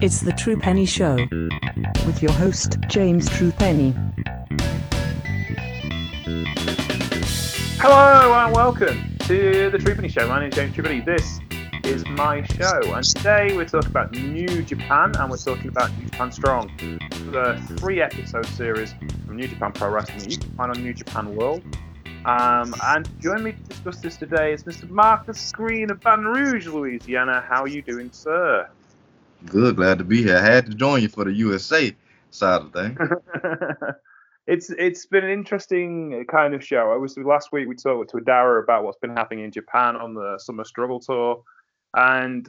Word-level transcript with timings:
It's 0.00 0.20
the 0.20 0.32
True 0.36 0.56
Penny 0.56 0.86
Show 0.86 1.16
with 2.06 2.22
your 2.22 2.32
host, 2.32 2.76
James 2.88 3.28
True 3.30 3.50
Penny. 3.52 3.94
Hello 7.78 8.32
and 8.34 8.54
welcome 8.54 9.16
to 9.20 9.70
the 9.70 9.78
True 9.78 9.94
Penny 9.94 10.08
Show. 10.08 10.28
My 10.28 10.40
name 10.40 10.50
is 10.50 10.54
James 10.54 10.74
True 10.74 10.84
Penny. 10.84 11.00
This 11.00 11.40
is 11.84 12.06
my 12.06 12.42
show, 12.42 12.80
and 12.94 13.04
today 13.04 13.56
we're 13.56 13.64
talking 13.64 13.90
about 13.90 14.12
New 14.12 14.62
Japan 14.62 15.12
and 15.18 15.30
we're 15.30 15.36
talking 15.36 15.68
about 15.68 15.90
New 15.98 16.04
Japan 16.04 16.32
Strong, 16.32 16.70
the 17.30 17.60
three 17.78 18.00
episode 18.00 18.46
series 18.46 18.94
from 19.26 19.36
New 19.36 19.48
Japan 19.48 19.72
Pro 19.72 19.90
Wrestling 19.90 20.30
you 20.30 20.38
can 20.38 20.50
find 20.50 20.70
on 20.70 20.82
New 20.82 20.94
Japan 20.94 21.34
World. 21.34 21.62
Um, 22.24 22.74
and 22.82 23.08
join 23.20 23.42
me 23.42 23.52
to 23.52 23.58
discuss 23.64 23.98
this 23.98 24.16
today 24.16 24.54
is 24.54 24.64
Mr. 24.64 24.88
Marcus 24.88 25.52
Green 25.52 25.90
of 25.90 26.00
Baton 26.00 26.24
Rouge, 26.24 26.66
Louisiana. 26.66 27.44
How 27.46 27.62
are 27.62 27.68
you 27.68 27.82
doing, 27.82 28.10
sir? 28.12 28.66
Good, 29.44 29.76
glad 29.76 29.98
to 29.98 30.04
be 30.04 30.22
here. 30.22 30.38
I 30.38 30.40
had 30.40 30.66
to 30.66 30.74
join 30.74 31.02
you 31.02 31.08
for 31.08 31.24
the 31.24 31.32
USA 31.34 31.94
side 32.30 32.62
of 32.62 32.72
things. 32.72 32.98
it's 34.46 34.70
it's 34.70 35.04
been 35.04 35.24
an 35.24 35.32
interesting 35.32 36.24
kind 36.30 36.54
of 36.54 36.64
show. 36.64 36.92
I 36.92 36.96
was 36.96 37.18
last 37.18 37.52
week 37.52 37.68
we 37.68 37.74
talked 37.74 38.10
to 38.12 38.16
Adara 38.16 38.62
about 38.62 38.84
what's 38.84 38.98
been 38.98 39.14
happening 39.14 39.44
in 39.44 39.50
Japan 39.50 39.96
on 39.96 40.14
the 40.14 40.38
Summer 40.38 40.64
Struggle 40.64 41.00
Tour, 41.00 41.42
and 41.94 42.48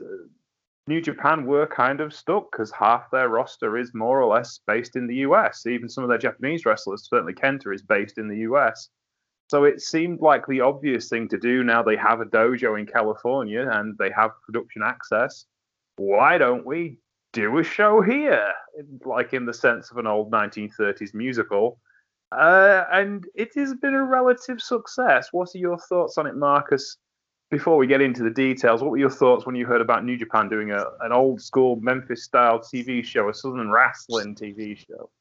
New 0.88 1.02
Japan 1.02 1.46
were 1.46 1.68
kind 1.68 2.00
of 2.00 2.14
stuck 2.14 2.50
because 2.50 2.72
half 2.72 3.12
their 3.12 3.28
roster 3.28 3.78
is 3.78 3.94
more 3.94 4.22
or 4.22 4.34
less 4.34 4.62
based 4.66 4.96
in 4.96 5.06
the 5.06 5.16
US. 5.16 5.66
Even 5.66 5.90
some 5.90 6.06
of 6.06 6.10
their 6.10 6.18
Japanese 6.18 6.66
wrestlers, 6.66 7.10
certainly 7.10 7.34
Kenta, 7.34 7.76
is 7.76 7.82
based 7.82 8.18
in 8.18 8.30
the 8.30 8.38
US. 8.50 8.90
So 9.50 9.64
it 9.64 9.82
seemed 9.82 10.22
like 10.22 10.48
the 10.48 10.62
obvious 10.62 11.08
thing 11.08 11.28
to 11.30 11.38
do 11.38 11.64
now 11.64 11.84
they 11.84 11.96
have 11.98 12.20
a 12.20 12.26
dojo 12.26 12.80
in 12.80 12.88
California 12.88 13.68
and 13.70 13.96
they 13.98 14.10
have 14.10 14.32
production 14.44 14.82
access. 14.84 15.46
Why 15.98 16.38
don't 16.38 16.66
we 16.66 16.98
do 17.34 17.58
a 17.60 17.64
show 17.64 18.02
here? 18.02 18.52
Like 19.06 19.34
in 19.34 19.46
the 19.46 19.54
sense 19.54 19.92
of 19.92 19.98
an 19.98 20.08
old 20.08 20.32
1930s 20.32 21.14
musical. 21.14 21.80
Uh, 22.32 22.86
and 22.92 23.26
it 23.36 23.50
has 23.56 23.76
been 23.76 23.94
a 23.94 24.04
relative 24.04 24.60
success. 24.60 25.30
What 25.32 25.50
are 25.54 25.60
your 25.60 25.78
thoughts 25.78 26.18
on 26.18 26.26
it, 26.26 26.36
Marcus? 26.36 26.98
Before 27.52 27.78
we 27.78 27.86
get 27.86 28.02
into 28.02 28.24
the 28.24 28.32
details, 28.32 28.82
what 28.82 28.90
were 28.90 28.98
your 28.98 29.12
thoughts 29.12 29.46
when 29.46 29.56
you 29.56 29.68
heard 29.68 29.80
about 29.80 30.04
New 30.04 30.18
Japan 30.18 30.50
doing 30.50 30.72
a, 30.72 30.84
an 31.02 31.12
old 31.12 31.40
school 31.40 31.76
Memphis 31.76 32.24
style 32.24 32.60
TV 32.60 33.06
show, 33.06 33.30
a 33.30 33.34
Southern 33.34 33.70
wrestling 33.70 34.34
TV 34.34 34.76
show? 34.76 35.12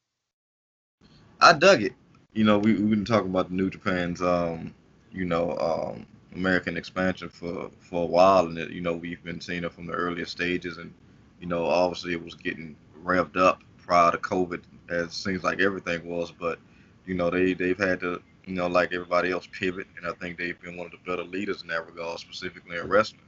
I 1.39 1.53
dug 1.53 1.83
it 1.83 1.93
you 2.35 2.43
know, 2.43 2.59
we, 2.59 2.73
we've 2.73 2.89
been 2.89 3.05
talking 3.05 3.29
about 3.29 3.49
the 3.49 3.55
New 3.55 3.69
Japan's, 3.69 4.21
um, 4.21 4.73
you 5.11 5.23
know, 5.25 5.57
um, 5.57 6.05
American 6.35 6.75
expansion 6.75 7.29
for, 7.29 7.71
for 7.79 8.03
a 8.03 8.05
while, 8.05 8.45
and 8.45 8.57
it, 8.57 8.71
you 8.71 8.81
know, 8.81 8.93
we've 8.93 9.23
been 9.23 9.39
seeing 9.39 9.63
it 9.63 9.71
from 9.71 9.87
the 9.87 9.93
earliest 9.93 10.33
stages, 10.33 10.77
and 10.77 10.93
you 11.39 11.47
know, 11.47 11.65
obviously 11.65 12.11
it 12.11 12.23
was 12.23 12.35
getting 12.35 12.75
revved 13.03 13.37
up 13.37 13.61
prior 13.77 14.11
to 14.11 14.17
COVID, 14.17 14.61
as 14.89 15.05
it 15.07 15.13
seems 15.13 15.43
like 15.43 15.61
everything 15.61 16.05
was, 16.05 16.31
but 16.31 16.59
you 17.05 17.15
know, 17.15 17.29
they 17.29 17.53
they've 17.53 17.77
had 17.77 18.01
to, 18.01 18.21
you 18.45 18.53
know, 18.53 18.67
like 18.67 18.93
everybody 18.93 19.31
else, 19.31 19.47
pivot, 19.57 19.87
and 19.95 20.05
I 20.05 20.11
think 20.19 20.37
they've 20.37 20.59
been 20.61 20.75
one 20.75 20.87
of 20.87 20.91
the 20.91 21.09
better 21.09 21.23
leaders 21.23 21.61
in 21.61 21.69
that 21.69 21.85
regard, 21.85 22.19
specifically 22.19 22.77
in 22.77 22.87
wrestling. 22.89 23.21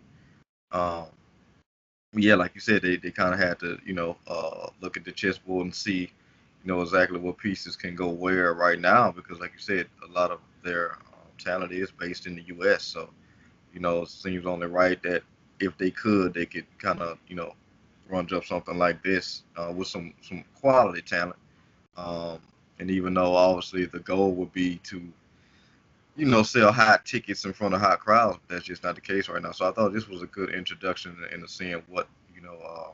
Um, 0.74 1.06
yeah, 2.14 2.36
like 2.36 2.56
you 2.56 2.62
said, 2.62 2.82
they, 2.82 2.98
they 2.98 3.12
kind 3.12 3.34
of 3.34 3.40
had 3.40 3.60
to, 3.60 3.78
you 3.86 3.94
know, 3.94 4.18
uh, 4.28 4.70
look 4.82 4.98
at 4.98 5.06
the 5.06 5.12
chessboard 5.14 5.66
and 5.66 5.76
see 5.76 6.12
know 6.66 6.82
exactly 6.82 7.20
what 7.20 7.38
pieces 7.38 7.76
can 7.76 7.96
go 7.96 8.10
where 8.10 8.54
right 8.54 8.80
now 8.80 9.12
because, 9.12 9.40
like 9.40 9.54
you 9.54 9.60
said, 9.60 9.88
a 10.08 10.12
lot 10.12 10.32
of 10.32 10.40
their 10.64 10.94
um, 10.94 11.30
talent 11.38 11.72
is 11.72 11.92
based 11.92 12.28
in 12.28 12.36
the 12.36 12.44
U.S. 12.44 12.84
So, 12.84 13.10
you 13.74 13.80
know, 13.80 14.04
it 14.04 14.10
seems 14.10 14.46
only 14.46 14.68
right 14.68 15.02
that 15.04 15.24
if 15.60 15.78
they 15.78 15.92
could, 15.92 16.34
they 16.34 16.46
could 16.46 16.66
kind 16.78 17.02
of, 17.02 17.18
you 17.28 17.36
know, 17.36 17.54
run 18.10 18.28
up 18.34 18.46
something 18.46 18.78
like 18.78 19.04
this 19.04 19.44
uh, 19.56 19.72
with 19.76 19.88
some 19.88 20.14
some 20.22 20.44
quality 20.60 21.02
talent. 21.02 21.38
Um, 21.96 22.40
and 22.80 22.92
even 22.92 23.14
though 23.14 23.36
obviously 23.36 23.86
the 23.86 24.00
goal 24.00 24.34
would 24.34 24.54
be 24.54 24.78
to, 24.84 25.02
you 26.16 26.26
know, 26.26 26.44
sell 26.44 26.72
hot 26.72 27.06
tickets 27.06 27.46
in 27.46 27.54
front 27.54 27.74
of 27.74 27.82
hot 27.82 28.00
crowds, 28.00 28.40
that's 28.48 28.66
just 28.66 28.84
not 28.84 28.96
the 28.96 29.02
case 29.02 29.30
right 29.30 29.42
now. 29.42 29.52
So 29.52 29.68
I 29.68 29.72
thought 29.72 29.94
this 29.94 30.08
was 30.08 30.22
a 30.22 30.28
good 30.28 30.54
introduction 30.54 31.18
into 31.34 31.48
seeing 31.48 31.82
what 31.88 32.08
you 32.36 32.42
know 32.42 32.58
uh, 32.58 32.92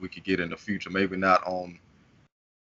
we 0.00 0.08
could 0.08 0.24
get 0.24 0.40
in 0.40 0.50
the 0.50 0.56
future. 0.56 0.90
Maybe 0.90 1.16
not 1.16 1.42
on 1.46 1.78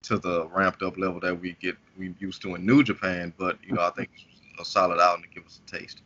to 0.03 0.17
the 0.17 0.47
ramped 0.53 0.83
up 0.83 0.97
level 0.97 1.19
that 1.19 1.39
we 1.39 1.53
get 1.61 1.75
we 1.97 2.13
used 2.19 2.41
to 2.43 2.55
in 2.55 2.65
New 2.65 2.83
Japan, 2.83 3.33
but 3.37 3.57
you 3.65 3.73
know 3.73 3.81
I 3.81 3.91
think 3.91 4.09
a 4.59 4.65
solid 4.65 4.99
outing 4.99 5.23
to 5.23 5.29
give 5.29 5.45
us 5.45 5.59
a 5.65 5.71
taste. 5.77 6.01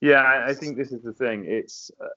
Yeah, 0.00 0.44
I 0.46 0.54
think 0.54 0.76
this 0.76 0.92
is 0.92 1.02
the 1.02 1.12
thing. 1.12 1.44
It's 1.46 1.90
uh, 2.00 2.08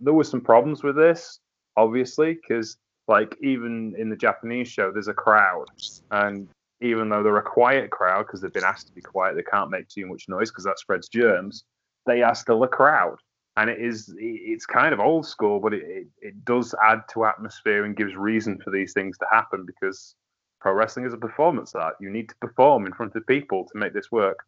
there 0.00 0.12
were 0.12 0.24
some 0.24 0.40
problems 0.40 0.82
with 0.82 0.96
this, 0.96 1.40
obviously, 1.76 2.34
because 2.34 2.76
like 3.08 3.36
even 3.42 3.94
in 3.98 4.08
the 4.08 4.16
Japanese 4.16 4.68
show, 4.68 4.92
there's 4.92 5.08
a 5.08 5.14
crowd, 5.14 5.66
and 6.10 6.48
even 6.80 7.08
though 7.08 7.22
they're 7.22 7.36
a 7.36 7.42
quiet 7.42 7.90
crowd 7.90 8.26
because 8.26 8.40
they've 8.40 8.52
been 8.52 8.64
asked 8.64 8.86
to 8.88 8.94
be 8.94 9.00
quiet, 9.00 9.36
they 9.36 9.42
can't 9.42 9.70
make 9.70 9.88
too 9.88 10.06
much 10.06 10.28
noise 10.28 10.50
because 10.50 10.64
that 10.64 10.78
spreads 10.78 11.08
germs. 11.08 11.64
They 12.06 12.22
are 12.22 12.34
still 12.34 12.62
a 12.62 12.68
crowd, 12.68 13.16
and 13.56 13.68
it 13.68 13.80
is 13.80 14.14
it's 14.18 14.66
kind 14.66 14.92
of 14.92 15.00
old 15.00 15.26
school, 15.26 15.60
but 15.60 15.74
it, 15.74 15.82
it, 15.82 16.06
it 16.20 16.44
does 16.44 16.74
add 16.84 17.02
to 17.12 17.24
atmosphere 17.24 17.84
and 17.84 17.96
gives 17.96 18.14
reason 18.14 18.58
for 18.62 18.70
these 18.70 18.92
things 18.92 19.18
to 19.18 19.26
happen 19.30 19.64
because 19.66 20.14
pro 20.60 20.72
wrestling 20.72 21.06
is 21.06 21.12
a 21.12 21.18
performance 21.18 21.74
art. 21.74 21.94
You 22.00 22.10
need 22.10 22.28
to 22.28 22.34
perform 22.40 22.86
in 22.86 22.92
front 22.92 23.16
of 23.16 23.26
people 23.26 23.66
to 23.72 23.78
make 23.78 23.92
this 23.92 24.12
work. 24.12 24.38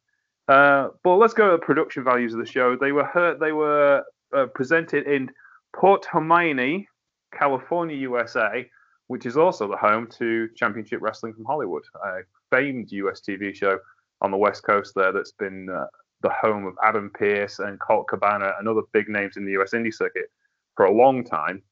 Uh, 0.49 0.89
but 1.03 1.17
let's 1.17 1.35
go 1.35 1.51
to 1.51 1.53
the 1.53 1.65
production 1.65 2.05
values 2.05 2.33
of 2.33 2.41
the 2.41 2.47
show. 2.47 2.77
They 2.77 2.93
were 2.93 3.05
hurt, 3.05 3.41
they 3.41 3.53
were 3.53 4.05
uh, 4.37 4.47
presented 4.55 5.07
in 5.07 5.31
Port 5.75 6.05
Hueneme, 6.13 6.87
California, 7.33 7.97
USA, 7.97 8.69
which 9.07 9.27
is 9.27 9.37
also 9.37 9.69
the 9.69 9.77
home 9.77 10.09
to 10.19 10.49
Championship 10.57 11.01
Wrestling 11.01 11.35
from 11.35 11.45
Hollywood, 11.45 11.83
a 12.05 12.21
famed 12.51 12.91
US 12.93 13.21
TV 13.21 13.55
show 13.55 13.79
on 14.21 14.31
the 14.31 14.37
West 14.37 14.63
Coast 14.63 14.93
there 14.95 15.13
that's 15.13 15.33
been 15.33 15.69
uh, 15.69 15.87
the 16.23 16.31
home 16.31 16.67
of 16.67 16.75
Adam 16.83 17.11
Pearce 17.15 17.59
and 17.59 17.81
Colt 17.81 18.09
Cabana 18.09 18.53
and 18.59 18.69
other 18.69 18.83
big 18.93 19.09
names 19.09 19.37
in 19.37 19.45
the 19.45 19.53
US 19.61 19.73
indie 19.73 19.93
circuit 19.93 20.31
for 20.77 20.87
a 20.87 20.93
long 20.93 21.25
time. 21.25 21.63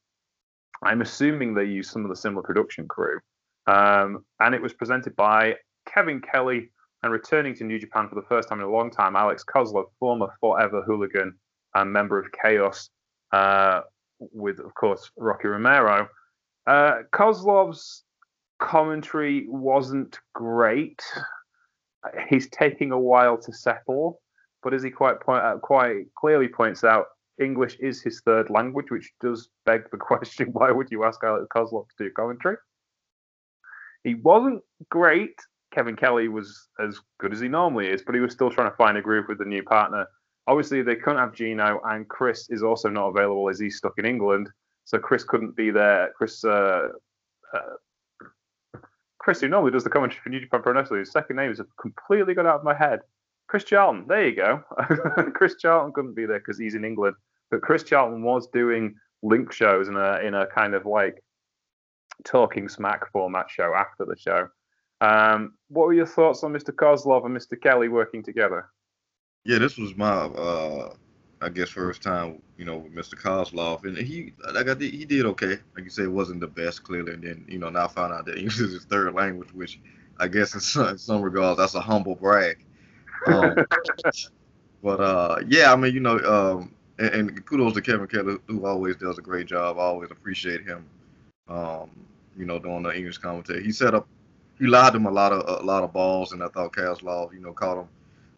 I'm 0.83 1.01
assuming 1.01 1.53
they 1.53 1.65
used 1.65 1.91
some 1.91 2.03
of 2.03 2.09
the 2.09 2.15
similar 2.15 2.43
production 2.43 2.87
crew. 2.87 3.19
Um, 3.67 4.25
and 4.39 4.55
it 4.55 4.61
was 4.61 4.73
presented 4.73 5.15
by 5.15 5.55
Kevin 5.85 6.21
Kelly 6.21 6.71
and 7.03 7.11
returning 7.11 7.55
to 7.55 7.63
New 7.63 7.79
Japan 7.79 8.07
for 8.09 8.15
the 8.15 8.27
first 8.27 8.49
time 8.49 8.59
in 8.59 8.65
a 8.65 8.71
long 8.71 8.91
time, 8.91 9.15
Alex 9.15 9.43
Koslov, 9.43 9.85
former 9.99 10.27
Forever 10.39 10.83
Hooligan 10.83 11.33
and 11.75 11.93
member 11.93 12.19
of 12.19 12.27
Chaos, 12.31 12.89
uh, 13.31 13.81
with, 14.19 14.59
of 14.59 14.73
course, 14.75 15.09
Rocky 15.17 15.47
Romero. 15.47 16.07
Uh, 16.67 16.99
Koslov's 17.11 18.03
commentary 18.59 19.45
wasn't 19.47 20.19
great. 20.33 21.01
He's 22.29 22.49
taking 22.49 22.91
a 22.91 22.99
while 22.99 23.37
to 23.39 23.53
settle, 23.53 24.21
but 24.63 24.73
as 24.73 24.83
he 24.83 24.89
quite 24.89 25.19
point 25.19 25.43
out, 25.43 25.61
quite 25.61 26.13
clearly 26.15 26.47
points 26.47 26.83
out, 26.83 27.07
English 27.39 27.77
is 27.79 28.01
his 28.01 28.21
third 28.21 28.49
language, 28.49 28.91
which 28.91 29.11
does 29.21 29.49
beg 29.65 29.89
the 29.91 29.97
question: 30.09 30.49
Why 30.53 30.71
would 30.71 30.91
you 30.91 31.03
ask 31.03 31.23
Alex 31.23 31.47
Koslov 31.55 31.87
to 31.97 32.03
do 32.05 32.11
commentary? 32.11 32.57
He 34.03 34.15
wasn't 34.15 34.61
great. 34.89 35.35
Kevin 35.73 35.95
Kelly 35.95 36.27
was 36.27 36.67
as 36.79 36.99
good 37.19 37.33
as 37.33 37.39
he 37.39 37.47
normally 37.47 37.87
is, 37.87 38.01
but 38.01 38.15
he 38.15 38.21
was 38.21 38.33
still 38.33 38.51
trying 38.51 38.69
to 38.69 38.75
find 38.75 38.97
a 38.97 39.01
groove 39.01 39.25
with 39.29 39.37
the 39.37 39.45
new 39.45 39.63
partner. 39.63 40.05
Obviously, 40.47 40.81
they 40.81 40.95
couldn't 40.95 41.19
have 41.19 41.33
Gino, 41.33 41.79
and 41.85 42.07
Chris 42.09 42.49
is 42.49 42.63
also 42.63 42.89
not 42.89 43.07
available 43.07 43.47
as 43.49 43.59
he's 43.59 43.77
stuck 43.77 43.93
in 43.97 44.05
England, 44.05 44.49
so 44.85 44.97
Chris 44.97 45.23
couldn't 45.23 45.55
be 45.55 45.71
there. 45.71 46.11
Chris, 46.17 46.43
uh, 46.43 46.89
uh, 47.53 48.79
Chris, 49.19 49.39
who 49.39 49.47
normally 49.47 49.71
does 49.71 49.83
the 49.83 49.89
commentary 49.89 50.19
for 50.21 50.29
New 50.29 50.41
Japan 50.41 50.61
Pro 50.61 50.73
Wrestling, 50.73 50.99
his 50.99 51.11
second 51.11 51.35
name 51.35 51.49
has 51.49 51.61
completely 51.79 52.33
gone 52.33 52.47
out 52.47 52.55
of 52.55 52.63
my 52.63 52.73
head. 52.73 53.01
Chris 53.51 53.65
Charlton, 53.65 54.05
there 54.07 54.29
you 54.29 54.33
go. 54.33 54.63
Chris 55.35 55.55
Charlton 55.59 55.91
couldn't 55.91 56.13
be 56.13 56.25
there 56.25 56.39
because 56.39 56.57
he's 56.57 56.73
in 56.73 56.85
England, 56.85 57.17
but 57.49 57.61
Chris 57.61 57.83
Charlton 57.83 58.23
was 58.23 58.47
doing 58.47 58.95
link 59.23 59.51
shows 59.51 59.89
in 59.89 59.97
a 59.97 60.19
in 60.19 60.33
a 60.35 60.47
kind 60.47 60.73
of 60.73 60.85
like 60.85 61.21
talking 62.23 62.69
smack 62.69 63.11
format 63.11 63.51
show 63.51 63.73
after 63.75 64.05
the 64.05 64.15
show. 64.17 64.47
Um, 65.01 65.55
what 65.67 65.87
were 65.87 65.91
your 65.91 66.05
thoughts 66.05 66.45
on 66.45 66.53
Mr. 66.53 66.73
Koslov 66.73 67.25
and 67.25 67.35
Mr. 67.35 67.61
Kelly 67.61 67.89
working 67.89 68.23
together? 68.23 68.69
Yeah, 69.43 69.57
this 69.57 69.77
was 69.77 69.97
my, 69.97 70.07
uh, 70.07 70.93
I 71.41 71.49
guess, 71.49 71.67
first 71.71 72.01
time, 72.01 72.41
you 72.57 72.63
know, 72.63 72.77
with 72.77 72.95
Mr. 72.95 73.15
Koslov, 73.15 73.83
and 73.83 73.97
he, 73.97 74.31
like 74.53 74.69
I 74.69 74.75
did, 74.75 74.93
he 74.93 75.03
did 75.03 75.25
okay. 75.25 75.57
Like 75.75 75.83
you 75.83 75.89
say, 75.89 76.03
it 76.03 76.11
wasn't 76.11 76.39
the 76.39 76.47
best 76.47 76.85
clearly, 76.85 77.15
and 77.15 77.23
then, 77.23 77.45
you 77.49 77.59
know, 77.59 77.69
now 77.69 77.83
I 77.83 77.87
found 77.89 78.13
out 78.13 78.25
that 78.27 78.37
English 78.37 78.61
is 78.61 78.71
his 78.71 78.85
third 78.85 79.13
language, 79.13 79.53
which 79.53 79.81
I 80.21 80.29
guess 80.29 80.53
in 80.53 80.61
some, 80.61 80.87
in 80.87 80.97
some 80.97 81.21
regards 81.21 81.57
that's 81.57 81.75
a 81.75 81.81
humble 81.81 82.15
brag. 82.15 82.65
Um, 83.27 83.55
but 84.83 84.99
uh, 84.99 85.41
yeah, 85.47 85.71
I 85.71 85.75
mean, 85.75 85.93
you 85.93 85.99
know, 85.99 86.17
um, 86.19 86.73
and, 86.99 87.09
and, 87.09 87.45
kudos 87.45 87.73
to 87.73 87.81
Kevin 87.81 88.07
Kelly, 88.07 88.37
who 88.47 88.65
always 88.65 88.95
does 88.95 89.17
a 89.17 89.21
great 89.21 89.47
job. 89.47 89.77
I 89.77 89.81
always 89.81 90.11
appreciate 90.11 90.63
him. 90.63 90.85
Um, 91.47 91.89
you 92.37 92.45
know, 92.45 92.59
doing 92.59 92.83
the 92.83 92.95
English 92.95 93.17
commentary. 93.17 93.63
He 93.63 93.71
set 93.71 93.93
up, 93.93 94.07
he 94.57 94.67
lied 94.67 94.95
him 94.95 95.05
a 95.05 95.11
lot 95.11 95.33
of 95.33 95.61
a 95.61 95.65
lot 95.65 95.83
of 95.83 95.91
balls, 95.91 96.31
and 96.31 96.41
I 96.43 96.47
thought 96.47 96.73
Koslov, 96.73 97.33
you 97.33 97.39
know, 97.39 97.51
caught 97.51 97.79
him 97.79 97.87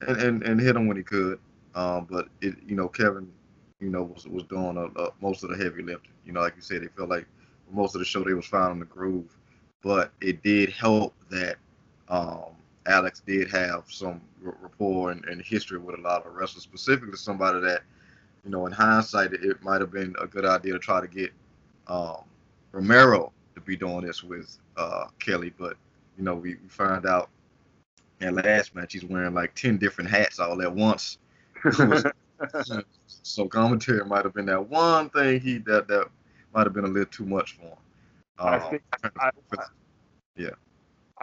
and, 0.08 0.18
and, 0.18 0.44
and 0.44 0.60
hit 0.60 0.76
him 0.76 0.88
when 0.88 0.98
he 0.98 1.04
could. 1.04 1.40
Um, 1.76 2.08
but 2.10 2.28
it, 2.42 2.56
you 2.66 2.76
know, 2.76 2.88
Kevin, 2.88 3.32
you 3.80 3.90
know, 3.90 4.04
was 4.04 4.28
was 4.28 4.44
doing 4.44 4.78
a, 4.78 4.86
a, 5.00 5.12
most 5.22 5.44
of 5.44 5.50
the 5.50 5.58
heavy 5.58 5.84
lifting. 5.84 6.12
You 6.26 6.34
know, 6.34 6.42
like 6.42 6.56
you 6.56 6.62
said, 6.62 6.82
they 6.82 6.88
felt 6.88 7.10
like 7.10 7.28
most 7.72 7.96
of 7.96 8.00
the 8.00 8.06
show 8.06 8.24
they 8.24 8.34
was 8.34 8.46
finding 8.46 8.80
the 8.80 8.86
groove, 8.86 9.36
but 9.82 10.12
it 10.22 10.44
did 10.44 10.72
help 10.72 11.14
that 11.30 11.58
um, 12.10 12.56
Alex 12.86 13.22
did 13.26 13.50
have 13.50 13.84
some 13.88 14.22
rapport 14.42 15.12
and, 15.12 15.24
and, 15.26 15.42
history 15.42 15.78
with 15.78 15.98
a 15.98 16.02
lot 16.02 16.26
of 16.26 16.34
wrestlers, 16.34 16.64
specifically 16.64 17.16
somebody 17.16 17.60
that, 17.62 17.82
you 18.44 18.52
know, 18.52 18.66
in 18.66 18.74
hindsight, 18.74 19.34
it, 19.34 19.64
might 19.64 19.80
have 19.80 19.92
been 19.92 20.14
a 20.22 20.28
good 20.28 20.46
idea 20.46 20.74
to 20.74 20.80
try 20.80 21.00
to 21.00 21.08
get 21.08 21.32
um, 21.88 22.24
Romero 22.72 23.32
to 23.56 23.62
be 23.62 23.78
doing 23.78 24.06
this 24.06 24.24
with 24.24 24.58
uh, 24.76 25.06
Kelly, 25.20 25.54
but 25.58 25.78
you 26.18 26.24
know, 26.24 26.36
we, 26.36 26.56
we 26.56 26.68
found 26.68 27.06
out 27.06 27.30
in 28.20 28.36
last 28.36 28.76
match 28.76 28.94
he's 28.94 29.06
wearing 29.06 29.34
like 29.34 29.56
ten 29.56 29.78
different 29.78 30.10
hats 30.10 30.40
all 30.40 30.62
at 30.62 30.74
once. 30.74 31.18
so 33.06 33.48
commentary 33.48 34.06
might 34.06 34.26
have 34.26 34.34
been 34.34 34.46
that 34.46 34.70
one 34.70 35.10
thing 35.12 35.40
he 35.40 35.58
that 35.60 35.88
that 35.88 36.08
might 36.54 36.66
have 36.66 36.74
been 36.74 36.86
a 36.86 36.88
little 36.88 37.06
too 37.06 37.26
much 37.26 37.54
for 37.54 37.64
him. 37.64 37.78
Um, 38.40 38.48
I 38.48 38.60
think 38.60 38.82
I, 39.20 39.32
yeah. 40.36 40.50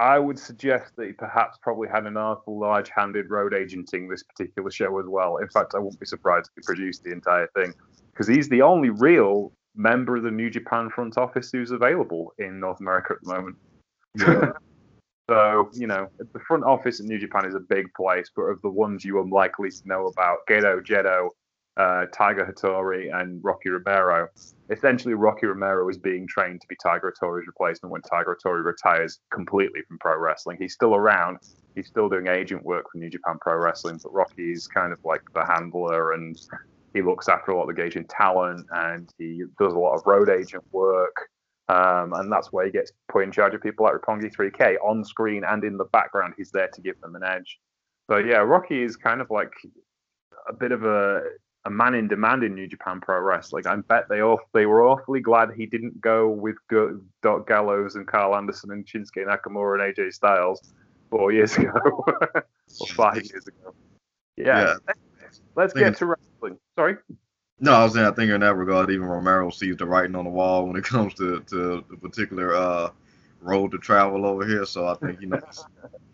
I 0.00 0.18
would 0.18 0.38
suggest 0.38 0.96
that 0.96 1.08
he 1.08 1.12
perhaps 1.12 1.58
probably 1.60 1.86
had 1.86 2.06
an 2.06 2.16
awful 2.16 2.58
large-handed 2.58 3.28
road 3.28 3.52
agenting 3.52 4.08
this 4.08 4.22
particular 4.22 4.70
show 4.70 4.98
as 4.98 5.04
well. 5.06 5.36
In 5.36 5.48
fact, 5.48 5.74
I 5.74 5.78
wouldn't 5.78 6.00
be 6.00 6.06
surprised 6.06 6.48
if 6.48 6.62
he 6.62 6.66
produced 6.66 7.04
the 7.04 7.12
entire 7.12 7.48
thing 7.54 7.74
because 8.10 8.26
he's 8.26 8.48
the 8.48 8.62
only 8.62 8.88
real 8.88 9.52
member 9.76 10.16
of 10.16 10.22
the 10.22 10.30
New 10.30 10.48
Japan 10.48 10.88
front 10.88 11.18
office 11.18 11.50
who's 11.52 11.70
available 11.70 12.32
in 12.38 12.58
North 12.58 12.80
America 12.80 13.12
at 13.12 13.18
the 13.22 13.34
moment. 13.34 13.56
Yeah. 14.18 14.52
so, 15.30 15.70
you 15.74 15.86
know, 15.86 16.08
the 16.18 16.40
front 16.48 16.64
office 16.64 17.00
in 17.00 17.06
New 17.06 17.18
Japan 17.18 17.44
is 17.44 17.54
a 17.54 17.60
big 17.60 17.92
place, 17.92 18.30
but 18.34 18.44
of 18.44 18.62
the 18.62 18.70
ones 18.70 19.04
you 19.04 19.18
are 19.18 19.28
likely 19.28 19.70
to 19.70 19.82
know 19.84 20.06
about, 20.06 20.38
Gedo, 20.48 20.80
Gedo, 20.82 21.28
uh, 21.80 22.04
Tiger 22.12 22.44
Hattori, 22.44 23.08
and 23.18 23.42
Rocky 23.42 23.70
Romero, 23.70 24.28
essentially 24.68 25.14
Rocky 25.14 25.46
Romero 25.46 25.88
is 25.88 25.96
being 25.96 26.26
trained 26.26 26.60
to 26.60 26.66
be 26.68 26.76
Tiger 26.76 27.10
Hattori's 27.10 27.46
replacement 27.46 27.90
when 27.90 28.02
Tiger 28.02 28.36
Hattori 28.36 28.62
retires 28.62 29.20
completely 29.32 29.80
from 29.88 29.98
pro 29.98 30.18
wrestling. 30.18 30.58
He's 30.60 30.74
still 30.74 30.94
around. 30.94 31.38
He's 31.74 31.86
still 31.86 32.10
doing 32.10 32.26
agent 32.26 32.64
work 32.64 32.84
for 32.92 32.98
New 32.98 33.08
Japan 33.08 33.38
Pro 33.40 33.56
Wrestling, 33.56 33.98
but 34.02 34.12
Rocky 34.12 34.52
is 34.52 34.66
kind 34.66 34.92
of 34.92 34.98
like 35.04 35.22
the 35.32 35.44
handler 35.46 36.12
and 36.12 36.38
he 36.92 37.00
looks 37.00 37.28
after 37.28 37.52
a 37.52 37.56
lot 37.56 37.70
of 37.70 37.74
the 37.74 37.80
Gaijin 37.80 38.04
talent 38.10 38.66
and 38.72 39.08
he 39.16 39.44
does 39.58 39.72
a 39.72 39.78
lot 39.78 39.94
of 39.94 40.02
road 40.04 40.28
agent 40.28 40.64
work. 40.72 41.30
Um, 41.68 42.12
and 42.14 42.30
that's 42.30 42.52
where 42.52 42.66
he 42.66 42.72
gets 42.72 42.92
put 43.10 43.22
in 43.22 43.30
charge 43.30 43.54
of 43.54 43.62
people 43.62 43.86
like 43.86 43.94
Roppongi 43.94 44.34
3K 44.34 44.74
on 44.84 45.04
screen 45.04 45.44
and 45.44 45.62
in 45.62 45.76
the 45.78 45.84
background. 45.92 46.34
He's 46.36 46.50
there 46.50 46.68
to 46.68 46.80
give 46.82 47.00
them 47.00 47.14
an 47.14 47.22
edge. 47.22 47.58
So 48.10 48.18
yeah, 48.18 48.38
Rocky 48.38 48.82
is 48.82 48.96
kind 48.96 49.20
of 49.20 49.30
like 49.30 49.52
a 50.48 50.52
bit 50.52 50.72
of 50.72 50.84
a 50.84 51.22
a 51.66 51.70
man 51.70 51.94
in 51.94 52.08
demand 52.08 52.42
in 52.42 52.54
New 52.54 52.66
Japan 52.66 53.00
Pro 53.00 53.20
Wrestling. 53.20 53.66
I 53.66 53.76
bet 53.76 54.08
they 54.08 54.20
all 54.20 54.40
they 54.52 54.66
were 54.66 54.86
awfully 54.86 55.20
glad 55.20 55.50
he 55.54 55.66
didn't 55.66 56.00
go 56.00 56.28
with 56.28 56.56
Doc 57.22 57.46
Gallows 57.46 57.96
and 57.96 58.06
Karl 58.06 58.34
Anderson 58.34 58.70
and 58.70 58.86
Shinsuke 58.86 59.26
Nakamura 59.26 59.84
and 59.84 59.94
AJ 59.94 60.14
Styles 60.14 60.72
four 61.10 61.32
years 61.32 61.56
ago 61.56 61.72
or 62.06 62.86
five 62.88 63.22
years 63.24 63.46
ago. 63.46 63.74
Yeah, 64.36 64.76
yeah. 64.86 64.94
let's 65.54 65.74
get 65.74 65.96
to 65.98 66.06
wrestling. 66.06 66.58
Sorry. 66.76 66.96
No, 67.62 67.72
I 67.74 67.84
was 67.84 67.92
saying 67.92 68.06
I 68.06 68.12
think 68.12 68.30
in 68.30 68.40
that 68.40 68.54
regard, 68.54 68.90
even 68.90 69.06
Romero 69.06 69.50
sees 69.50 69.76
the 69.76 69.84
writing 69.84 70.16
on 70.16 70.24
the 70.24 70.30
wall 70.30 70.66
when 70.66 70.76
it 70.76 70.84
comes 70.84 71.12
to, 71.14 71.40
to 71.40 71.84
the 71.90 71.96
particular 71.96 72.54
uh, 72.54 72.90
road 73.42 73.72
to 73.72 73.78
travel 73.78 74.24
over 74.24 74.46
here. 74.46 74.64
So 74.64 74.86
I 74.86 74.94
think 74.94 75.20
you 75.20 75.26
know 75.26 75.40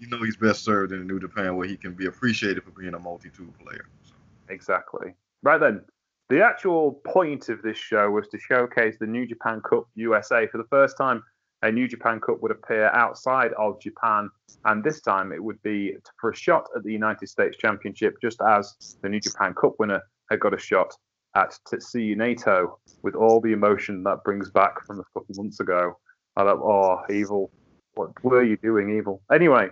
you 0.00 0.08
know 0.08 0.24
he's 0.24 0.36
best 0.36 0.64
served 0.64 0.92
in 0.92 1.06
New 1.06 1.20
Japan 1.20 1.56
where 1.56 1.68
he 1.68 1.76
can 1.76 1.92
be 1.92 2.06
appreciated 2.06 2.64
for 2.64 2.70
being 2.70 2.94
a 2.94 2.98
multi-tool 2.98 3.54
player. 3.62 3.86
So. 4.02 4.14
Exactly. 4.48 5.14
Right 5.42 5.58
then, 5.58 5.82
the 6.28 6.42
actual 6.42 7.00
point 7.06 7.48
of 7.48 7.62
this 7.62 7.76
show 7.76 8.10
was 8.10 8.26
to 8.28 8.38
showcase 8.38 8.96
the 8.98 9.06
New 9.06 9.26
Japan 9.26 9.60
Cup 9.68 9.84
USA 9.94 10.46
for 10.48 10.58
the 10.58 10.66
first 10.70 10.96
time. 10.96 11.22
A 11.62 11.70
New 11.70 11.88
Japan 11.88 12.20
Cup 12.20 12.42
would 12.42 12.50
appear 12.50 12.86
outside 12.88 13.52
of 13.54 13.80
Japan, 13.80 14.28
and 14.64 14.82
this 14.82 15.00
time 15.00 15.32
it 15.32 15.42
would 15.42 15.62
be 15.62 15.94
for 16.20 16.30
a 16.30 16.36
shot 16.36 16.66
at 16.76 16.82
the 16.82 16.92
United 16.92 17.28
States 17.28 17.56
Championship, 17.56 18.14
just 18.20 18.40
as 18.42 18.98
the 19.02 19.08
New 19.08 19.20
Japan 19.20 19.54
Cup 19.54 19.74
winner 19.78 20.02
had 20.30 20.40
got 20.40 20.52
a 20.52 20.58
shot 20.58 20.92
at 21.36 21.56
Tetsuya 21.68 22.16
Naito 22.16 22.76
with 23.02 23.14
all 23.14 23.40
the 23.40 23.52
emotion 23.52 24.02
that 24.02 24.24
brings 24.24 24.50
back 24.50 24.84
from 24.86 25.00
a 25.00 25.04
couple 25.14 25.34
months 25.36 25.60
ago. 25.60 25.96
I 26.36 26.42
thought, 26.42 26.58
oh, 26.58 27.12
evil. 27.12 27.50
What 27.94 28.12
were 28.22 28.42
you 28.42 28.56
doing, 28.58 28.90
evil? 28.90 29.22
Anyway, 29.32 29.68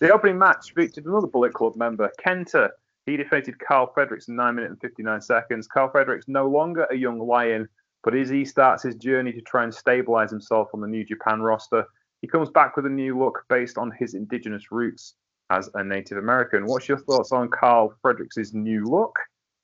the 0.00 0.12
opening 0.12 0.38
match 0.38 0.74
featured 0.74 1.06
another 1.06 1.26
Bullet 1.26 1.54
Club 1.54 1.76
member, 1.76 2.10
Kenta, 2.24 2.70
he 3.06 3.16
defeated 3.16 3.58
Karl 3.58 3.90
Fredericks 3.92 4.28
in 4.28 4.36
9 4.36 4.54
minutes 4.54 4.72
and 4.72 4.80
59 4.80 5.20
seconds. 5.20 5.66
Karl 5.66 5.90
Fredericks 5.90 6.26
no 6.28 6.48
longer 6.48 6.86
a 6.90 6.96
young 6.96 7.18
lion, 7.18 7.68
but 8.02 8.14
as 8.14 8.28
he 8.28 8.44
starts 8.44 8.82
his 8.82 8.96
journey 8.96 9.32
to 9.32 9.40
try 9.42 9.64
and 9.64 9.74
stabilize 9.74 10.30
himself 10.30 10.68
on 10.74 10.80
the 10.80 10.86
New 10.86 11.04
Japan 11.04 11.40
roster, 11.40 11.84
he 12.20 12.28
comes 12.28 12.50
back 12.50 12.76
with 12.76 12.86
a 12.86 12.90
new 12.90 13.18
look 13.18 13.44
based 13.48 13.76
on 13.76 13.90
his 13.98 14.14
indigenous 14.14 14.72
roots 14.72 15.14
as 15.50 15.68
a 15.74 15.84
Native 15.84 16.18
American. 16.18 16.64
What's 16.64 16.88
your 16.88 16.98
thoughts 16.98 17.32
on 17.32 17.50
Karl 17.50 17.94
Fredericks' 18.00 18.54
new 18.54 18.86
look 18.86 19.14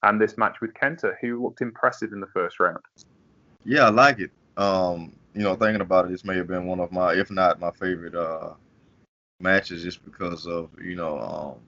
and 0.02 0.20
this 0.20 0.36
match 0.36 0.60
with 0.60 0.74
Kenta, 0.74 1.14
who 1.20 1.42
looked 1.42 1.62
impressive 1.62 2.12
in 2.12 2.20
the 2.20 2.26
first 2.28 2.60
round? 2.60 2.78
Yeah, 3.64 3.86
I 3.86 3.90
like 3.90 4.18
it. 4.18 4.30
Um, 4.56 5.14
you 5.34 5.42
know, 5.42 5.54
thinking 5.54 5.80
about 5.80 6.06
it, 6.06 6.10
this 6.10 6.24
may 6.24 6.36
have 6.36 6.48
been 6.48 6.66
one 6.66 6.80
of 6.80 6.92
my, 6.92 7.14
if 7.14 7.30
not 7.30 7.60
my 7.60 7.70
favorite 7.70 8.14
uh, 8.14 8.54
matches, 9.40 9.82
just 9.82 10.04
because 10.04 10.46
of 10.46 10.70
you 10.82 10.96
know 10.96 11.18
um, 11.18 11.60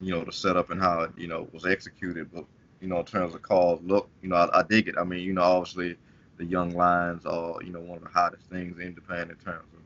you 0.00 0.12
know, 0.12 0.24
the 0.24 0.32
setup 0.32 0.70
and 0.70 0.80
how 0.80 1.00
it, 1.00 1.10
you 1.16 1.26
know, 1.26 1.48
was 1.52 1.66
executed. 1.66 2.30
But, 2.32 2.44
you 2.80 2.88
know, 2.88 2.98
in 2.98 3.04
terms 3.04 3.34
of 3.34 3.42
calls, 3.42 3.80
look, 3.82 4.08
you 4.22 4.28
know, 4.28 4.36
I, 4.36 4.60
I 4.60 4.62
dig 4.62 4.88
it. 4.88 4.96
I 4.98 5.04
mean, 5.04 5.20
you 5.20 5.32
know, 5.32 5.42
obviously 5.42 5.96
the 6.36 6.44
young 6.44 6.74
lions 6.74 7.24
are, 7.24 7.56
you 7.62 7.72
know, 7.72 7.80
one 7.80 7.98
of 7.98 8.04
the 8.04 8.10
hottest 8.10 8.48
things 8.50 8.78
in 8.78 8.94
Japan 8.94 9.30
in 9.30 9.36
terms 9.36 9.64
of, 9.72 9.80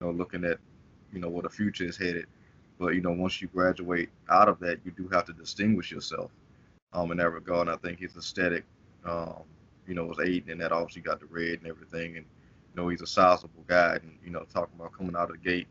you 0.00 0.06
know, 0.06 0.10
looking 0.12 0.44
at, 0.44 0.58
you 1.12 1.20
know, 1.20 1.28
where 1.28 1.42
the 1.42 1.50
future 1.50 1.84
is 1.84 1.96
headed. 1.96 2.26
But, 2.78 2.94
you 2.94 3.00
know, 3.00 3.12
once 3.12 3.40
you 3.40 3.48
graduate 3.48 4.10
out 4.28 4.48
of 4.48 4.58
that, 4.60 4.80
you 4.84 4.92
do 4.92 5.08
have 5.08 5.24
to 5.26 5.32
distinguish 5.32 5.90
yourself 5.90 6.30
um, 6.92 7.10
in 7.10 7.18
that 7.18 7.30
regard. 7.30 7.68
And 7.68 7.70
I 7.70 7.78
think 7.78 7.98
his 7.98 8.16
aesthetic, 8.16 8.64
um, 9.04 9.42
you 9.88 9.94
know, 9.94 10.04
was 10.04 10.18
aiding 10.20 10.50
in 10.50 10.58
that. 10.58 10.72
Obviously, 10.72 11.02
got 11.02 11.20
the 11.20 11.26
red 11.26 11.60
and 11.60 11.66
everything. 11.66 12.18
And, 12.18 12.26
you 12.26 12.82
know, 12.82 12.88
he's 12.88 13.00
a 13.00 13.06
sizable 13.06 13.64
guy. 13.66 13.94
And, 13.94 14.18
you 14.24 14.30
know, 14.30 14.44
talking 14.52 14.74
about 14.78 14.92
coming 14.92 15.16
out 15.16 15.30
of 15.30 15.42
the 15.42 15.50
gate 15.50 15.66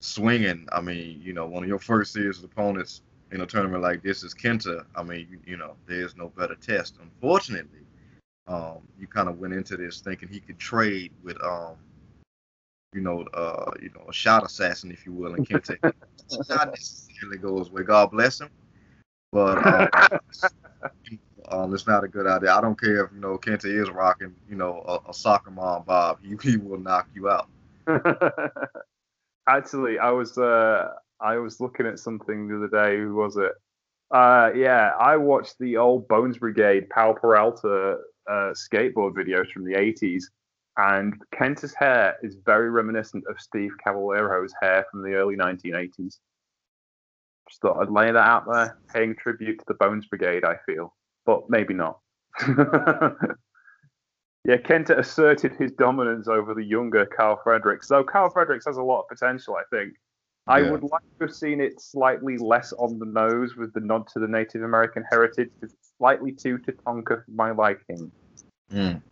swinging, 0.00 0.66
I 0.70 0.80
mean, 0.80 1.20
you 1.22 1.32
know, 1.32 1.46
one 1.46 1.64
of 1.64 1.68
your 1.68 1.80
first 1.80 2.12
serious 2.12 2.42
opponents 2.42 3.02
in 3.32 3.40
a 3.42 3.46
tournament 3.46 3.82
like 3.82 4.02
this 4.02 4.22
is 4.22 4.34
Kenta, 4.34 4.84
I 4.94 5.02
mean, 5.02 5.26
you, 5.30 5.38
you 5.44 5.56
know, 5.56 5.74
there's 5.86 6.16
no 6.16 6.28
better 6.28 6.54
test. 6.54 6.96
Unfortunately, 7.00 7.80
um, 8.46 8.78
you 8.98 9.06
kind 9.06 9.28
of 9.28 9.38
went 9.38 9.54
into 9.54 9.76
this 9.76 10.00
thinking 10.00 10.28
he 10.28 10.40
could 10.40 10.58
trade 10.58 11.12
with, 11.22 11.42
um, 11.42 11.76
you 12.94 13.02
know, 13.02 13.22
uh, 13.34 13.70
you 13.82 13.90
know, 13.94 14.04
a 14.08 14.12
shot 14.12 14.44
assassin, 14.44 14.90
if 14.90 15.04
you 15.04 15.12
will, 15.12 15.34
and 15.34 15.46
Kenta 15.46 15.76
not 16.48 16.68
necessarily 16.68 17.38
goes 17.38 17.70
where 17.70 17.84
God 17.84 18.10
bless 18.10 18.40
him, 18.40 18.48
but 19.30 19.66
um, 19.66 19.88
um, 21.48 21.74
it's 21.74 21.86
not 21.86 22.04
a 22.04 22.08
good 22.08 22.26
idea. 22.26 22.54
I 22.54 22.60
don't 22.62 22.80
care 22.80 23.04
if 23.04 23.12
you 23.12 23.20
know 23.20 23.36
Kenta 23.36 23.66
is 23.66 23.90
rocking, 23.90 24.34
you 24.48 24.56
know, 24.56 24.82
a, 24.86 25.10
a 25.10 25.14
soccer 25.14 25.50
mom 25.50 25.82
bob, 25.82 26.18
he, 26.22 26.36
he 26.42 26.56
will 26.56 26.78
knock 26.78 27.08
you 27.14 27.28
out. 27.28 27.48
Actually, 29.46 29.98
I 29.98 30.10
was 30.10 30.36
uh, 30.38 30.94
I 31.20 31.36
was 31.36 31.60
looking 31.60 31.86
at 31.86 31.98
something 31.98 32.48
the 32.48 32.56
other 32.56 32.68
day. 32.68 32.98
Who 32.98 33.14
was 33.14 33.36
it? 33.36 33.52
Uh, 34.10 34.50
yeah, 34.54 34.92
I 34.98 35.16
watched 35.16 35.56
the 35.58 35.76
old 35.76 36.08
Bones 36.08 36.38
Brigade 36.38 36.88
Powell 36.88 37.14
Peralta 37.14 37.98
uh, 38.28 38.52
skateboard 38.54 39.12
videos 39.12 39.50
from 39.50 39.64
the 39.64 39.74
80s, 39.74 40.24
and 40.76 41.14
Kenta's 41.34 41.74
hair 41.74 42.16
is 42.22 42.36
very 42.44 42.70
reminiscent 42.70 43.24
of 43.28 43.40
Steve 43.40 43.72
Caballero's 43.84 44.52
hair 44.62 44.86
from 44.90 45.02
the 45.02 45.14
early 45.14 45.36
1980s. 45.36 46.18
Just 47.48 47.62
thought 47.62 47.80
I'd 47.80 47.90
lay 47.90 48.12
that 48.12 48.16
out 48.16 48.44
there, 48.50 48.78
paying 48.92 49.16
tribute 49.16 49.58
to 49.58 49.64
the 49.66 49.74
Bones 49.74 50.06
Brigade, 50.06 50.44
I 50.44 50.56
feel, 50.66 50.94
but 51.26 51.48
maybe 51.48 51.74
not. 51.74 51.98
yeah, 52.46 53.10
Kenta 54.46 54.98
asserted 54.98 55.56
his 55.56 55.72
dominance 55.72 56.28
over 56.28 56.54
the 56.54 56.64
younger 56.64 57.06
Karl 57.06 57.40
Fredericks. 57.42 57.88
So 57.88 58.04
Karl 58.04 58.30
Fredericks 58.30 58.66
has 58.66 58.76
a 58.76 58.82
lot 58.82 59.00
of 59.00 59.08
potential, 59.08 59.56
I 59.56 59.64
think. 59.74 59.94
I 60.48 60.62
would 60.62 60.82
like 60.82 61.02
to 61.18 61.26
have 61.26 61.34
seen 61.34 61.60
it 61.60 61.80
slightly 61.80 62.38
less 62.38 62.72
on 62.72 62.98
the 62.98 63.06
nose 63.06 63.56
with 63.56 63.72
the 63.74 63.80
nod 63.80 64.06
to 64.08 64.18
the 64.18 64.26
Native 64.26 64.62
American 64.62 65.04
heritage 65.10 65.50
because 65.60 65.74
it's 65.74 65.90
slightly 65.98 66.32
too 66.32 66.58
Tatanka 66.58 67.24
for 67.24 67.30
my 67.32 67.50
liking. 67.50 68.10
Mm. 68.72 69.02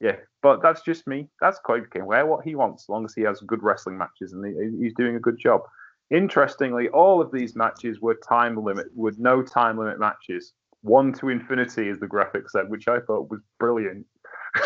Yeah, 0.00 0.16
but 0.42 0.62
that's 0.62 0.82
just 0.82 1.06
me. 1.06 1.28
That's 1.40 1.58
Kobe 1.58 1.86
can 1.90 2.06
wear 2.06 2.26
what 2.26 2.44
he 2.44 2.54
wants 2.54 2.84
as 2.84 2.88
long 2.88 3.04
as 3.04 3.14
he 3.14 3.22
has 3.22 3.40
good 3.40 3.62
wrestling 3.62 3.98
matches 3.98 4.32
and 4.32 4.44
he, 4.44 4.82
he's 4.82 4.94
doing 4.94 5.16
a 5.16 5.20
good 5.20 5.38
job. 5.38 5.62
Interestingly, 6.10 6.88
all 6.88 7.20
of 7.20 7.30
these 7.32 7.54
matches 7.54 8.00
were 8.00 8.18
time 8.26 8.56
limit, 8.56 8.86
with 8.94 9.18
no 9.18 9.42
time 9.42 9.78
limit 9.78 9.98
matches. 9.98 10.52
One 10.82 11.12
to 11.14 11.28
infinity, 11.28 11.88
as 11.88 12.00
the 12.00 12.08
graphic 12.08 12.50
said, 12.50 12.68
which 12.68 12.88
I 12.88 13.00
thought 13.00 13.30
was 13.30 13.40
brilliant. 13.60 14.04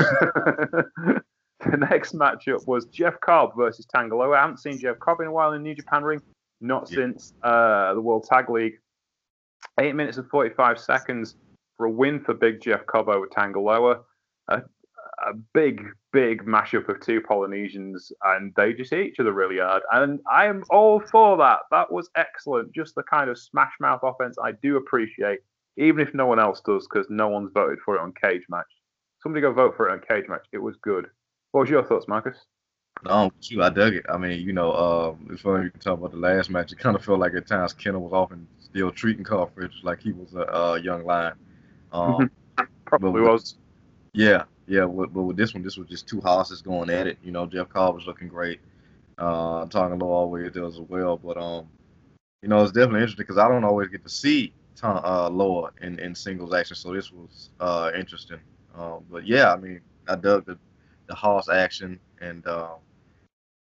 The 1.70 1.76
next 1.76 2.14
matchup 2.14 2.66
was 2.66 2.84
Jeff 2.86 3.18
Cobb 3.20 3.56
versus 3.56 3.86
Tanga 3.86 4.14
Loa. 4.14 4.36
I 4.36 4.40
haven't 4.42 4.58
seen 4.58 4.78
Jeff 4.78 4.98
Cobb 4.98 5.20
in 5.20 5.26
a 5.26 5.32
while 5.32 5.52
in 5.52 5.62
New 5.62 5.74
Japan 5.74 6.04
ring, 6.04 6.20
not 6.60 6.90
yeah. 6.90 6.96
since 6.96 7.32
uh, 7.42 7.94
the 7.94 8.00
World 8.00 8.26
Tag 8.28 8.50
League. 8.50 8.74
Eight 9.80 9.94
minutes 9.94 10.18
and 10.18 10.28
45 10.28 10.78
seconds. 10.78 11.36
for 11.76 11.86
a 11.86 11.90
win 11.90 12.20
for 12.20 12.34
Big 12.34 12.60
Jeff 12.60 12.84
Cobb 12.86 13.08
over 13.08 13.26
Tangaloa. 13.26 14.00
A, 14.48 14.62
a 15.26 15.32
big, 15.54 15.82
big 16.12 16.44
mashup 16.44 16.88
of 16.88 17.00
two 17.00 17.20
Polynesians, 17.22 18.12
and 18.24 18.52
they 18.54 18.72
just 18.72 18.90
hit 18.90 19.06
each 19.06 19.20
other 19.20 19.32
really 19.32 19.58
hard. 19.58 19.82
And 19.92 20.20
I 20.30 20.46
am 20.46 20.62
all 20.70 21.00
for 21.00 21.36
that. 21.38 21.60
That 21.70 21.90
was 21.90 22.10
excellent. 22.16 22.74
Just 22.74 22.94
the 22.94 23.02
kind 23.02 23.30
of 23.30 23.38
smash 23.38 23.72
mouth 23.80 24.00
offense 24.02 24.36
I 24.42 24.52
do 24.62 24.76
appreciate, 24.76 25.40
even 25.78 26.06
if 26.06 26.14
no 26.14 26.26
one 26.26 26.38
else 26.38 26.60
does, 26.60 26.86
because 26.86 27.06
no 27.08 27.28
one's 27.28 27.50
voted 27.52 27.78
for 27.84 27.96
it 27.96 28.00
on 28.02 28.12
Cage 28.22 28.44
Match. 28.48 28.66
Somebody 29.22 29.40
go 29.40 29.52
vote 29.52 29.74
for 29.76 29.88
it 29.88 29.92
on 29.92 30.00
Cage 30.00 30.28
Match. 30.28 30.46
It 30.52 30.58
was 30.58 30.76
good. 30.82 31.06
What 31.56 31.62
was 31.62 31.70
your 31.70 31.84
thoughts, 31.84 32.06
Marcus? 32.06 32.44
Um, 33.06 33.32
shoot, 33.40 33.62
I 33.62 33.70
dug 33.70 33.94
it. 33.94 34.04
I 34.10 34.18
mean, 34.18 34.46
you 34.46 34.52
know, 34.52 34.74
um, 34.74 35.26
it's 35.30 35.40
funny 35.40 35.64
you 35.64 35.70
can 35.70 35.80
talk 35.80 35.98
about 35.98 36.10
the 36.10 36.18
last 36.18 36.50
match. 36.50 36.70
It 36.70 36.78
kind 36.78 36.94
of 36.94 37.02
felt 37.02 37.18
like 37.18 37.32
at 37.32 37.46
times 37.46 37.72
Kenta 37.72 37.98
was 37.98 38.12
often 38.12 38.46
still 38.60 38.90
treating 38.90 39.24
Karl 39.24 39.50
like 39.82 39.98
he 40.02 40.12
was 40.12 40.34
a, 40.34 40.42
a 40.42 40.78
young 40.78 41.06
lion. 41.06 41.32
Um, 41.92 42.30
Probably 42.84 43.22
was. 43.22 43.56
Yeah, 44.12 44.42
yeah. 44.66 44.84
But, 44.84 45.14
but 45.14 45.22
with 45.22 45.38
this 45.38 45.54
one, 45.54 45.62
this 45.62 45.78
was 45.78 45.88
just 45.88 46.06
two 46.06 46.20
horses 46.20 46.60
going 46.60 46.90
at 46.90 47.06
it. 47.06 47.16
You 47.24 47.32
know, 47.32 47.46
Jeff 47.46 47.70
Cobb 47.70 47.94
was 47.94 48.06
looking 48.06 48.28
great. 48.28 48.60
Uh, 49.16 49.64
Tanga 49.64 49.94
Loa 49.94 50.10
always 50.10 50.52
does 50.52 50.74
as 50.74 50.86
well. 50.90 51.16
But 51.16 51.38
um, 51.38 51.68
you 52.42 52.50
know, 52.50 52.62
it's 52.62 52.72
definitely 52.72 53.00
interesting 53.00 53.22
because 53.22 53.38
I 53.38 53.48
don't 53.48 53.64
always 53.64 53.88
get 53.88 54.02
to 54.02 54.10
see 54.10 54.52
Tom, 54.74 55.00
uh, 55.02 55.30
Loa 55.30 55.70
in, 55.80 55.98
in 56.00 56.14
singles 56.14 56.52
action, 56.52 56.76
so 56.76 56.92
this 56.92 57.10
was 57.10 57.48
uh 57.60 57.92
interesting. 57.96 58.40
Um, 58.74 59.06
but 59.10 59.26
yeah, 59.26 59.54
I 59.54 59.56
mean, 59.56 59.80
I 60.06 60.16
dug 60.16 60.44
the 60.44 60.58
the 61.06 61.14
horse 61.14 61.48
action, 61.48 61.98
and 62.20 62.46
uh, 62.46 62.74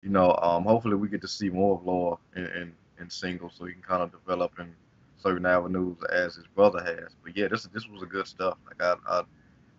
you 0.02 0.10
know, 0.10 0.36
um, 0.42 0.64
hopefully 0.64 0.96
we 0.96 1.08
get 1.08 1.20
to 1.22 1.28
see 1.28 1.48
more 1.48 1.76
of 1.76 1.86
Loa 1.86 2.18
in, 2.36 2.46
in, 2.46 2.72
in 3.00 3.10
singles, 3.10 3.54
so 3.56 3.64
he 3.64 3.72
can 3.72 3.82
kind 3.82 4.02
of 4.02 4.12
develop 4.12 4.52
in 4.58 4.74
certain 5.18 5.46
avenues 5.46 5.96
as 6.12 6.34
his 6.34 6.46
brother 6.48 6.82
has. 6.82 7.14
But 7.22 7.36
yeah, 7.36 7.48
this 7.48 7.64
this 7.64 7.86
was 7.88 8.02
a 8.02 8.06
good 8.06 8.26
stuff. 8.26 8.58
Like 8.66 8.82
I 8.82 8.96
I 9.08 9.22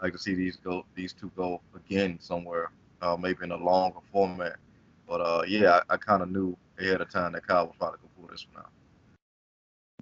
like 0.01 0.13
to 0.13 0.19
see 0.19 0.33
these 0.35 0.57
go 0.57 0.85
these 0.95 1.13
two 1.13 1.31
go 1.35 1.61
again 1.75 2.17
somewhere, 2.21 2.71
uh, 3.01 3.17
maybe 3.19 3.43
in 3.43 3.51
a 3.51 3.57
longer 3.57 3.99
format. 4.11 4.55
But 5.07 5.21
uh, 5.21 5.43
yeah, 5.47 5.81
I, 5.89 5.95
I 5.95 5.97
kind 5.97 6.21
of 6.21 6.31
knew 6.31 6.55
ahead 6.79 7.01
of 7.01 7.09
time 7.09 7.33
that 7.33 7.45
Kyle 7.45 7.67
was 7.67 7.75
probably 7.77 7.99
gonna 7.99 8.13
pull 8.19 8.31
this 8.31 8.47
one 8.53 8.63
out. 8.63 8.71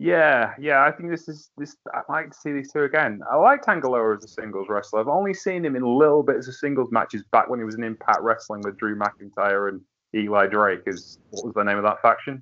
Yeah, 0.01 0.55
yeah, 0.57 0.83
I 0.83 0.89
think 0.89 1.11
this 1.11 1.29
is 1.29 1.51
this. 1.59 1.75
I'd 1.93 2.01
like 2.09 2.31
to 2.31 2.35
see 2.35 2.51
these 2.51 2.71
two 2.71 2.85
again. 2.85 3.21
I 3.31 3.35
like 3.35 3.63
Tangaloa 3.63 4.17
as 4.17 4.23
a 4.23 4.27
singles 4.27 4.65
wrestler. 4.67 4.99
I've 4.99 5.07
only 5.07 5.35
seen 5.35 5.63
him 5.63 5.75
in 5.75 5.83
little 5.83 6.23
bits 6.23 6.47
of 6.47 6.55
singles 6.55 6.91
matches 6.91 7.23
back 7.31 7.49
when 7.49 7.59
he 7.59 7.65
was 7.65 7.75
in 7.75 7.83
Impact 7.83 8.21
Wrestling 8.21 8.61
with 8.63 8.79
Drew 8.79 8.97
McIntyre 8.97 9.69
and 9.69 9.79
Eli 10.15 10.47
Drake. 10.47 10.81
Is 10.87 11.19
what 11.29 11.45
was 11.45 11.53
the 11.53 11.61
name 11.61 11.77
of 11.77 11.83
that 11.83 12.01
faction? 12.01 12.41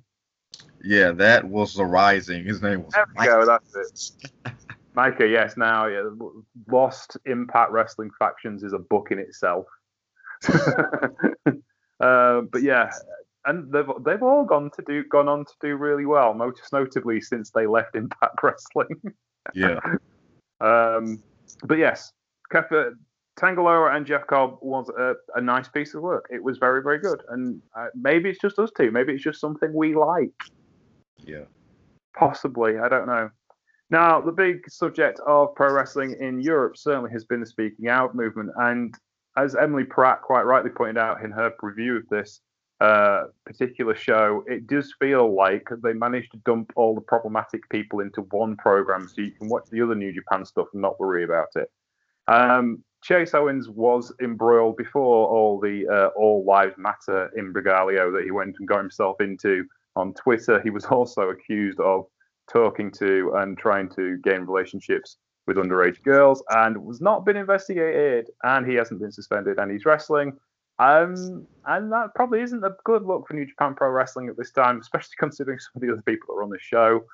Yeah, 0.82 1.10
that 1.10 1.44
was 1.44 1.74
the 1.74 1.84
Rising. 1.84 2.46
His 2.46 2.62
name 2.62 2.82
was. 2.82 2.94
There 2.94 3.04
we 3.18 3.26
go. 3.26 3.44
That's 3.44 4.14
it. 4.46 4.52
Micah, 4.94 5.26
yes. 5.28 5.58
Now, 5.58 5.84
yeah, 5.84 6.08
Lost 6.66 7.18
Impact 7.26 7.72
Wrestling 7.72 8.10
factions 8.18 8.62
is 8.62 8.72
a 8.72 8.78
book 8.78 9.08
in 9.10 9.18
itself. 9.18 9.66
uh, 12.00 12.40
but 12.40 12.62
yeah, 12.62 12.90
and 13.46 13.72
they've 13.72 13.88
they've 14.04 14.22
all 14.22 14.44
gone 14.44 14.70
to 14.76 14.82
do 14.86 15.04
gone 15.04 15.28
on 15.28 15.44
to 15.44 15.52
do 15.60 15.76
really 15.76 16.06
well. 16.06 16.34
Most 16.34 16.60
notably 16.72 17.20
since 17.20 17.50
they 17.50 17.66
left 17.66 17.96
Impact 17.96 18.38
Wrestling. 18.42 19.00
Yeah. 19.54 19.80
um, 20.60 21.22
but 21.64 21.78
yes, 21.78 22.12
Kefa, 22.52 22.92
Tangaloa 23.38 23.96
and 23.96 24.06
Jeff 24.06 24.26
Cobb 24.26 24.58
was 24.60 24.88
a, 24.90 25.14
a, 25.34 25.40
nice 25.40 25.68
piece 25.68 25.94
of 25.94 26.02
work. 26.02 26.26
It 26.30 26.42
was 26.42 26.58
very 26.58 26.82
very 26.82 26.98
good, 26.98 27.22
and 27.30 27.60
uh, 27.76 27.86
maybe 27.94 28.28
it's 28.28 28.40
just 28.40 28.58
us 28.58 28.70
two. 28.76 28.90
Maybe 28.90 29.14
it's 29.14 29.24
just 29.24 29.40
something 29.40 29.72
we 29.72 29.94
like. 29.94 30.32
Yeah. 31.18 31.44
Possibly, 32.16 32.78
I 32.78 32.88
don't 32.88 33.06
know. 33.06 33.30
Now, 33.88 34.20
the 34.20 34.32
big 34.32 34.70
subject 34.70 35.20
of 35.26 35.54
pro 35.54 35.72
wrestling 35.72 36.16
in 36.20 36.40
Europe 36.40 36.76
certainly 36.76 37.10
has 37.12 37.24
been 37.24 37.40
the 37.40 37.46
speaking 37.46 37.88
out 37.88 38.14
movement, 38.14 38.50
and 38.56 38.94
as 39.36 39.54
Emily 39.54 39.84
Pratt 39.84 40.22
quite 40.22 40.42
rightly 40.42 40.70
pointed 40.70 40.98
out 40.98 41.24
in 41.24 41.30
her 41.30 41.52
review 41.62 41.96
of 41.96 42.08
this, 42.08 42.40
uh, 42.80 43.24
particular 43.44 43.94
show, 43.94 44.42
it 44.46 44.66
does 44.66 44.94
feel 44.98 45.34
like 45.34 45.68
they 45.82 45.92
managed 45.92 46.32
to 46.32 46.38
dump 46.38 46.72
all 46.76 46.94
the 46.94 47.00
problematic 47.00 47.68
people 47.68 48.00
into 48.00 48.22
one 48.30 48.56
program 48.56 49.06
so 49.06 49.20
you 49.20 49.32
can 49.32 49.48
watch 49.48 49.64
the 49.70 49.82
other 49.82 49.94
New 49.94 50.12
Japan 50.12 50.44
stuff 50.44 50.68
and 50.72 50.80
not 50.80 50.98
worry 50.98 51.24
about 51.24 51.48
it. 51.56 51.70
Um, 52.26 52.82
Chase 53.02 53.34
Owens 53.34 53.68
was 53.68 54.12
embroiled 54.22 54.76
before 54.76 55.28
all 55.28 55.60
the 55.60 55.86
uh, 55.88 56.08
All 56.18 56.44
Lives 56.44 56.76
Matter 56.78 57.30
imbroglio 57.36 58.12
that 58.12 58.24
he 58.24 58.30
went 58.30 58.56
and 58.58 58.68
got 58.68 58.78
himself 58.78 59.20
into 59.20 59.64
on 59.96 60.14
Twitter. 60.14 60.60
He 60.60 60.70
was 60.70 60.84
also 60.90 61.30
accused 61.30 61.80
of 61.80 62.06
talking 62.50 62.90
to 62.92 63.32
and 63.36 63.58
trying 63.58 63.88
to 63.90 64.18
gain 64.18 64.42
relationships 64.42 65.18
with 65.46 65.56
underage 65.56 66.02
girls 66.02 66.42
and 66.50 66.76
was 66.78 67.00
not 67.00 67.24
been 67.24 67.36
investigated 67.36 68.30
and 68.44 68.66
he 68.66 68.74
hasn't 68.74 69.00
been 69.00 69.12
suspended 69.12 69.58
and 69.58 69.70
he's 69.70 69.84
wrestling 69.84 70.32
um, 70.80 71.46
and 71.66 71.92
that 71.92 72.14
probably 72.14 72.40
isn't 72.40 72.64
a 72.64 72.74
good 72.84 73.04
look 73.04 73.28
for 73.28 73.34
New 73.34 73.44
Japan 73.44 73.74
Pro 73.74 73.90
Wrestling 73.90 74.30
at 74.30 74.36
this 74.38 74.50
time, 74.50 74.80
especially 74.80 75.14
considering 75.18 75.58
some 75.58 75.72
of 75.76 75.82
the 75.82 75.92
other 75.92 76.02
people 76.02 76.28
that 76.28 76.40
are 76.40 76.42
on 76.42 76.48
the 76.48 76.58
show. 76.58 77.04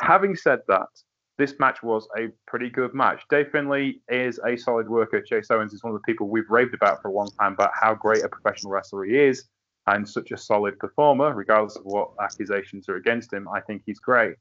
Having 0.00 0.36
said 0.36 0.60
that, 0.68 0.88
this 1.36 1.54
match 1.60 1.82
was 1.82 2.08
a 2.18 2.28
pretty 2.46 2.70
good 2.70 2.94
match. 2.94 3.22
Dave 3.28 3.50
Finlay 3.52 3.96
is 4.08 4.40
a 4.46 4.56
solid 4.56 4.88
worker. 4.88 5.20
Chase 5.20 5.50
Owens 5.50 5.74
is 5.74 5.84
one 5.84 5.94
of 5.94 6.00
the 6.00 6.10
people 6.10 6.28
we've 6.28 6.48
raved 6.48 6.72
about 6.72 7.02
for 7.02 7.08
a 7.08 7.12
long 7.12 7.28
time 7.38 7.52
about 7.52 7.72
how 7.78 7.94
great 7.94 8.24
a 8.24 8.28
professional 8.28 8.72
wrestler 8.72 9.04
he 9.04 9.18
is 9.18 9.44
and 9.86 10.08
such 10.08 10.30
a 10.30 10.38
solid 10.38 10.78
performer, 10.78 11.34
regardless 11.34 11.76
of 11.76 11.84
what 11.84 12.12
accusations 12.22 12.88
are 12.88 12.96
against 12.96 13.32
him. 13.32 13.46
I 13.48 13.60
think 13.60 13.82
he's 13.84 14.00
great. 14.00 14.36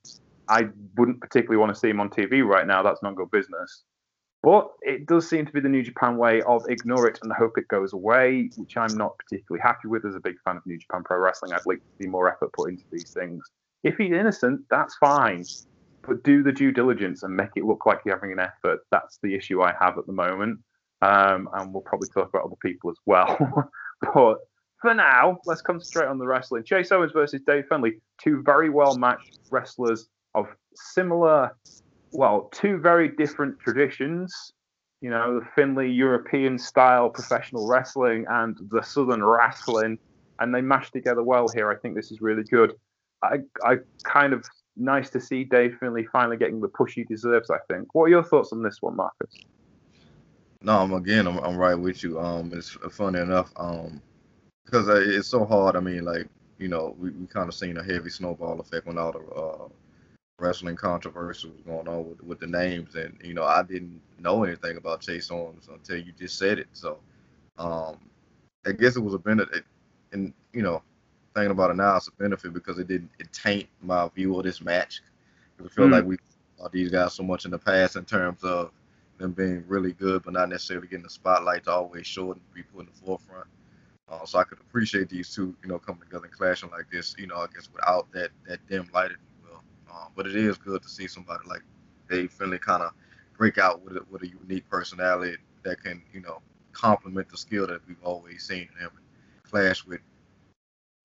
I 0.47 0.69
wouldn't 0.97 1.19
particularly 1.19 1.57
want 1.57 1.73
to 1.73 1.79
see 1.79 1.89
him 1.89 1.99
on 1.99 2.09
TV 2.09 2.45
right 2.45 2.65
now. 2.65 2.81
That's 2.81 3.03
not 3.03 3.15
good 3.15 3.31
business. 3.31 3.83
But 4.41 4.69
it 4.81 5.05
does 5.05 5.27
seem 5.27 5.45
to 5.45 5.51
be 5.51 5.59
the 5.59 5.69
New 5.69 5.83
Japan 5.83 6.15
way 6.15 6.41
of 6.43 6.63
ignore 6.69 7.07
it 7.07 7.19
and 7.21 7.31
hope 7.33 7.57
it 7.57 7.67
goes 7.67 7.91
away, 7.91 8.49
which 8.55 8.77
I'm 8.77 8.95
not 8.95 9.17
particularly 9.17 9.61
happy 9.61 9.87
with 9.87 10.05
as 10.05 10.15
a 10.15 10.19
big 10.19 10.35
fan 10.45 10.55
of 10.55 10.65
New 10.65 10.77
Japan 10.77 11.03
Pro 11.03 11.17
Wrestling. 11.17 11.51
I'd 11.51 11.65
like 11.65 11.79
to 11.79 12.03
see 12.03 12.07
more 12.07 12.31
effort 12.31 12.53
put 12.53 12.69
into 12.69 12.85
these 12.91 13.11
things. 13.11 13.43
If 13.83 13.97
he's 13.97 14.13
innocent, 14.13 14.61
that's 14.69 14.95
fine. 14.95 15.43
But 16.03 16.23
do 16.23 16.41
the 16.41 16.53
due 16.53 16.71
diligence 16.71 17.23
and 17.23 17.35
make 17.35 17.49
it 17.57 17.65
look 17.65 17.85
like 17.85 17.99
you're 18.05 18.15
having 18.15 18.31
an 18.31 18.39
effort. 18.39 18.79
That's 18.91 19.19
the 19.21 19.35
issue 19.35 19.61
I 19.61 19.73
have 19.79 19.97
at 19.97 20.07
the 20.07 20.13
moment. 20.13 20.59
Um, 21.01 21.49
and 21.53 21.73
we'll 21.73 21.83
probably 21.83 22.07
talk 22.09 22.29
about 22.29 22.45
other 22.45 22.55
people 22.61 22.89
as 22.89 22.97
well. 23.05 23.37
but 24.13 24.37
for 24.81 24.93
now, 24.93 25.39
let's 25.45 25.61
concentrate 25.61 26.07
on 26.07 26.17
the 26.17 26.25
wrestling. 26.25 26.63
Chase 26.63 26.91
Owens 26.91 27.11
versus 27.11 27.41
Dave 27.45 27.65
Finlay, 27.67 27.97
two 28.21 28.41
very 28.43 28.69
well 28.69 28.97
matched 28.97 29.39
wrestlers 29.51 30.07
of 30.33 30.47
similar 30.75 31.51
well, 32.11 32.49
two 32.51 32.77
very 32.77 33.09
different 33.09 33.59
traditions. 33.59 34.53
You 35.01 35.09
know, 35.09 35.39
the 35.39 35.45
Finlay 35.55 35.89
European 35.89 36.57
style 36.57 37.09
professional 37.09 37.67
wrestling 37.67 38.25
and 38.29 38.57
the 38.69 38.81
Southern 38.81 39.23
wrestling, 39.23 39.97
and 40.39 40.53
they 40.53 40.61
mash 40.61 40.91
together 40.91 41.23
well 41.23 41.47
here. 41.53 41.71
I 41.71 41.77
think 41.77 41.95
this 41.95 42.11
is 42.11 42.21
really 42.21 42.43
good. 42.43 42.73
I, 43.23 43.39
I 43.63 43.77
kind 44.03 44.33
of 44.33 44.45
nice 44.75 45.09
to 45.11 45.21
see 45.21 45.43
Dave 45.43 45.77
Finlay 45.79 46.05
finally 46.11 46.37
getting 46.37 46.59
the 46.59 46.67
push 46.67 46.95
he 46.95 47.03
deserves. 47.03 47.49
I 47.49 47.59
think. 47.71 47.93
What 47.95 48.05
are 48.05 48.09
your 48.09 48.23
thoughts 48.23 48.51
on 48.51 48.61
this 48.61 48.81
one, 48.81 48.95
Marcus? 48.95 49.33
No, 50.61 50.79
I'm 50.79 50.93
again, 50.93 51.27
I'm, 51.27 51.37
I'm 51.37 51.55
right 51.55 51.75
with 51.75 52.03
you. 52.03 52.19
Um, 52.19 52.51
it's 52.53 52.77
funny 52.91 53.19
enough, 53.19 53.53
um, 53.55 54.01
because 54.65 54.89
it's 54.89 55.29
so 55.29 55.45
hard. 55.45 55.77
I 55.77 55.79
mean, 55.79 56.03
like 56.03 56.27
you 56.57 56.67
know, 56.67 56.95
we, 56.99 57.11
we 57.11 57.25
kind 57.27 57.47
of 57.47 57.55
seen 57.55 57.77
a 57.77 57.83
heavy 57.83 58.09
snowball 58.09 58.59
effect 58.59 58.85
when 58.85 58.97
all 58.97 59.13
the 59.13 59.19
uh, 59.19 59.67
wrestling 60.39 60.75
controversy 60.75 61.49
was 61.49 61.61
going 61.61 61.87
on 61.87 62.09
with, 62.09 62.23
with 62.23 62.39
the 62.39 62.47
names, 62.47 62.95
and 62.95 63.17
you 63.23 63.33
know 63.33 63.43
I 63.43 63.63
didn't 63.63 64.01
know 64.19 64.43
anything 64.43 64.77
about 64.77 65.01
Chase 65.01 65.31
Owens 65.31 65.67
until 65.71 65.97
you 65.97 66.11
just 66.17 66.37
said 66.37 66.59
it. 66.59 66.67
So 66.73 66.99
um, 67.57 67.97
I 68.65 68.71
guess 68.71 68.95
it 68.95 69.01
was 69.01 69.13
a 69.13 69.19
benefit, 69.19 69.63
and 70.11 70.33
you 70.53 70.61
know 70.61 70.81
thinking 71.35 71.51
about 71.51 71.71
it 71.71 71.75
now, 71.75 71.97
it's 71.97 72.07
a 72.07 72.11
benefit 72.11 72.53
because 72.53 72.79
it 72.79 72.87
didn't 72.87 73.11
it 73.19 73.31
taint 73.31 73.67
my 73.81 74.07
view 74.09 74.37
of 74.37 74.43
this 74.43 74.61
match. 74.61 75.01
I 75.63 75.67
feel 75.67 75.87
mm. 75.87 75.91
like 75.91 76.05
we 76.05 76.17
saw 76.57 76.67
these 76.69 76.89
guys 76.89 77.13
so 77.13 77.23
much 77.23 77.45
in 77.45 77.51
the 77.51 77.59
past 77.59 77.95
in 77.95 78.05
terms 78.05 78.43
of 78.43 78.71
them 79.17 79.31
being 79.33 79.63
really 79.67 79.93
good, 79.93 80.23
but 80.23 80.33
not 80.33 80.49
necessarily 80.49 80.87
getting 80.87 81.03
the 81.03 81.09
spotlight 81.09 81.65
to 81.65 81.71
always 81.71 82.07
show 82.07 82.31
it 82.31 82.37
and 82.37 82.53
be 82.53 82.63
put 82.63 82.81
in 82.81 82.85
the 82.87 83.05
forefront. 83.05 83.47
Uh, 84.07 84.25
so 84.25 84.39
I 84.39 84.43
could 84.43 84.59
appreciate 84.59 85.09
these 85.09 85.33
two, 85.33 85.55
you 85.61 85.69
know, 85.69 85.77
coming 85.77 86.01
together 86.01 86.25
and 86.25 86.33
clashing 86.33 86.71
like 86.71 86.89
this, 86.91 87.15
you 87.19 87.27
know, 87.27 87.37
I 87.37 87.47
guess 87.53 87.69
without 87.71 88.11
that 88.13 88.31
that 88.47 88.59
dim 88.67 88.89
lighted 88.93 89.17
um, 89.91 90.11
but 90.15 90.27
it 90.27 90.35
is 90.35 90.57
good 90.57 90.81
to 90.81 90.89
see 90.89 91.07
somebody 91.07 91.43
like 91.47 91.61
Dave 92.09 92.31
Finlay 92.31 92.59
kind 92.59 92.83
of 92.83 92.91
break 93.37 93.57
out 93.57 93.83
with 93.83 93.97
a, 93.97 94.05
with 94.09 94.23
a 94.23 94.27
unique 94.27 94.69
personality 94.69 95.37
that 95.63 95.81
can, 95.83 96.01
you 96.13 96.21
know, 96.21 96.41
complement 96.73 97.29
the 97.29 97.37
skill 97.37 97.67
that 97.67 97.81
we've 97.87 98.03
always 98.03 98.43
seen 98.43 98.67
in 98.75 98.81
him. 98.81 98.91
Clash 99.43 99.85
with 99.85 100.01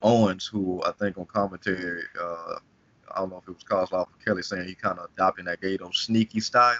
Owens, 0.02 0.46
who 0.46 0.82
I 0.84 0.92
think 0.92 1.16
on 1.18 1.26
commentary, 1.26 2.02
uh, 2.20 2.58
I 3.14 3.20
don't 3.20 3.30
know 3.30 3.38
if 3.38 3.48
it 3.48 3.54
was 3.54 3.64
Koslov 3.64 4.06
or 4.06 4.24
Kelly 4.24 4.42
saying 4.42 4.66
he 4.66 4.74
kind 4.74 4.98
of 4.98 5.08
adopting 5.14 5.46
that 5.46 5.60
Gato 5.60 5.90
sneaky 5.92 6.40
style. 6.40 6.78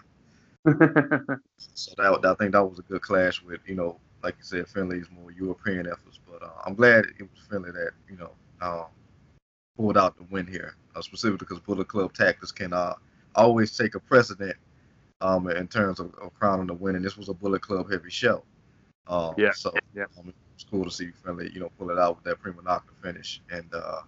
so 0.67 1.93
that 1.97 2.21
I 2.25 2.35
think 2.35 2.53
that 2.53 2.65
was 2.65 2.79
a 2.79 2.83
good 2.83 3.03
clash 3.03 3.43
with, 3.43 3.61
you 3.67 3.75
know, 3.75 3.99
like 4.23 4.37
you 4.39 4.45
said, 4.45 4.69
Finlay's 4.69 5.07
more 5.11 5.31
European 5.31 5.87
efforts. 5.87 6.19
But 6.31 6.43
uh, 6.43 6.51
I'm 6.65 6.75
glad 6.75 7.05
it 7.19 7.23
was 7.23 7.41
Finlay 7.51 7.71
that, 7.73 7.93
you 8.09 8.17
know, 8.17 8.31
um, 8.61 8.87
pulled 9.77 9.99
out 9.99 10.17
the 10.17 10.25
win 10.25 10.47
here, 10.47 10.75
uh, 10.95 11.03
specifically 11.03 11.39
because 11.39 11.61
Bullet 11.61 11.89
Club 11.89 12.13
tactics 12.13 12.53
can 12.53 12.73
uh, 12.73 12.95
always 13.35 13.77
take 13.77 13.95
a 13.95 14.01
precedent 14.01 14.57
um, 15.21 15.49
in 15.49 15.67
terms 15.69 16.01
of, 16.01 16.15
of 16.21 16.35
crowning 16.35 16.67
the 16.67 16.75
win, 16.75 16.97
and 16.97 17.05
this 17.05 17.17
was 17.17 17.29
a 17.29 17.35
Bullet 17.35 17.63
Club 17.63 17.91
heavy 17.91 18.11
show. 18.11 18.43
Um, 19.07 19.35
Yeah, 19.37 19.53
So 19.55 19.73
yeah. 19.95 20.05
um, 20.19 20.33
it's 20.55 20.65
cool 20.65 20.85
to 20.85 20.91
see 20.91 21.11
Finlay, 21.25 21.51
you 21.53 21.61
know, 21.61 21.71
pull 21.79 21.91
it 21.91 21.99
out 21.99 22.17
with 22.17 22.25
that 22.25 22.41
prima 22.41 22.63
nocta 22.63 22.95
finish, 23.03 23.43
and 23.51 23.73
uh, 23.75 24.03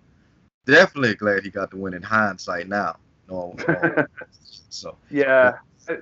definitely 0.66 1.14
glad 1.14 1.42
he 1.42 1.50
got 1.50 1.70
the 1.70 1.76
win 1.76 1.94
in 1.94 2.02
hindsight 2.02 2.68
now. 2.68 2.96
No, 3.28 3.54
so 4.70 4.96
Yeah, 5.10 5.54
I, 5.88 5.96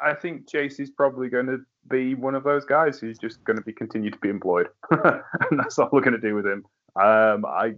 I 0.00 0.14
think 0.14 0.48
Chase 0.48 0.78
is 0.78 0.90
probably 0.90 1.28
going 1.28 1.46
to 1.46 1.58
be 1.88 2.14
one 2.14 2.34
of 2.34 2.44
those 2.44 2.64
guys 2.64 2.98
who's 2.98 3.18
just 3.18 3.42
going 3.44 3.56
to 3.56 3.62
be 3.62 3.72
continue 3.72 4.10
to 4.10 4.18
be 4.18 4.28
employed, 4.28 4.68
and 4.90 5.58
that's 5.58 5.78
all 5.78 5.88
we're 5.92 6.00
going 6.00 6.20
to 6.20 6.20
do 6.20 6.34
with 6.34 6.46
him. 6.46 6.64
Um, 6.96 7.44
I, 7.44 7.74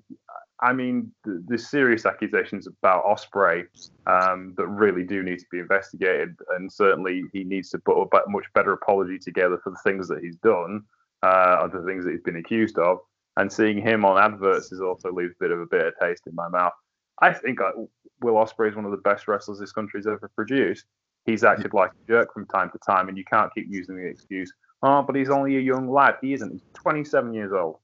I 0.63 0.73
mean, 0.73 1.11
the, 1.25 1.45
the 1.49 1.59
serious 1.59 2.07
accusations 2.07 2.69
about 2.69 3.05
Ospreay 3.05 3.65
um, 4.07 4.55
that 4.57 4.69
really 4.69 5.03
do 5.03 5.23
need 5.23 5.41
to 5.41 5.47
be 5.51 5.59
investigated, 5.59 6.37
and 6.51 6.73
certainly 6.73 7.25
he 7.33 7.43
needs 7.43 7.71
to 7.71 7.79
put 7.81 8.01
a 8.01 8.31
much 8.31 8.45
better 8.55 8.73
apology 8.73 9.19
together 9.19 9.59
for 9.63 9.71
the 9.71 9.81
things 9.83 10.07
that 10.07 10.21
he's 10.23 10.37
done, 10.37 10.83
uh, 11.25 11.59
or 11.61 11.69
the 11.69 11.85
things 11.85 12.05
that 12.05 12.13
he's 12.13 12.23
been 12.23 12.37
accused 12.37 12.79
of. 12.79 12.99
And 13.37 13.53
seeing 13.53 13.83
him 13.83 14.05
on 14.05 14.23
adverts 14.23 14.71
is 14.71 14.81
also 14.81 15.13
leaves 15.13 15.33
a 15.33 15.43
bit 15.43 15.51
of 15.51 15.61
a 15.61 15.67
bitter 15.67 15.93
taste 16.01 16.29
in 16.29 16.35
my 16.35 16.49
mouth. 16.49 16.73
I 17.21 17.33
think 17.33 17.61
uh, 17.61 17.73
Will 18.21 18.35
Ospreay 18.35 18.71
is 18.71 18.77
one 18.77 18.85
of 18.85 18.93
the 18.93 18.99
best 18.99 19.27
wrestlers 19.27 19.59
this 19.59 19.73
country's 19.73 20.07
ever 20.07 20.31
produced. 20.37 20.87
He's 21.27 21.43
acted 21.43 21.75
like 21.75 21.91
a 21.91 22.07
jerk 22.07 22.33
from 22.33 22.47
time 22.47 22.71
to 22.71 22.79
time, 22.87 23.09
and 23.09 23.19
you 23.19 23.25
can't 23.25 23.53
keep 23.55 23.67
using 23.69 23.97
the 23.97 24.07
excuse, 24.07 24.53
"Oh, 24.83 25.03
but 25.03 25.17
he's 25.17 25.31
only 25.31 25.57
a 25.57 25.61
young 25.61 25.91
lad." 25.91 26.17
He 26.21 26.33
isn't. 26.35 26.53
He's 26.53 26.63
27 26.75 27.33
years 27.33 27.53
old. 27.53 27.79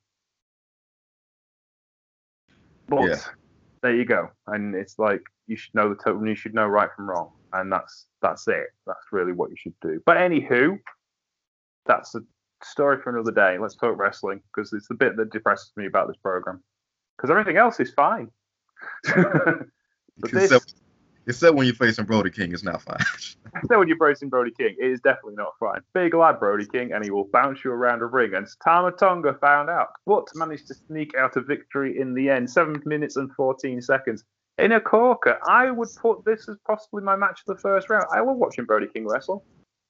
But 2.88 3.09
Yeah. 3.09 3.21
there 3.83 3.95
you 3.95 4.04
go, 4.04 4.30
and 4.47 4.75
it's 4.75 4.99
like 4.99 5.23
you 5.47 5.57
should 5.57 5.75
know 5.75 5.88
the 5.88 5.97
total. 5.97 6.26
You 6.26 6.35
should 6.35 6.54
know 6.54 6.66
right 6.66 6.90
from 6.95 7.09
wrong, 7.09 7.33
and 7.52 7.71
that's 7.71 8.07
that's 8.23 8.47
it. 8.49 8.68
That's 8.87 9.12
really 9.12 9.33
what 9.33 9.50
you 9.50 9.57
should 9.57 9.78
do. 9.80 10.02
But 10.04 10.16
anywho, 10.16 10.78
that's 11.87 12.14
a 12.14 12.21
story 12.62 13.00
for 13.00 13.11
another 13.11 13.33
day. 13.33 13.59
Let's 13.59 13.76
talk 13.76 13.97
wrestling 13.99 14.42
because 14.52 14.73
it's 14.73 14.88
the 14.88 14.95
bit 14.95 15.16
that 15.16 15.30
depresses 15.30 15.73
me 15.76 15.87
about 15.87 16.09
this 16.09 16.16
program. 16.16 16.62
Because 17.16 17.30
everything 17.30 17.57
else 17.57 17.80
is 17.80 17.92
fine. 17.92 18.30
but 19.04 20.33
this, 20.33 20.52
except, 21.28 21.50
except 21.50 21.56
when 21.56 21.66
you're 21.66 21.75
facing 21.75 22.04
Brody 22.04 22.30
King, 22.30 22.52
it's 22.52 22.62
not 22.62 22.82
fine. 22.82 22.99
so 23.68 23.78
when 23.78 23.88
you're 23.88 23.99
facing 23.99 24.28
Brody 24.28 24.50
King, 24.50 24.75
it 24.78 24.87
is 24.87 25.00
definitely 25.00 25.37
not 25.37 25.52
fine. 25.61 25.80
Big 25.92 26.14
lad 26.14 26.40
Brody 26.40 26.66
King, 26.66 26.92
and 26.92 27.04
he 27.04 27.11
will 27.11 27.28
bounce 27.32 27.64
you 27.64 27.70
around 27.70 28.02
a 28.02 28.06
ring. 28.06 28.35
And 28.35 28.47
Tama 28.64 28.92
Tonga 28.92 29.35
found 29.35 29.70
out, 29.70 29.88
but 30.06 30.26
managed 30.35 30.68
to 30.68 30.75
sneak 30.75 31.14
out 31.16 31.37
a 31.37 31.40
victory 31.40 32.00
in 32.00 32.14
the 32.14 32.30
end. 32.30 32.50
Seven 32.50 32.82
minutes 32.85 33.16
and 33.16 33.32
14 33.32 33.80
seconds. 33.82 34.25
In 34.58 34.73
a 34.73 34.80
corker, 34.80 35.38
I 35.47 35.70
would 35.70 35.88
put 36.00 36.25
this 36.25 36.49
as 36.49 36.56
possibly 36.66 37.02
my 37.02 37.14
match 37.14 37.42
of 37.47 37.56
the 37.56 37.61
first 37.61 37.88
round. 37.90 38.06
I 38.12 38.20
love 38.20 38.37
watching 38.37 38.64
Brody 38.64 38.88
King 38.92 39.06
wrestle. 39.06 39.44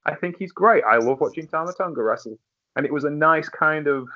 I 0.04 0.14
think 0.14 0.36
he's 0.38 0.52
great. 0.52 0.84
I 0.84 0.98
love 0.98 1.20
watching 1.20 1.46
Tama 1.46 1.72
Tonga 1.72 2.02
wrestle. 2.02 2.38
And 2.76 2.84
it 2.84 2.92
was 2.92 3.04
a 3.04 3.10
nice 3.10 3.48
kind 3.48 3.86
of 3.86 4.08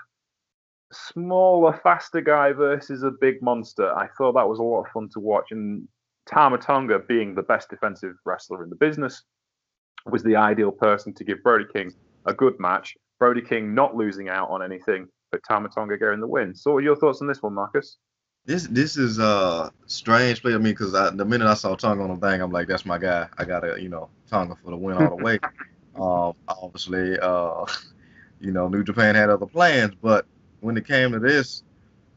smaller, 0.93 1.81
faster 1.83 2.21
guy 2.21 2.53
versus 2.53 3.03
a 3.03 3.11
big 3.11 3.41
monster. 3.43 3.93
I 3.95 4.09
thought 4.19 4.35
that 4.35 4.49
was 4.49 4.59
a 4.59 4.63
lot 4.63 4.85
of 4.85 4.93
fun 4.93 5.09
to 5.15 5.21
watch. 5.21 5.53
And 5.53 5.89
Tama 6.27 6.59
Tonga, 6.59 7.01
being 7.01 7.35
the 7.35 7.43
best 7.43 7.69
defensive 7.69 8.15
wrestler 8.25 8.63
in 8.63 8.71
the 8.71 8.77
business, 8.77 9.23
was 10.07 10.23
the 10.23 10.37
ideal 10.37 10.71
person 10.71 11.13
to 11.15 11.25
give 11.25 11.43
Brody 11.43 11.65
King 11.73 11.93
a 12.27 12.35
good 12.35 12.59
match. 12.59 12.95
Brody 13.19 13.43
King 13.43 13.75
not 13.75 13.95
losing 13.95 14.29
out 14.29 14.51
on 14.51 14.63
anything, 14.63 15.07
but 15.31 15.41
Tama 15.49 15.69
Tonga 15.69 15.97
getting 15.99 16.21
the 16.21 16.27
win. 16.27 16.55
So, 16.55 16.73
what 16.73 16.79
are 16.79 16.83
your 16.83 16.97
thoughts 16.97 17.21
on 17.23 17.29
this 17.29 17.43
one, 17.43 17.55
Marcus? 17.55 17.99
This 18.45 18.67
this 18.67 18.97
is 18.97 19.21
uh 19.21 19.71
strange 19.87 20.43
play. 20.43 20.55
I 20.55 20.59
mean, 20.59 20.73
because 20.73 20.93
the 20.93 21.25
minute 21.25 21.47
I 21.47 21.55
saw 21.55 21.77
Tonga 21.77 22.03
on 22.03 22.19
the 22.19 22.27
thing, 22.27 22.41
I'm 22.41 22.51
like, 22.51 22.67
that's 22.67 22.85
my 22.85 22.99
guy. 22.99 23.29
I 23.39 23.45
gotta, 23.45 23.81
you 23.81 23.89
know, 23.89 24.09
Tonga 24.29 24.57
for 24.57 24.71
the 24.71 24.77
win 24.77 24.97
all 24.97 25.17
the 25.17 25.23
way. 25.23 25.39
um, 25.95 26.35
obviously, 26.49 27.19
uh, 27.21 27.65
you 28.41 28.51
know, 28.51 28.69
New 28.69 28.83
Japan 28.83 29.15
had 29.15 29.31
other 29.31 29.47
plans, 29.47 29.95
but 30.03 30.27
when 30.61 30.77
it 30.77 30.87
came 30.87 31.13
to 31.13 31.21
this, 31.21 31.63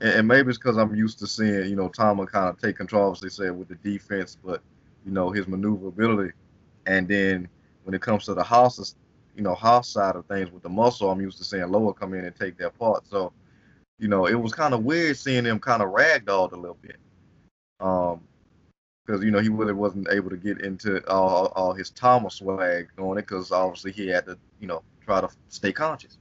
and, 0.06 0.20
and 0.20 0.28
maybe 0.28 0.50
it's 0.50 0.58
because 0.58 0.78
I'm 0.78 0.96
used 0.96 1.20
to 1.20 1.28
seeing, 1.28 1.70
you 1.70 1.76
know, 1.76 1.89
Tonga 1.89 2.26
kind 2.28 2.50
of 2.50 2.60
take 2.60 2.78
control, 2.78 3.12
as 3.12 3.20
they 3.20 3.30
said, 3.30 3.58
with 3.58 3.68
the 3.68 3.76
defense, 3.76 4.38
but 4.44 4.62
you 5.06 5.12
know, 5.12 5.32
his 5.32 5.48
maneuverability, 5.48 6.34
and 6.86 7.08
then 7.08 7.48
when 7.84 7.94
it 7.94 8.02
comes 8.02 8.26
to 8.26 8.34
the 8.34 8.44
houses, 8.44 8.96
you 9.36 9.41
know, 9.41 9.56
house 9.56 9.89
side 9.89 10.15
of 10.15 10.26
things 10.26 10.52
with 10.52 10.63
the 10.63 10.70
muscle, 10.70 11.10
I'm 11.10 11.22
used 11.22 11.38
to 11.39 11.44
seeing 11.44 11.68
Lower 11.70 11.94
come 11.94 12.13
in 12.13 12.26
and 12.26 12.36
take 12.36 12.58
their 12.58 12.70
part. 12.70 13.08
So 13.08 13.34
you 13.98 14.08
know, 14.08 14.28
it 14.28 14.36
was 14.36 14.54
kind 14.54 14.74
of 14.74 14.84
weird 14.84 15.18
seeing 15.18 15.46
him 15.46 15.60
kind 15.60 15.82
of 15.82 15.89
ragdolled 15.89 16.52
a 16.52 16.58
little 16.58 16.78
bit. 16.82 16.98
Um, 17.80 18.22
because 19.06 19.24
you 19.24 19.30
know 19.30 19.39
he 19.39 19.50
really 19.50 19.74
wasn't 19.74 20.08
able 20.10 20.32
to 20.32 20.38
get 20.38 20.62
into 20.62 21.08
all, 21.08 21.48
all 21.56 21.74
his 21.74 21.91
Thomas 21.91 22.36
swag 22.36 22.89
on 22.98 23.18
it 23.18 23.22
because 23.22 23.52
obviously 23.52 23.91
he 23.91 24.08
had 24.08 24.26
to 24.26 24.38
you 24.60 24.68
know 24.68 24.82
try 25.04 25.22
to 25.22 25.30
stay 25.50 25.72
conscious. 25.72 26.18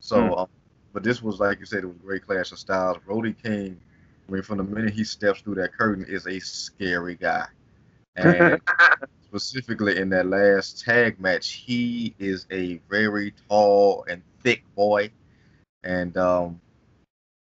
So, 0.00 0.36
um, 0.36 0.48
but 0.94 1.02
this 1.02 1.20
was 1.20 1.40
like 1.40 1.58
you 1.58 1.66
said, 1.66 1.82
it 1.82 1.86
was 1.86 1.96
a 1.96 2.06
great 2.06 2.24
clash 2.24 2.52
of 2.52 2.58
styles. 2.58 2.96
Brody 3.04 3.34
King, 3.34 3.78
I 4.26 4.32
mean, 4.32 4.42
from 4.42 4.58
the 4.58 4.64
minute 4.64 4.94
he 4.94 5.04
steps 5.04 5.40
through 5.40 5.56
that 5.56 5.76
curtain, 5.76 6.06
is 6.08 6.26
a 6.26 6.38
scary 6.38 7.16
guy, 7.16 7.46
and 8.16 8.60
specifically 9.22 9.98
in 9.98 10.08
that 10.10 10.26
last 10.26 10.82
tag 10.82 11.20
match, 11.20 11.50
he 11.50 12.14
is 12.18 12.46
a 12.50 12.80
very 12.88 13.34
tall 13.48 14.06
and 14.08 14.22
thick 14.42 14.62
boy, 14.76 15.10
and 15.82 16.16
um, 16.16 16.60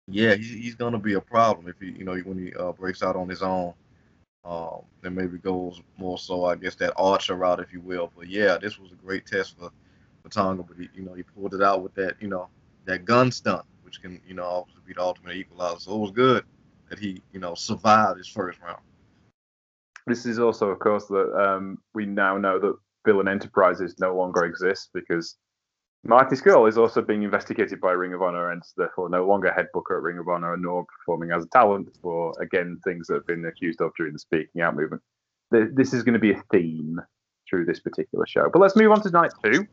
yeah, 0.07 0.33
he's, 0.33 0.49
he's 0.49 0.75
gonna 0.75 0.99
be 0.99 1.13
a 1.13 1.21
problem 1.21 1.67
if 1.69 1.79
he, 1.79 1.97
you 1.97 2.03
know, 2.03 2.17
when 2.17 2.39
he 2.39 2.53
uh, 2.55 2.71
breaks 2.71 3.03
out 3.03 3.15
on 3.15 3.29
his 3.29 3.41
own. 3.41 3.73
Um, 4.43 4.83
then 5.01 5.15
maybe 5.15 5.39
goes 5.39 5.81
more 5.97 6.19
so, 6.19 6.45
I 6.45 6.53
guess, 6.55 6.75
that 6.75 6.93
archer 6.97 7.33
route, 7.33 7.59
if 7.59 7.73
you 7.73 7.79
will. 7.79 8.11
But 8.15 8.29
yeah, 8.29 8.59
this 8.59 8.77
was 8.77 8.91
a 8.91 8.95
great 8.95 9.25
test 9.25 9.57
for, 9.57 9.71
for 10.21 10.29
Tonga, 10.29 10.61
but 10.61 10.77
he, 10.77 10.87
you 10.93 11.01
know, 11.01 11.15
he 11.15 11.23
pulled 11.23 11.55
it 11.55 11.63
out 11.63 11.81
with 11.81 11.95
that, 11.95 12.21
you 12.21 12.27
know, 12.27 12.47
that 12.85 13.05
gun 13.05 13.31
stunt, 13.31 13.65
which 13.83 14.01
can, 14.01 14.21
you 14.27 14.33
know, 14.33 14.45
obviously 14.45 14.81
be 14.87 14.93
the 14.93 15.01
ultimate 15.01 15.35
equalizer. 15.35 15.79
So 15.79 15.95
it 15.95 15.99
was 15.99 16.11
good 16.11 16.43
that 16.89 16.99
he, 16.99 17.21
you 17.31 17.39
know, 17.39 17.55
survived 17.55 18.17
his 18.17 18.27
first 18.27 18.59
round. 18.61 18.81
This 20.07 20.25
is 20.25 20.39
also, 20.39 20.69
of 20.69 20.79
course, 20.79 21.05
that 21.05 21.33
um, 21.35 21.79
we 21.93 22.05
now 22.05 22.37
know 22.37 22.59
that 22.59 22.75
Villain 23.05 23.27
Enterprises 23.27 23.95
no 23.99 24.15
longer 24.15 24.45
exists 24.45 24.89
because 24.93 25.35
Marty 26.03 26.35
Scurll 26.35 26.69
is 26.69 26.77
also 26.77 27.01
being 27.01 27.23
investigated 27.23 27.81
by 27.81 27.91
Ring 27.91 28.13
of 28.13 28.21
Honor 28.21 28.51
and 28.51 28.61
therefore 28.77 29.09
no 29.09 29.25
longer 29.25 29.51
head 29.51 29.67
booker 29.73 29.97
at 29.97 30.03
Ring 30.03 30.19
of 30.19 30.27
Honor 30.27 30.55
nor 30.57 30.85
performing 30.85 31.31
as 31.31 31.43
a 31.43 31.47
talent 31.47 31.89
for, 32.01 32.33
again, 32.39 32.79
things 32.83 33.07
that 33.07 33.15
have 33.15 33.27
been 33.27 33.45
accused 33.45 33.81
of 33.81 33.91
during 33.97 34.13
the 34.13 34.19
speaking 34.19 34.61
out 34.61 34.75
movement. 34.75 35.01
This 35.49 35.93
is 35.93 36.03
going 36.03 36.13
to 36.13 36.19
be 36.19 36.33
a 36.33 36.43
theme 36.51 37.01
through 37.49 37.65
this 37.65 37.79
particular 37.79 38.25
show. 38.27 38.49
But 38.51 38.59
let's 38.59 38.75
move 38.75 38.91
on 38.91 39.01
to 39.01 39.09
night 39.09 39.31
two. 39.43 39.67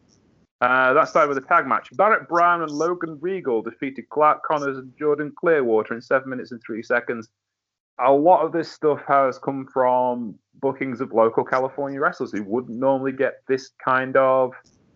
Uh, 0.62 0.92
that 0.92 1.08
started 1.08 1.28
with 1.28 1.38
a 1.38 1.46
tag 1.48 1.66
match. 1.66 1.88
Barrett 1.96 2.28
Brown 2.28 2.62
and 2.62 2.70
Logan 2.70 3.18
Riegel 3.20 3.62
defeated 3.62 4.08
Clark 4.10 4.42
Connors 4.44 4.78
and 4.78 4.92
Jordan 4.96 5.32
Clearwater 5.38 5.94
in 5.94 6.00
seven 6.00 6.30
minutes 6.30 6.52
and 6.52 6.62
three 6.64 6.82
seconds 6.82 7.28
a 7.98 8.12
lot 8.12 8.44
of 8.44 8.52
this 8.52 8.70
stuff 8.70 9.00
has 9.06 9.38
come 9.38 9.66
from 9.72 10.34
bookings 10.60 11.00
of 11.00 11.12
local 11.12 11.44
California 11.44 12.00
wrestlers 12.00 12.32
who 12.32 12.42
wouldn't 12.44 12.78
normally 12.78 13.12
get 13.12 13.42
this 13.48 13.70
kind 13.84 14.16
of 14.16 14.52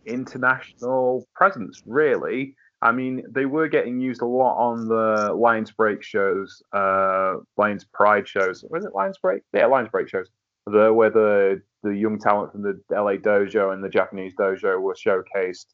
international 0.07 1.27
presence, 1.35 1.83
really. 1.87 2.55
I 2.83 2.93
mean, 2.93 3.23
they 3.31 3.47
were 3.47 3.69
getting 3.69 4.01
used 4.01 4.23
a 4.23 4.27
lot 4.27 4.57
on 4.57 4.87
the 4.87 5.33
Lions 5.35 5.71
Break 5.73 6.03
shows, 6.03 6.63
uh, 6.73 7.37
Lions 7.57 7.85
Pride 7.93 8.29
shows. 8.29 8.65
Was 8.71 8.85
it 8.85 8.95
Lions 8.95 9.19
Break? 9.19 9.43
Yeah, 9.53 9.67
Lions 9.67 9.89
Break 9.91 10.09
shows. 10.09 10.29
The, 10.67 10.93
where 10.93 11.11
the, 11.11 11.63
the 11.83 11.95
young 11.95 12.19
talent 12.19 12.53
from 12.53 12.63
the 12.63 12.81
LA 12.91 13.13
dojo 13.13 13.73
and 13.73 13.85
the 13.85 13.89
Japanese 13.89 14.35
dojo 14.35 14.81
were 14.81 14.95
showcased 14.95 15.67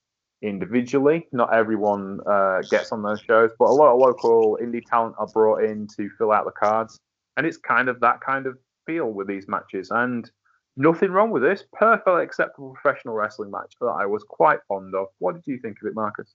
individually. 0.43 1.27
Not 1.33 1.55
everyone 1.55 2.21
uh, 2.27 2.61
gets 2.71 2.93
on 2.93 3.03
those 3.03 3.21
shows, 3.21 3.51
but 3.59 3.67
a 3.67 3.73
lot 3.73 3.95
of 3.95 4.01
local 4.01 4.59
indie 4.63 4.85
talent 4.85 5.15
are 5.19 5.29
brought 5.29 5.65
in 5.65 5.87
to 5.97 6.11
fill 6.19 6.33
out 6.33 6.45
the 6.45 6.51
cards. 6.51 6.99
And 7.37 7.47
it's 7.47 7.57
kind 7.57 7.89
of 7.89 8.01
that 8.01 8.21
kind 8.21 8.47
of 8.47 8.59
feel 8.87 9.07
with 9.07 9.29
these 9.29 9.49
matches. 9.49 9.91
And 9.91 10.31
nothing 10.77 11.11
wrong 11.11 11.31
with 11.31 11.43
this. 11.43 11.65
Perfectly 11.73 12.23
acceptable 12.23 12.75
professional 12.75 13.15
wrestling 13.15 13.51
match 13.51 13.75
that 13.81 13.87
I 13.87 14.05
was 14.07 14.25
quite 14.29 14.59
fond 14.69 14.95
of. 14.95 15.07
What 15.19 15.35
did 15.35 15.45
you 15.47 15.59
think 15.59 15.79
of 15.83 15.89
it, 15.89 15.95
Marcus? 15.95 16.35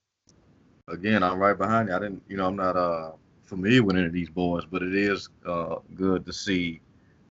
Again, 0.89 1.22
I'm 1.22 1.38
right 1.38 1.58
behind 1.58 1.89
you. 1.89 1.96
I 1.96 2.00
didn't, 2.00 2.24
you 2.28 2.38
know, 2.38 2.48
I'm 2.48 2.56
not 2.56 2.78
uh 2.78 3.12
familiar 3.43 3.84
with 3.84 3.98
any 3.98 4.06
of 4.06 4.13
these 4.13 4.30
boys, 4.30 4.63
but 4.65 4.82
it 4.82 4.96
is 4.96 5.30
uh 5.46 5.76
good 5.96 6.26
to 6.26 6.34
see 6.34 6.82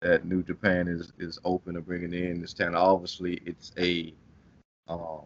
that 0.04 0.24
New 0.24 0.42
Japan 0.42 0.86
is 0.86 1.12
is 1.18 1.40
open 1.44 1.74
to 1.74 1.80
bringing 1.80 2.12
in 2.12 2.40
this 2.40 2.52
talent. 2.52 2.76
Obviously, 2.76 3.42
it's 3.46 3.72
a 3.78 4.14
um 4.86 5.22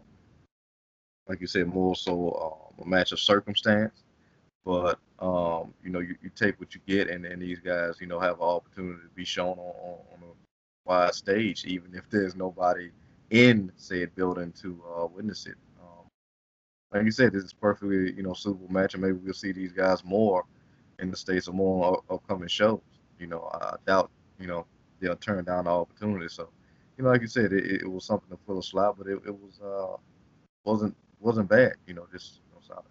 like 1.28 1.40
you 1.40 1.46
said, 1.46 1.66
more 1.66 1.94
so 1.94 2.70
um, 2.78 2.86
a 2.86 2.88
match 2.88 3.12
of 3.12 3.20
circumstance. 3.20 4.04
But 4.64 4.98
um, 5.18 5.74
you 5.82 5.90
know, 5.90 6.00
you, 6.00 6.16
you 6.22 6.30
take 6.34 6.58
what 6.60 6.74
you 6.74 6.80
get, 6.86 7.08
and 7.08 7.42
these 7.42 7.58
guys, 7.58 7.96
you 8.00 8.06
know, 8.06 8.20
have 8.20 8.36
an 8.36 8.46
opportunity 8.46 9.02
to 9.02 9.14
be 9.14 9.24
shown 9.24 9.58
on, 9.58 9.74
on, 9.82 9.98
on 10.12 10.22
a 10.22 10.88
wide 10.88 11.14
stage, 11.14 11.64
even 11.64 11.94
if 11.94 12.08
there's 12.10 12.34
nobody 12.34 12.90
in 13.30 13.70
said 13.76 14.14
building 14.14 14.52
to 14.62 14.82
uh, 14.96 15.06
witness 15.06 15.46
it. 15.46 15.56
Um, 15.82 16.06
like 16.92 17.04
you 17.04 17.10
said, 17.10 17.32
this 17.32 17.44
is 17.44 17.52
perfectly, 17.52 18.12
you 18.12 18.22
know, 18.22 18.32
suitable 18.32 18.72
match, 18.72 18.94
and 18.94 19.02
maybe 19.02 19.18
we'll 19.18 19.34
see 19.34 19.52
these 19.52 19.72
guys 19.72 20.04
more 20.04 20.44
in 20.98 21.10
the 21.10 21.16
states 21.16 21.48
or 21.48 21.52
more 21.52 21.86
on 22.08 22.16
upcoming 22.16 22.48
shows. 22.48 22.80
You 23.18 23.26
know, 23.26 23.50
I 23.52 23.74
doubt, 23.86 24.10
you 24.38 24.46
know, 24.46 24.66
they'll 25.00 25.16
turn 25.16 25.44
down 25.44 25.64
the 25.64 25.70
opportunity. 25.70 26.28
So 26.28 26.48
you 26.96 27.04
know, 27.04 27.10
like 27.10 27.20
you 27.20 27.28
said, 27.28 27.52
it, 27.52 27.82
it 27.82 27.90
was 27.90 28.04
something 28.04 28.28
to 28.30 28.38
fill 28.46 28.58
a 28.58 28.62
slot, 28.62 28.96
but 28.98 29.06
it, 29.06 29.20
it 29.26 29.34
was 29.34 29.60
uh 29.64 29.96
wasn't 30.64 30.96
wasn't 31.20 31.48
bad. 31.48 31.74
You 31.86 31.94
know, 31.94 32.06
just 32.12 32.40
you 32.46 32.54
know, 32.54 32.60
solid. 32.66 32.84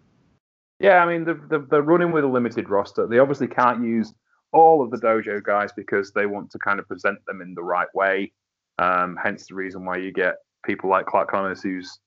Yeah, 0.80 1.02
I 1.02 1.06
mean, 1.06 1.24
they're, 1.24 1.66
they're 1.70 1.82
running 1.82 2.12
with 2.12 2.24
a 2.24 2.28
limited 2.28 2.68
roster. 2.68 3.06
They 3.06 3.18
obviously 3.18 3.48
can't 3.48 3.82
use 3.82 4.14
all 4.52 4.82
of 4.82 4.90
the 4.90 4.96
dojo 4.96 5.42
guys 5.42 5.72
because 5.72 6.12
they 6.12 6.26
want 6.26 6.50
to 6.52 6.58
kind 6.58 6.78
of 6.78 6.86
present 6.86 7.18
them 7.26 7.40
in 7.40 7.54
the 7.54 7.62
right 7.62 7.92
way. 7.94 8.32
Um, 8.78 9.18
hence 9.22 9.46
the 9.48 9.54
reason 9.54 9.84
why 9.84 9.96
you 9.96 10.12
get 10.12 10.36
people 10.64 10.88
like 10.88 11.06
Clark 11.06 11.30
Connors, 11.30 11.62
who's 11.62 11.98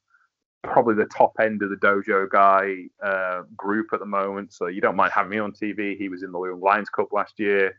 probably 0.64 0.96
the 0.96 1.06
top 1.06 1.34
end 1.42 1.62
of 1.64 1.70
the 1.70 1.76
dojo 1.76 2.30
guy 2.30 2.86
uh, 3.04 3.44
group 3.58 3.88
at 3.94 4.00
the 4.00 4.06
moment. 4.06 4.54
So 4.54 4.68
you 4.68 4.80
don't 4.80 4.96
mind 4.96 5.12
having 5.14 5.32
me 5.32 5.40
on 5.40 5.52
TV. 5.52 5.98
He 5.98 6.08
was 6.08 6.24
in 6.24 6.32
the 6.32 6.38
Lions 6.38 6.90
Cup 6.90 7.12
last 7.12 7.40
year, 7.40 7.76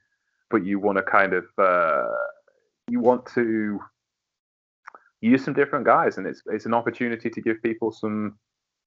but 0.52 0.64
you 0.64 0.78
want 0.78 0.98
to 0.98 1.02
kind 1.02 1.32
of 1.32 1.44
uh, 1.58 2.06
you 2.88 3.00
want 3.00 3.26
to 3.34 3.80
use 5.20 5.44
some 5.44 5.54
different 5.54 5.84
guys, 5.84 6.18
and 6.18 6.26
it's 6.26 6.42
it's 6.46 6.66
an 6.66 6.74
opportunity 6.74 7.28
to 7.30 7.40
give 7.40 7.60
people 7.62 7.90
some 7.90 8.38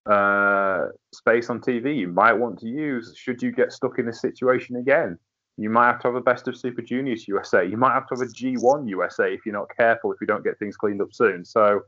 uh, 0.10 0.86
space 1.13 1.49
on 1.49 1.60
TV. 1.60 1.97
You 1.97 2.08
might 2.08 2.34
want 2.34 2.60
to 2.60 2.67
use 2.67 3.13
should 3.17 3.41
you 3.41 3.51
get 3.51 3.73
stuck 3.73 3.99
in 3.99 4.06
this 4.06 4.21
situation 4.21 4.78
again. 4.78 5.17
You 5.58 5.69
might 5.69 5.88
have 5.88 5.99
to 6.01 6.10
have 6.10 6.15
a 6.15 6.21
best 6.21 6.47
of 6.47 6.56
Super 6.56 6.82
Juniors 6.82 7.28
USA. 7.28 7.65
You 7.65 7.78
might 7.78 7.93
have 7.93 8.08
to 8.08 8.15
have 8.15 8.21
a 8.21 8.32
G1 8.32 8.89
USA 8.89 9.34
if 9.34 9.45
you're 9.45 9.54
not 9.54 9.69
careful. 9.75 10.12
If 10.12 10.19
you 10.21 10.28
don't 10.28 10.43
get 10.43 10.60
things 10.60 10.78
cleaned 10.78 11.01
up 11.01 11.13
soon. 11.13 11.43
So 11.45 11.82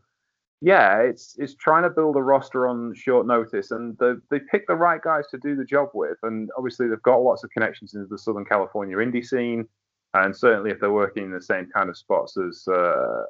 yeah, 0.61 1.01
it's 1.01 1.35
it's 1.37 1.55
trying 1.55 1.83
to 1.83 1.89
build 1.89 2.15
a 2.15 2.21
roster 2.21 2.67
on 2.67 2.93
short 2.95 3.27
notice, 3.27 3.71
and 3.71 3.97
they 3.99 4.13
they 4.31 4.39
pick 4.51 4.65
the 4.67 4.75
right 4.75 5.01
guys 5.01 5.25
to 5.31 5.37
do 5.37 5.55
the 5.55 5.65
job 5.65 5.89
with. 5.93 6.17
And 6.23 6.49
obviously, 6.57 6.87
they've 6.87 7.01
got 7.03 7.17
lots 7.17 7.43
of 7.43 7.51
connections 7.51 7.93
into 7.93 8.07
the 8.07 8.17
Southern 8.17 8.45
California 8.45 8.97
indie 8.97 9.25
scene, 9.25 9.67
and 10.15 10.35
certainly 10.35 10.71
if 10.71 10.79
they're 10.79 10.91
working 10.91 11.25
in 11.25 11.31
the 11.31 11.41
same 11.41 11.69
kind 11.73 11.89
of 11.89 11.97
spots 11.97 12.37
as 12.37 12.67
uh, 12.67 13.23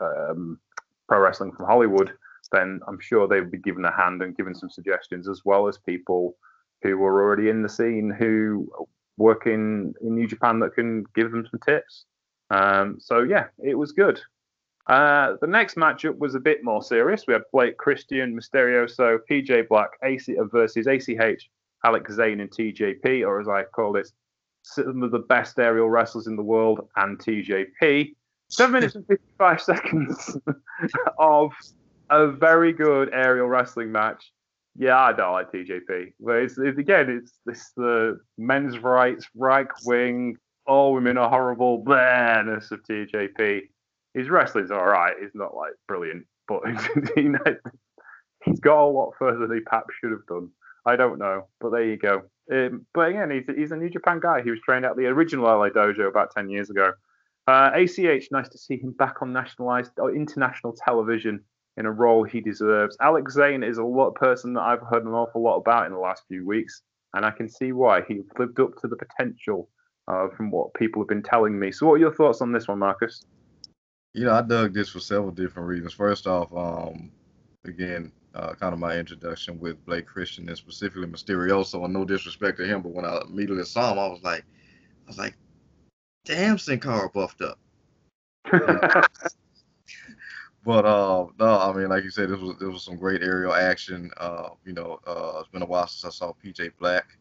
um, 0.00 0.58
pro 1.08 1.20
wrestling 1.20 1.52
from 1.52 1.66
Hollywood, 1.66 2.12
then 2.52 2.80
I'm 2.86 3.00
sure 3.00 3.26
they 3.26 3.40
would 3.40 3.50
be 3.50 3.58
given 3.58 3.84
a 3.86 3.96
hand 3.96 4.20
and 4.22 4.36
given 4.36 4.54
some 4.54 4.70
suggestions, 4.70 5.28
as 5.28 5.42
well 5.46 5.68
as 5.68 5.78
people 5.78 6.36
who 6.82 7.02
are 7.02 7.22
already 7.22 7.48
in 7.48 7.62
the 7.62 7.68
scene 7.68 8.10
who 8.10 8.70
work 9.16 9.46
in, 9.46 9.94
in 10.02 10.14
New 10.14 10.26
Japan 10.28 10.60
that 10.60 10.74
can 10.74 11.04
give 11.14 11.30
them 11.30 11.46
some 11.50 11.60
tips. 11.60 12.04
Um, 12.50 12.98
so 13.00 13.22
yeah, 13.22 13.46
it 13.58 13.74
was 13.74 13.92
good. 13.92 14.20
Uh, 14.88 15.36
the 15.42 15.46
next 15.46 15.76
matchup 15.76 16.16
was 16.18 16.34
a 16.34 16.40
bit 16.40 16.64
more 16.64 16.82
serious. 16.82 17.24
We 17.26 17.34
had 17.34 17.42
Blake 17.52 17.76
Christian, 17.76 18.34
Mysterio, 18.34 18.88
so 18.90 19.18
PJ 19.30 19.68
Black 19.68 19.90
AC 20.02 20.34
versus 20.50 20.86
ACH, 20.86 21.50
Alex 21.84 22.14
Zayne, 22.14 22.40
and 22.40 22.50
TJP, 22.50 23.26
or 23.26 23.40
as 23.40 23.48
I 23.48 23.64
call 23.64 23.96
it, 23.96 24.10
some 24.62 25.02
of 25.02 25.10
the 25.10 25.18
best 25.18 25.58
aerial 25.58 25.90
wrestlers 25.90 26.26
in 26.26 26.36
the 26.36 26.42
world, 26.42 26.88
and 26.96 27.18
TJP. 27.18 28.14
Seven 28.48 28.72
minutes 28.72 28.94
and 28.94 29.06
55 29.06 29.60
seconds 29.60 30.38
of 31.18 31.52
a 32.08 32.28
very 32.28 32.72
good 32.72 33.10
aerial 33.12 33.46
wrestling 33.46 33.92
match. 33.92 34.32
Yeah, 34.74 34.98
I 34.98 35.12
don't 35.12 35.32
like 35.32 35.52
TJP. 35.52 36.14
But 36.18 36.36
it's, 36.36 36.56
again, 36.56 37.10
it's 37.10 37.32
this 37.44 37.72
the 37.76 38.20
men's 38.38 38.78
rights, 38.78 39.26
right 39.34 39.66
wing, 39.84 40.38
all 40.66 40.94
women 40.94 41.18
are 41.18 41.28
horrible, 41.28 41.84
blahness 41.84 42.70
of 42.70 42.82
TJP 42.84 43.64
his 44.18 44.28
wrestling's 44.28 44.70
all 44.70 44.86
right. 44.86 45.14
He's 45.20 45.34
not 45.34 45.54
like 45.54 45.72
brilliant, 45.86 46.26
but 46.46 46.62
he's 48.44 48.60
got 48.60 48.84
a 48.84 48.86
lot 48.86 49.12
further 49.18 49.46
than 49.46 49.58
he 49.58 49.62
perhaps 49.62 49.94
should 50.00 50.10
have 50.10 50.26
done. 50.28 50.50
I 50.84 50.96
don't 50.96 51.18
know, 51.18 51.48
but 51.60 51.70
there 51.70 51.84
you 51.84 51.96
go. 51.96 52.22
Um, 52.50 52.86
but 52.94 53.10
again, 53.10 53.30
he's, 53.30 53.56
he's 53.56 53.72
a 53.72 53.76
New 53.76 53.90
Japan 53.90 54.20
guy. 54.20 54.42
He 54.42 54.50
was 54.50 54.60
trained 54.60 54.86
at 54.86 54.96
the 54.96 55.06
original 55.06 55.44
LA 55.44 55.68
Dojo 55.68 56.08
about 56.08 56.34
10 56.34 56.48
years 56.48 56.70
ago. 56.70 56.92
Uh, 57.46 57.70
ACH, 57.74 58.28
nice 58.30 58.48
to 58.48 58.58
see 58.58 58.76
him 58.76 58.92
back 58.98 59.22
on 59.22 59.32
nationalized 59.32 59.92
or 59.98 60.14
international 60.14 60.74
television 60.84 61.40
in 61.76 61.86
a 61.86 61.92
role 61.92 62.24
he 62.24 62.40
deserves. 62.40 62.96
Alex 63.00 63.34
Zayne 63.34 63.62
is 63.62 63.78
a 63.78 63.84
lot 63.84 64.14
person 64.14 64.52
that 64.54 64.62
I've 64.62 64.82
heard 64.90 65.04
an 65.04 65.12
awful 65.12 65.42
lot 65.42 65.56
about 65.56 65.86
in 65.86 65.92
the 65.92 65.98
last 65.98 66.24
few 66.28 66.46
weeks, 66.46 66.82
and 67.14 67.24
I 67.24 67.30
can 67.30 67.48
see 67.48 67.72
why 67.72 68.02
he 68.06 68.20
lived 68.38 68.60
up 68.60 68.76
to 68.80 68.88
the 68.88 68.96
potential 68.96 69.68
uh, 70.08 70.28
from 70.36 70.50
what 70.50 70.74
people 70.74 71.00
have 71.02 71.08
been 71.08 71.22
telling 71.22 71.58
me. 71.58 71.70
So, 71.70 71.86
what 71.86 71.94
are 71.94 71.98
your 71.98 72.14
thoughts 72.14 72.40
on 72.40 72.52
this 72.52 72.66
one, 72.66 72.80
Marcus? 72.80 73.24
You 74.14 74.24
know, 74.24 74.32
I 74.32 74.42
dug 74.42 74.72
this 74.72 74.88
for 74.88 75.00
several 75.00 75.30
different 75.30 75.68
reasons. 75.68 75.92
First 75.92 76.26
off, 76.26 76.52
um, 76.54 77.10
again, 77.64 78.10
uh, 78.34 78.54
kind 78.54 78.72
of 78.72 78.78
my 78.78 78.96
introduction 78.96 79.58
with 79.58 79.84
Blake 79.84 80.06
Christian 80.06 80.48
and 80.48 80.56
specifically 80.56 81.06
Misterioso. 81.06 81.84
And 81.84 81.92
no 81.92 82.04
disrespect 82.04 82.58
to 82.58 82.66
him, 82.66 82.82
but 82.82 82.92
when 82.92 83.04
I 83.04 83.20
immediately 83.28 83.64
saw 83.64 83.92
him, 83.92 83.98
I 83.98 84.06
was 84.08 84.22
like, 84.22 84.44
I 85.06 85.08
was 85.08 85.18
like, 85.18 85.34
damn, 86.24 86.58
Sin 86.58 86.80
Cara 86.80 87.10
buffed 87.10 87.42
up. 87.42 87.58
but 90.64 90.84
uh, 90.84 91.26
no, 91.38 91.60
I 91.60 91.72
mean, 91.74 91.88
like 91.88 92.04
you 92.04 92.10
said, 92.10 92.30
this 92.30 92.40
was 92.40 92.56
this 92.58 92.68
was 92.68 92.82
some 92.82 92.96
great 92.96 93.22
aerial 93.22 93.52
action. 93.52 94.10
Uh, 94.16 94.50
you 94.64 94.72
know, 94.72 95.00
uh, 95.06 95.40
it's 95.40 95.50
been 95.50 95.62
a 95.62 95.66
while 95.66 95.86
since 95.86 96.04
I 96.04 96.10
saw 96.16 96.32
PJ 96.44 96.72
Black. 96.78 97.18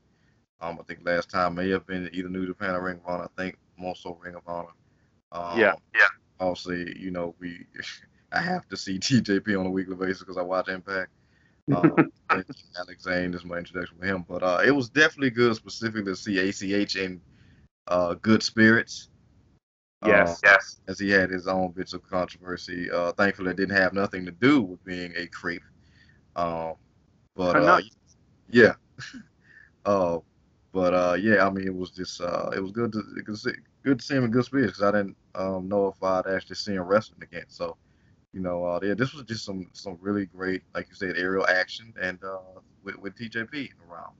Um, 0.61 0.77
I 0.79 0.83
think 0.83 1.01
last 1.03 1.29
time 1.29 1.55
may 1.55 1.69
have 1.69 1.85
been 1.85 2.09
either 2.13 2.29
New 2.29 2.47
Japan 2.47 2.75
or 2.75 2.83
Ring 2.83 2.97
of 2.97 3.05
Honor. 3.05 3.25
I 3.25 3.41
think 3.41 3.57
more 3.77 3.95
so 3.95 4.17
Ring 4.23 4.35
of 4.35 4.43
Honor. 4.47 4.69
Um, 5.31 5.59
yeah, 5.59 5.73
yeah 5.93 6.07
obviously, 6.39 6.97
you 6.99 7.11
know, 7.11 7.35
we 7.39 7.65
I 8.31 8.41
have 8.41 8.67
to 8.69 8.77
see 8.77 8.99
TJP 8.99 9.59
on 9.59 9.65
a 9.65 9.71
weekly 9.71 9.95
basis 9.95 10.19
because 10.19 10.37
I 10.37 10.41
watch 10.41 10.67
Impact. 10.67 11.11
Um, 11.73 12.11
Alex 12.29 13.03
Zayne 13.03 13.33
is 13.33 13.43
my 13.43 13.57
introduction 13.57 13.97
with 13.99 14.07
him, 14.07 14.25
but 14.27 14.43
uh, 14.43 14.61
it 14.65 14.71
was 14.71 14.89
definitely 14.89 15.31
good, 15.31 15.55
specifically 15.55 16.03
to 16.05 16.15
see 16.15 16.39
ACH 16.39 16.95
in 16.95 17.19
uh, 17.87 18.13
good 18.15 18.41
spirits. 18.41 19.09
Yes, 20.05 20.41
uh, 20.43 20.51
yes. 20.51 20.79
As 20.87 20.99
he 20.99 21.09
had 21.09 21.29
his 21.29 21.47
own 21.47 21.71
bits 21.71 21.93
of 21.93 22.07
controversy. 22.07 22.89
Uh, 22.91 23.11
thankfully, 23.13 23.51
it 23.51 23.57
didn't 23.57 23.75
have 23.75 23.93
nothing 23.93 24.25
to 24.25 24.31
do 24.31 24.61
with 24.61 24.83
being 24.85 25.11
a 25.15 25.27
creep. 25.27 25.63
Um, 26.35 26.75
but 27.35 27.55
uh, 27.55 27.81
yeah. 28.49 28.73
uh, 29.85 30.19
but 30.71 30.93
uh, 30.93 31.17
yeah, 31.19 31.45
I 31.45 31.49
mean, 31.49 31.65
it 31.65 31.75
was 31.75 31.91
just 31.91 32.21
uh, 32.21 32.51
it 32.55 32.61
was 32.61 32.71
good 32.71 32.91
to 32.93 33.03
good 33.87 33.99
to 33.99 34.05
see 34.05 34.15
him 34.15 34.25
in 34.25 34.31
good 34.31 34.43
spirits 34.43 34.73
because 34.73 34.83
I 34.83 34.97
didn't 34.97 35.15
um, 35.35 35.69
know 35.69 35.87
if 35.87 36.03
I'd 36.03 36.27
actually 36.27 36.57
see 36.57 36.73
him 36.73 36.83
wrestling 36.83 37.23
again. 37.23 37.45
So, 37.47 37.77
you 38.33 38.41
know, 38.41 38.65
uh, 38.65 38.79
yeah, 38.83 38.95
this 38.95 39.13
was 39.13 39.23
just 39.23 39.45
some 39.45 39.69
some 39.71 39.97
really 40.01 40.25
great, 40.25 40.63
like 40.75 40.87
you 40.89 40.95
said, 40.95 41.15
aerial 41.17 41.47
action 41.47 41.93
and 42.01 42.21
uh, 42.21 42.59
with, 42.83 42.97
with 42.97 43.15
TJP 43.15 43.69
around. 43.89 44.13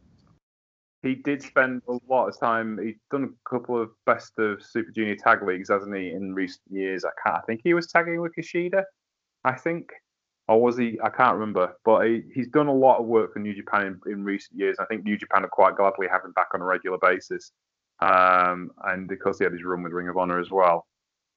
He 1.04 1.16
did 1.16 1.42
spend 1.44 1.82
a 1.90 1.98
lot 2.08 2.28
of 2.28 2.40
time. 2.40 2.80
He's 2.82 2.96
done 3.12 3.26
a 3.26 3.50
couple 3.50 3.80
of 3.80 3.90
best 4.06 4.40
of 4.40 4.64
Super 4.64 4.90
Junior 4.92 5.16
tag 5.16 5.44
leagues, 5.44 5.70
hasn't 5.70 5.96
he, 5.96 6.12
in 6.12 6.34
recent 6.34 6.64
years? 6.70 7.04
I 7.04 7.12
can't. 7.22 7.38
I 7.38 7.46
think 7.46 7.60
he 7.64 7.74
was 7.74 7.88
tagging 7.88 8.22
with 8.22 8.34
Kushida. 8.36 8.84
I 9.44 9.54
think, 9.54 9.90
or 10.48 10.62
was 10.62 10.78
he? 10.78 10.98
I 11.04 11.10
can't 11.10 11.36
remember. 11.36 11.74
But 11.84 12.08
he, 12.08 12.24
he's 12.34 12.48
done 12.48 12.68
a 12.68 12.74
lot 12.74 13.00
of 13.00 13.06
work 13.06 13.34
for 13.34 13.40
New 13.40 13.54
Japan 13.54 14.00
in, 14.06 14.12
in 14.14 14.24
recent 14.24 14.58
years. 14.58 14.78
I 14.80 14.86
think 14.86 15.04
New 15.04 15.18
Japan 15.18 15.44
are 15.44 15.50
quite 15.50 15.76
gladly 15.76 16.08
having 16.10 16.32
back 16.32 16.48
on 16.54 16.62
a 16.62 16.66
regular 16.66 16.98
basis 17.02 17.52
um, 18.00 18.72
and 18.86 19.08
because 19.08 19.38
he 19.38 19.44
had 19.44 19.54
his 19.54 19.64
run 19.64 19.84
with 19.84 19.94
Ring 19.94 20.10
of 20.10 20.18
Honor 20.18 20.40
as 20.40 20.52
well. 20.52 20.88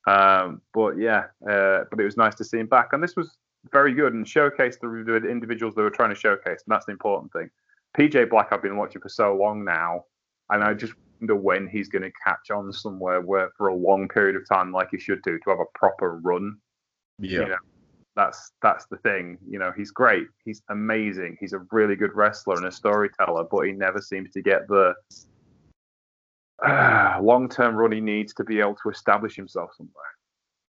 Um, 0.07 0.62
but 0.73 0.99
yeah, 0.99 1.25
uh, 1.49 1.85
but 1.90 2.01
it 2.01 2.05
was 2.05 2.16
nice 2.16 2.35
to 2.37 2.44
see 2.44 2.59
him 2.59 2.66
back, 2.66 2.92
and 2.92 3.03
this 3.03 3.16
was 3.16 3.37
very 3.70 3.92
good 3.92 4.14
and 4.14 4.25
showcased 4.25 4.81
the, 4.81 5.20
the 5.20 5.29
individuals 5.29 5.75
they 5.75 5.83
were 5.83 5.90
trying 5.90 6.11
to 6.11 6.20
showcase, 6.20 6.62
and 6.66 6.73
that's 6.73 6.87
the 6.87 6.92
important 6.92 7.33
thing. 7.33 7.51
PJ 7.96 8.31
Black, 8.31 8.49
I've 8.53 8.62
been 8.62 8.77
watching 8.77 9.03
for 9.03 9.09
so 9.09 9.35
long 9.35 9.64
now, 9.64 10.05
and 10.51 10.62
I 10.62 10.75
just 10.75 10.94
wonder 11.20 11.37
when 11.37 11.68
he's 11.68 11.88
going 11.88 12.03
to 12.03 12.12
catch 12.25 12.51
on 12.51 12.73
somewhere 12.73 13.20
where 13.20 13.51
for 13.57 13.68
a 13.68 13.75
long 13.75 14.09
period 14.09 14.37
of 14.37 14.49
time, 14.49 14.73
like 14.73 14.88
he 14.90 14.99
should 14.99 15.23
do, 15.23 15.38
to 15.38 15.51
have 15.51 15.61
a 15.61 15.79
proper 15.79 16.18
run. 16.23 16.57
Yeah. 17.18 17.40
You 17.40 17.49
know, 17.49 17.57
that's 18.16 18.53
that's 18.62 18.87
the 18.87 18.96
thing. 18.99 19.38
You 19.49 19.59
know, 19.59 19.73
he's 19.77 19.90
great. 19.90 20.27
He's 20.44 20.62
amazing. 20.70 21.37
He's 21.40 21.53
a 21.53 21.61
really 21.70 21.96
good 21.96 22.14
wrestler 22.14 22.57
and 22.57 22.66
a 22.66 22.73
storyteller, 22.73 23.44
but 23.51 23.66
he 23.66 23.73
never 23.73 24.01
seems 24.01 24.31
to 24.33 24.42
get 24.42 24.66
the 24.68 24.94
uh, 26.66 27.18
long-term 27.23 27.75
run 27.75 27.92
he 27.92 28.01
needs 28.01 28.35
to 28.35 28.44
be 28.44 28.61
able 28.61 28.77
to 28.83 28.90
establish 28.90 29.37
himself 29.37 29.70
somewhere. 29.77 30.05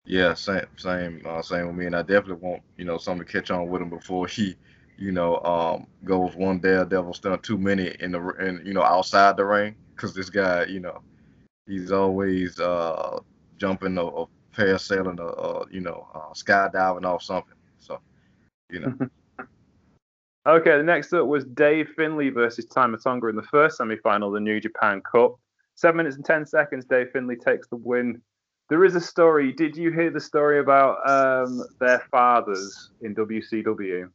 Yeah, 0.05 0.35
same, 0.35 0.65
same, 0.77 1.21
uh, 1.25 1.41
same 1.41 1.67
with 1.67 1.75
me. 1.75 1.87
And 1.87 1.95
I 1.95 2.01
definitely 2.01 2.47
want 2.47 2.61
you 2.77 2.85
know 2.85 2.97
someone 2.97 3.25
to 3.25 3.31
catch 3.31 3.49
on 3.51 3.67
with 3.67 3.81
him 3.81 3.89
before 3.89 4.27
he, 4.27 4.55
you 4.97 5.11
know, 5.11 5.39
um, 5.39 5.87
goes 6.03 6.35
one 6.35 6.59
daredevil 6.59 7.13
stunt 7.13 7.43
too 7.43 7.57
many 7.57 7.95
in 7.99 8.11
the 8.11 8.19
in 8.39 8.61
you 8.65 8.73
know 8.73 8.83
outside 8.83 9.35
the 9.35 9.45
ring 9.45 9.75
because 9.95 10.13
this 10.13 10.29
guy, 10.29 10.65
you 10.65 10.79
know, 10.79 11.01
he's 11.67 11.91
always 11.91 12.59
uh, 12.59 13.19
jumping 13.57 13.97
or, 13.97 14.29
parasailing 14.55 15.19
or, 15.19 15.31
or 15.31 15.65
you 15.71 15.81
know 15.81 16.07
uh, 16.13 16.33
skydiving 16.33 17.05
off 17.05 17.23
something. 17.23 17.55
So, 17.79 17.99
you 18.69 18.81
know. 18.81 18.95
okay, 20.47 20.77
the 20.77 20.83
next 20.83 21.13
up 21.13 21.25
was 21.25 21.45
Dave 21.45 21.89
Finlay 21.95 22.29
versus 22.29 22.65
Tama 22.65 22.97
Tonga 22.97 23.27
in 23.27 23.35
the 23.35 23.43
first 23.43 23.77
semi-final 23.77 24.29
of 24.29 24.33
the 24.35 24.39
New 24.39 24.59
Japan 24.59 25.01
Cup. 25.01 25.39
Seven 25.75 25.97
minutes 25.97 26.15
and 26.15 26.25
10 26.25 26.45
seconds, 26.45 26.85
Dave 26.85 27.11
Finlay 27.11 27.35
takes 27.35 27.67
the 27.67 27.75
win. 27.75 28.21
There 28.69 28.85
is 28.85 28.95
a 28.95 29.01
story. 29.01 29.51
Did 29.51 29.75
you 29.75 29.91
hear 29.91 30.09
the 30.09 30.19
story 30.19 30.59
about 30.59 31.07
um, 31.07 31.63
their 31.79 31.99
fathers 32.09 32.91
in 33.01 33.13
WCW? 33.13 34.09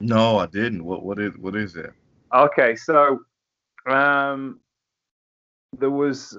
No, 0.00 0.38
I 0.38 0.46
didn't. 0.46 0.84
What 0.84 1.02
what 1.04 1.18
is 1.18 1.32
what 1.38 1.56
is 1.56 1.74
it? 1.76 1.92
Okay, 2.32 2.76
so 2.76 3.20
um, 3.88 4.60
there 5.76 5.90
was 5.90 6.36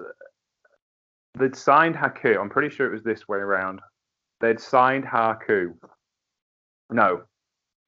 they'd 1.37 1.55
signed 1.55 1.95
Haku. 1.95 2.39
I'm 2.39 2.49
pretty 2.49 2.73
sure 2.73 2.87
it 2.87 2.93
was 2.93 3.03
this 3.03 3.27
way 3.27 3.39
around. 3.39 3.81
they'd 4.39 4.59
signed 4.59 5.05
Haku. 5.05 5.73
No, 6.91 7.23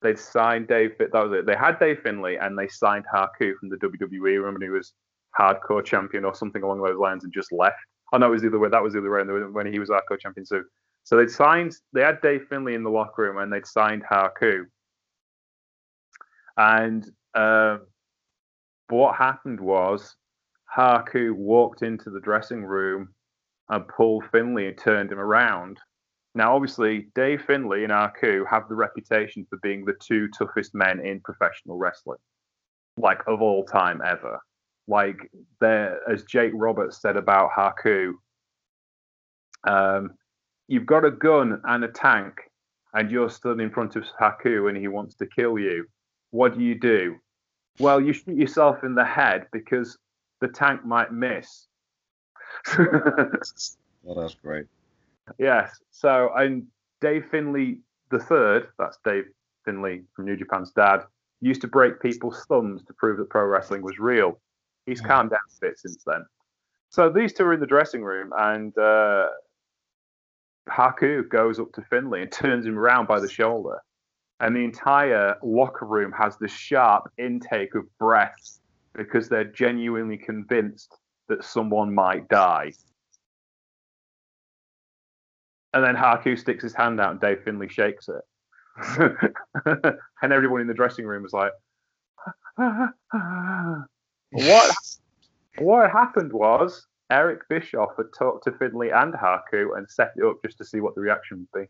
they'd 0.01 0.19
signed 0.19 0.67
Dave. 0.67 0.97
That 0.97 1.13
was 1.13 1.32
it. 1.32 1.45
They 1.45 1.56
had 1.56 1.80
Dave 1.80 1.99
Finlay 2.01 2.36
and 2.38 2.58
they 2.58 2.67
signed 2.67 3.06
Haku 3.13 3.56
from 3.58 3.69
the 3.69 3.77
WWE. 3.77 4.39
Remember, 4.39 4.62
he 4.62 4.69
was 4.69 4.93
hardcore 5.39 5.84
champion 5.84 6.26
or 6.26 6.36
something 6.36 6.63
along 6.63 6.82
those 6.82 6.98
lines 6.98 7.24
and 7.24 7.34
just 7.34 7.52
left. 7.52 7.78
Oh 8.13 8.17
no, 8.17 8.28
it 8.28 8.32
was 8.32 8.41
the 8.41 8.50
other 8.50 8.60
way. 8.60 8.70
That 8.70 8.84
was 8.84 8.94
the 8.94 9.00
other 9.00 9.12
way 9.12 9.24
when 9.52 9.72
he 9.72 9.80
was 9.80 9.89
hardcore 9.89 10.20
champion 10.20 10.46
too. 10.48 10.63
So 11.04 11.17
they'd 11.17 11.32
signed. 11.32 11.76
They 11.94 12.02
had 12.02 12.22
Dave 12.22 12.46
Finlay 12.50 12.76
in 12.76 12.84
the 12.84 12.89
locker 12.89 13.24
room 13.24 13.38
and 13.38 13.52
they'd 13.52 13.65
signed 13.65 14.04
Haku. 14.10 14.65
And 16.58 17.10
um, 17.34 17.88
what 18.89 19.15
happened 19.15 19.60
was 19.60 20.15
Haku 20.76 21.32
walked 21.34 21.82
into 21.82 22.10
the 22.10 22.20
dressing 22.20 22.63
room 22.63 23.13
and 23.70 23.86
Finlay 24.32 24.67
and 24.67 24.78
turned 24.78 25.12
him 25.12 25.20
around. 25.20 25.80
Now, 26.34 26.56
obviously, 26.56 27.10
Dave 27.15 27.41
Finlay 27.41 27.84
and 27.84 27.91
Haku 27.91 28.46
have 28.50 28.70
the 28.70 28.76
reputation 28.76 29.46
for 29.50 29.60
being 29.62 29.84
the 29.84 29.96
two 30.02 30.30
toughest 30.30 30.74
men 30.74 31.06
in 31.06 31.20
professional 31.22 31.78
wrestling, 31.78 32.20
like 32.98 33.22
of 33.28 33.41
all 33.41 33.65
time 33.65 34.02
ever. 34.06 34.39
Like, 34.88 35.30
there, 35.60 36.00
as 36.10 36.24
Jake 36.24 36.52
Roberts 36.54 37.02
said 37.02 37.17
about 37.17 37.52
Haku, 37.58 38.13
um, 39.67 40.12
you've 40.67 40.86
got 40.86 41.06
a 41.06 41.12
gun 41.12 41.62
and 41.65 41.84
a 41.84 41.88
tank, 41.88 42.34
and 42.94 43.10
you're 43.10 43.30
stood 43.30 43.60
in 43.60 43.70
front 43.70 43.96
of 43.96 44.04
Haku 44.20 44.67
and 44.67 44.78
he 44.78 44.88
wants 44.88 45.15
to 45.15 45.26
kill 45.26 45.58
you. 45.58 45.86
What 46.32 46.58
do 46.58 46.63
you 46.63 46.76
do? 46.76 47.15
Well, 47.80 48.02
you 48.02 48.13
shoot 48.13 48.36
yourself 48.36 48.84
in 48.84 48.96
the 48.96 49.06
head 49.06 49.48
because 49.54 49.98
the 50.41 50.50
tank 50.50 50.86
might 50.86 51.13
miss. 51.13 51.67
well, 52.78 54.15
that's 54.15 54.36
great. 54.36 54.65
Yes. 55.38 55.80
So, 55.91 56.32
and 56.36 56.67
Dave 57.00 57.26
Finlay 57.32 57.78
the 58.12 58.20
third, 58.20 58.67
that's 58.78 59.00
Dave 59.04 59.26
Finlay 59.65 60.02
from 60.15 60.26
New 60.26 60.36
Japan's 60.36 60.72
dad, 60.72 61.04
used 61.39 61.62
to 61.62 61.67
break 61.67 62.00
people's 62.02 62.46
thumbs 62.46 62.84
to 62.84 62.94
prove 62.94 63.17
that 63.17 63.30
pro 63.30 63.46
wrestling 63.46 63.82
was 63.82 63.98
real. 63.98 64.39
He's 64.91 64.99
hmm. 64.99 65.08
calmed 65.08 65.30
down 65.30 65.39
a 65.39 65.65
bit 65.65 65.80
since 65.80 66.04
then. 66.06 66.25
So 66.89 67.10
these 67.10 67.32
two 67.32 67.45
are 67.45 67.54
in 67.54 67.62
the 67.62 67.65
dressing 67.65 68.04
room, 68.04 68.32
and 68.38 68.77
uh, 68.77 69.27
Haku 70.69 71.30
goes 71.30 71.58
up 71.60 71.71
to 71.73 71.82
Finlay 71.82 72.23
and 72.23 72.32
turns 72.32 72.65
him 72.65 72.77
around 72.77 73.08
by 73.08 73.21
the 73.21 73.30
shoulder. 73.30 73.80
And 74.41 74.56
the 74.56 74.63
entire 74.65 75.38
locker 75.43 75.86
room 75.86 76.12
has 76.12 76.36
this 76.38 76.51
sharp 76.51 77.10
intake 77.17 77.75
of 77.75 77.84
breath 77.99 78.60
because 78.93 79.30
they're 79.30 79.45
genuinely 79.45 80.17
convinced 80.17 80.97
that 81.30 81.45
someone 81.45 81.93
might 81.93 82.27
die. 82.27 82.73
And 85.73 85.84
then 85.84 85.95
Haku 85.95 86.38
sticks 86.38 86.63
his 86.63 86.73
hand 86.73 86.99
out 86.99 87.12
and 87.12 87.21
Dave 87.21 87.43
Finlay 87.43 87.69
shakes 87.69 88.10
it. 88.10 88.21
and 90.21 90.34
everyone 90.34 90.60
in 90.60 90.67
the 90.67 90.73
dressing 90.73 91.06
room 91.06 91.23
was 91.23 91.34
like, 91.34 91.54
what? 94.32 94.76
What 95.58 95.91
happened 95.91 96.32
was 96.32 96.88
Eric 97.12 97.48
Bischoff 97.50 97.91
had 97.98 98.08
talked 98.17 98.46
to 98.46 98.54
Finlay 98.54 98.89
and 98.89 99.13
Haku 99.13 99.78
and 99.78 99.88
set 99.89 100.13
it 100.15 100.24
up 100.24 100.38
just 100.44 100.58
to 100.60 100.65
see 100.65 100.80
what 100.80 100.96
the 100.96 101.02
reaction 101.02 101.46
would 101.54 101.62
be. 101.62 101.67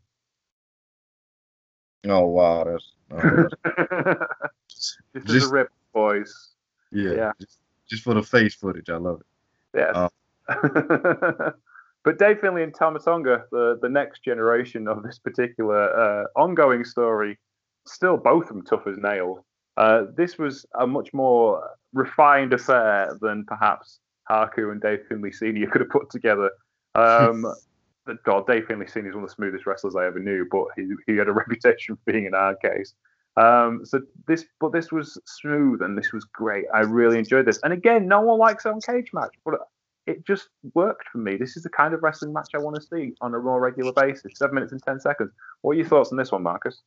Oh 2.09 2.27
wow, 2.27 2.63
that's, 2.63 2.91
oh, 3.11 3.47
that's... 3.63 4.97
just, 5.15 5.27
just 5.27 5.49
a 5.49 5.53
rip, 5.53 5.69
boys. 5.93 6.51
Yeah, 6.91 7.11
yeah. 7.11 7.31
Just, 7.39 7.59
just, 7.89 8.03
for 8.03 8.13
the 8.13 8.23
face 8.23 8.55
footage, 8.55 8.89
I 8.89 8.97
love 8.97 9.21
it. 9.21 9.79
Yeah. 9.79 10.09
Um, 10.47 11.53
but 12.03 12.17
Dave 12.17 12.39
Finlay 12.39 12.63
and 12.63 12.73
Tama 12.73 12.99
Tonga, 12.99 13.45
the 13.51 13.77
the 13.81 13.89
next 13.89 14.23
generation 14.23 14.87
of 14.87 15.03
this 15.03 15.19
particular 15.19 15.89
uh, 15.89 16.39
ongoing 16.39 16.83
story, 16.83 17.37
still 17.85 18.17
both 18.17 18.43
of 18.43 18.55
them 18.55 18.65
tough 18.65 18.87
as 18.87 18.97
nails. 18.97 19.39
Uh, 19.77 20.03
this 20.15 20.37
was 20.37 20.65
a 20.79 20.85
much 20.85 21.13
more 21.13 21.69
refined 21.93 22.53
affair 22.53 23.17
than 23.21 23.45
perhaps 23.45 23.99
Haku 24.29 24.71
and 24.71 24.81
Dave 24.81 24.99
Finlay 25.07 25.31
Senior 25.31 25.67
could 25.67 25.81
have 25.81 25.89
put 25.89 26.09
together. 26.09 26.51
Um, 26.95 27.45
God, 28.23 28.47
Dave 28.47 28.65
Finlay 28.67 28.87
Senior 28.87 29.09
is 29.09 29.15
one 29.15 29.23
of 29.23 29.29
the 29.29 29.35
smoothest 29.35 29.65
wrestlers 29.65 29.95
I 29.95 30.05
ever 30.05 30.19
knew, 30.19 30.47
but 30.49 30.65
he, 30.75 30.87
he 31.07 31.17
had 31.17 31.27
a 31.27 31.31
reputation 31.33 31.95
for 31.95 32.11
being 32.11 32.27
an 32.27 32.33
hard 32.33 32.57
case. 32.61 32.93
Um, 33.37 33.85
so 33.85 34.01
this, 34.27 34.45
but 34.59 34.73
this 34.73 34.91
was 34.91 35.19
smooth 35.25 35.81
and 35.81 35.97
this 35.97 36.11
was 36.11 36.25
great. 36.25 36.65
I 36.73 36.81
really 36.81 37.17
enjoyed 37.17 37.45
this. 37.45 37.59
And 37.63 37.71
again, 37.71 38.07
no 38.07 38.21
one 38.21 38.39
likes 38.39 38.65
on 38.65 38.81
cage 38.81 39.11
match, 39.13 39.33
but 39.45 39.55
it 40.07 40.25
just 40.25 40.49
worked 40.73 41.07
for 41.09 41.19
me. 41.19 41.37
This 41.37 41.55
is 41.55 41.63
the 41.63 41.69
kind 41.69 41.93
of 41.93 42.03
wrestling 42.03 42.33
match 42.33 42.49
I 42.53 42.57
want 42.57 42.75
to 42.75 42.81
see 42.81 43.13
on 43.21 43.33
a 43.33 43.39
more 43.39 43.61
regular 43.61 43.93
basis. 43.93 44.33
Seven 44.35 44.55
minutes 44.55 44.73
and 44.73 44.83
ten 44.83 44.99
seconds. 44.99 45.31
What 45.61 45.73
are 45.73 45.75
your 45.75 45.87
thoughts 45.87 46.11
on 46.11 46.17
this 46.17 46.31
one, 46.31 46.43
Marcus? 46.43 46.81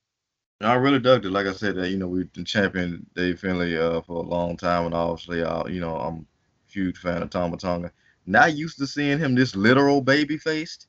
I 0.61 0.75
really 0.75 1.01
dug 1.01 1.25
it. 1.25 1.31
Like 1.31 1.47
I 1.47 1.53
said, 1.53 1.77
that 1.77 1.91
you 1.91 1.99
know 1.99 2.09
we've 2.09 2.33
been 2.33 2.45
champion 2.45 3.07
Dave 3.15 3.41
Finlay 3.41 3.77
uh, 3.77 4.01
for 4.03 4.17
a 4.17 4.27
long 4.27 4.57
time, 4.57 4.87
and 4.87 4.95
obviously, 4.95 5.43
I, 5.43 5.67
you 5.67 5.81
know, 5.81 5.97
I'm 5.97 6.15
a 6.17 6.73
huge 6.73 6.99
fan 6.99 7.23
of 7.23 7.31
Tama 7.31 7.57
Tonga. 7.57 7.91
Not 8.27 8.57
used 8.57 8.79
to 8.79 8.87
seeing 8.87 9.19
him 9.19 9.35
this 9.35 9.55
literal 9.55 10.01
baby 10.01 10.39
faced. 10.39 10.87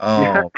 Um, 0.00 0.48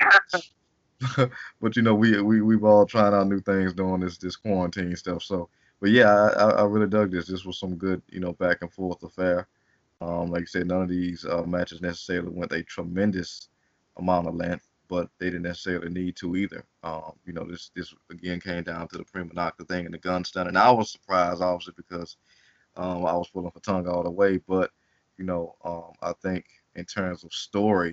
but 1.61 1.77
you 1.77 1.83
know, 1.83 1.95
we 1.95 2.21
we 2.21 2.41
we've 2.41 2.65
all 2.65 2.87
tried 2.87 3.15
out 3.15 3.29
new 3.29 3.41
things 3.41 3.73
during 3.73 4.01
this 4.01 4.19
this 4.19 4.37
quarantine 4.37 4.95
stuff. 4.97 5.23
So, 5.23 5.49
but 5.81 5.91
yeah, 5.91 6.13
I, 6.13 6.51
I 6.51 6.65
really 6.65 6.89
dug 6.89 7.11
this. 7.11 7.27
This 7.27 7.45
was 7.45 7.59
some 7.59 7.77
good, 7.77 8.03
you 8.11 8.21
know, 8.21 8.33
back 8.35 8.59
and 8.61 8.73
forth 8.73 9.03
affair. 9.03 9.49
Um, 10.01 10.31
like 10.31 10.43
I 10.43 10.47
said, 10.47 10.67
none 10.67 10.83
of 10.83 10.89
these 10.89 11.25
uh, 11.25 11.43
matches 11.43 11.81
necessarily 11.81 12.31
went 12.31 12.53
a 12.53 12.63
tremendous 12.63 13.49
amount 13.97 14.29
of 14.29 14.35
length, 14.35 14.69
but 14.89 15.09
they 15.19 15.27
didn't 15.27 15.43
necessarily 15.43 15.91
need 15.91 16.17
to 16.17 16.37
either. 16.37 16.65
Um, 16.83 17.13
you 17.25 17.33
know, 17.33 17.45
this 17.45 17.71
this 17.75 17.95
again 18.11 18.41
came 18.41 18.63
down 18.63 18.89
to 18.89 18.99
the 18.99 19.05
prima 19.05 19.35
nocta 19.35 19.67
thing 19.67 19.85
and 19.87 19.95
the 19.95 19.99
gun 19.99 20.25
stun, 20.25 20.49
and 20.49 20.59
I 20.59 20.71
was 20.71 20.91
surprised, 20.91 21.43
obviously, 21.43 21.75
because 21.77 22.17
um, 22.77 23.07
I 23.07 23.15
was 23.15 23.29
pulling 23.29 23.51
for 23.51 23.61
tongue 23.61 23.89
all 23.89 24.03
the 24.03 24.11
way. 24.11 24.39
But 24.39 24.71
you 25.19 25.25
know, 25.25 25.55
um, 25.65 25.93
I 26.03 26.13
think 26.23 26.47
in 26.75 26.85
terms 26.85 27.25
of 27.25 27.33
story, 27.33 27.91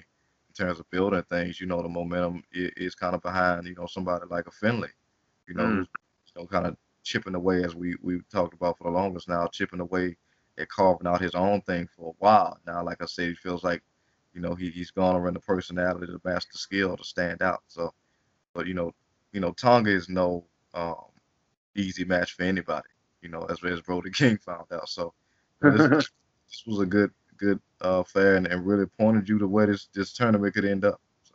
in 0.49 0.65
terms 0.65 0.79
of 0.79 0.89
building 0.89 1.23
things, 1.29 1.61
you 1.61 1.67
know, 1.67 1.81
the 1.81 1.89
momentum 1.89 2.43
is, 2.51 2.71
is 2.77 2.95
kind 2.95 3.15
of 3.15 3.21
behind, 3.21 3.65
you 3.65 3.75
know, 3.75 3.85
somebody 3.85 4.25
like 4.29 4.47
a 4.47 4.51
Finlay, 4.51 4.89
you 5.47 5.53
know, 5.53 5.63
mm. 5.63 5.79
you 5.79 6.41
know, 6.41 6.47
kind 6.47 6.67
of 6.67 6.75
chipping 7.03 7.35
away 7.35 7.63
as 7.63 7.75
we 7.75 7.95
we've 8.01 8.27
talked 8.29 8.53
about 8.53 8.77
for 8.77 8.85
the 8.85 8.89
longest 8.97 9.29
now, 9.29 9.47
chipping 9.47 9.79
away 9.79 10.15
at 10.57 10.69
carving 10.69 11.07
out 11.07 11.21
his 11.21 11.35
own 11.35 11.61
thing 11.61 11.87
for 11.95 12.09
a 12.09 12.15
while. 12.19 12.57
Now, 12.67 12.83
like 12.83 13.01
I 13.01 13.05
said, 13.05 13.29
he 13.29 13.35
feels 13.35 13.63
like, 13.63 13.81
you 14.33 14.41
know, 14.41 14.55
he, 14.55 14.69
he's 14.69 14.91
gone 14.91 15.15
around 15.15 15.33
the 15.33 15.41
personality, 15.41 16.07
the 16.07 16.21
master 16.23 16.57
skill 16.57 16.95
to 16.95 17.03
stand 17.03 17.41
out. 17.41 17.61
So, 17.67 17.93
but 18.53 18.67
you 18.67 18.73
know, 18.73 18.93
you 19.31 19.39
know, 19.39 19.51
Tonga 19.51 19.91
is 19.91 20.09
no 20.09 20.45
um, 20.73 20.95
easy 21.75 22.05
match 22.05 22.33
for 22.33 22.43
anybody. 22.43 22.87
You 23.21 23.29
know, 23.29 23.45
as 23.49 23.63
as 23.63 23.81
Brody 23.81 24.11
King 24.13 24.37
found 24.37 24.71
out. 24.71 24.89
So, 24.89 25.13
this, 25.61 25.77
this 26.49 26.63
was 26.65 26.79
a 26.79 26.85
good 26.85 27.11
good 27.37 27.59
uh, 27.81 28.03
fair 28.03 28.35
and, 28.35 28.47
and 28.47 28.65
really 28.65 28.85
pointed 28.85 29.27
you 29.27 29.39
to 29.39 29.47
where 29.47 29.65
this, 29.65 29.89
this 29.95 30.13
tournament 30.13 30.53
could 30.53 30.65
end 30.65 30.85
up. 30.85 31.01
So. 31.23 31.33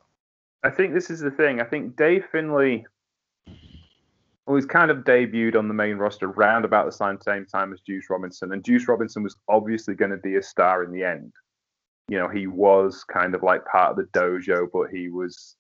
I 0.63 0.71
think 0.71 0.95
this 0.95 1.11
is 1.11 1.19
the 1.19 1.33
thing. 1.33 1.61
I 1.61 1.65
think 1.65 1.97
Dave 1.97 2.25
Finlay 2.31 2.87
well, 4.47 4.57
he's 4.57 4.67
kind 4.67 4.91
of 4.93 4.99
debuted 4.99 5.57
on 5.57 5.67
the 5.67 5.75
main 5.75 5.97
roster 5.97 6.31
around 6.31 6.65
about 6.65 6.87
the 6.87 6.93
same 6.93 7.47
time 7.47 7.73
as 7.73 7.81
Juice 7.81 8.07
Robinson, 8.09 8.53
and 8.53 8.65
Juice 8.65 8.87
Robinson 8.87 9.25
was 9.25 9.37
obviously 9.49 9.95
going 9.95 10.13
to 10.13 10.17
be 10.17 10.37
a 10.37 10.43
star 10.43 10.85
in 10.85 10.93
the 10.93 11.03
end. 11.03 11.33
You 12.09 12.19
know, 12.19 12.29
he 12.29 12.47
was 12.47 13.05
kind 13.05 13.35
of 13.35 13.43
like 13.43 13.65
part 13.67 13.91
of 13.91 13.97
the 13.97 14.19
dojo, 14.19 14.69
but 14.73 14.91
he 14.91 15.09
was, 15.09 15.57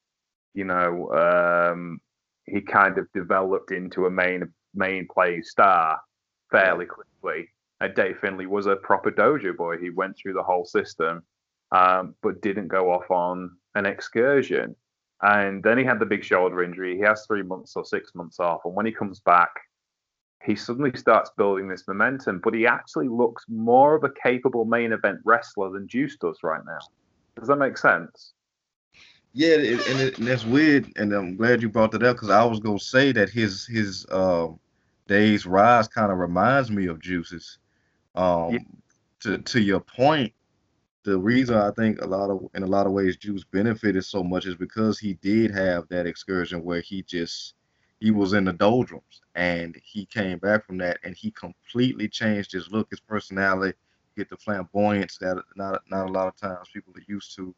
you 0.55 0.65
know, 0.65 1.11
um, 1.13 2.01
he 2.47 2.61
kind 2.61 2.99
of 2.99 3.07
developed 3.13 3.73
into 3.73 4.07
a 4.07 4.11
main 4.11 4.53
main 4.75 5.09
play 5.13 5.43
star 5.43 6.01
fairly 6.51 6.87
quickly. 6.87 7.49
And 7.81 7.95
Dave 7.95 8.19
Finlay 8.21 8.47
was 8.47 8.67
a 8.67 8.77
proper 8.77 9.11
dojo 9.11 9.57
boy. 9.57 9.79
He 9.79 9.91
went 9.91 10.17
through 10.17 10.35
the 10.35 10.43
whole 10.43 10.65
system, 10.65 11.23
um, 11.73 12.15
but 12.23 12.41
didn't 12.41 12.69
go 12.69 12.93
off 12.93 13.11
on 13.11 13.51
an 13.75 13.87
excursion. 13.87 14.75
And 15.23 15.63
then 15.63 15.79
he 15.79 15.85
had 15.85 15.99
the 15.99 16.07
big 16.07 16.25
shoulder 16.25 16.63
injury. 16.63 16.97
He 16.97 17.03
has 17.03 17.25
three 17.27 17.43
months 17.43 17.75
or 17.75 17.85
six 17.85 18.15
months 18.15 18.39
off. 18.39 18.61
And 18.65 18.75
when 18.75 18.87
he 18.87 18.93
comes 18.93 19.21
back, 19.21 19.51
he 20.47 20.55
suddenly 20.55 20.93
starts 20.97 21.31
building 21.37 21.69
this 21.69 21.87
momentum. 21.89 22.41
But 22.43 22.55
he 22.55 22.67
actually 22.67 23.09
looks 23.09 23.45
more 23.49 23.97
of 23.97 24.05
a 24.05 24.11
capable 24.23 24.65
main 24.65 24.93
event 24.93 25.19
wrestler 25.25 25.71
than 25.71 25.89
Juice 25.89 26.17
does 26.17 26.39
right 26.43 26.65
now. 26.65 26.79
Does 27.39 27.49
that 27.49 27.57
make 27.57 27.77
sense? 27.77 28.33
Yeah, 29.33 29.57
and, 29.57 30.01
it, 30.01 30.19
and 30.19 30.27
that's 30.27 30.47
weird. 30.47 30.91
And 30.97 31.13
I'm 31.13 31.37
glad 31.37 31.61
you 31.61 31.69
brought 31.69 31.93
that 31.93 32.03
up 32.03 32.17
because 32.17 32.31
I 32.31 32.45
was 32.45 32.61
gonna 32.61 32.79
say 32.79 33.13
that 33.13 33.29
his 33.29 33.67
his 33.67 34.07
uh, 34.07 34.49
days 35.09 35.45
rise 35.45 35.89
kind 35.89 36.11
of 36.11 36.19
reminds 36.19 36.71
me 36.71 36.87
of 36.87 37.01
Juice's. 37.01 37.59
Um, 38.15 38.53
yeah. 38.53 38.59
To 39.21 39.39
to 39.39 39.61
your 39.61 39.81
point, 39.81 40.33
the 41.03 41.19
reason 41.19 41.57
I 41.57 41.71
think 41.73 42.01
a 42.01 42.07
lot 42.07 42.31
of 42.31 42.49
in 42.55 42.63
a 42.63 42.67
lot 42.67 42.87
of 42.87 42.93
ways 42.93 43.17
Juice 43.17 43.45
benefited 43.45 44.05
so 44.05 44.23
much 44.23 44.47
is 44.47 44.57
because 44.57 44.99
he 44.99 45.15
did 45.15 45.51
have 45.51 45.87
that 45.89 46.07
excursion 46.07 46.65
where 46.65 46.81
he 46.81 47.03
just 47.03 47.55
he 48.01 48.11
was 48.11 48.33
in 48.33 48.45
the 48.45 48.53
doldrums 48.53 49.23
and 49.35 49.77
he 49.83 50.05
came 50.07 50.39
back 50.39 50.65
from 50.67 50.79
that 50.79 50.99
and 51.05 51.17
he 51.17 51.31
completely 51.31 52.09
changed 52.09 52.53
his 52.53 52.71
look, 52.71 52.91
his 52.91 53.01
personality, 53.01 53.77
get 54.17 54.29
the 54.29 54.37
flamboyance 54.37 55.19
that 55.19 55.43
not 55.57 55.83
not 55.91 56.09
a 56.09 56.13
lot 56.13 56.29
of 56.29 56.37
times 56.37 56.69
people 56.73 56.93
are 56.97 57.05
used 57.07 57.35
to. 57.37 57.55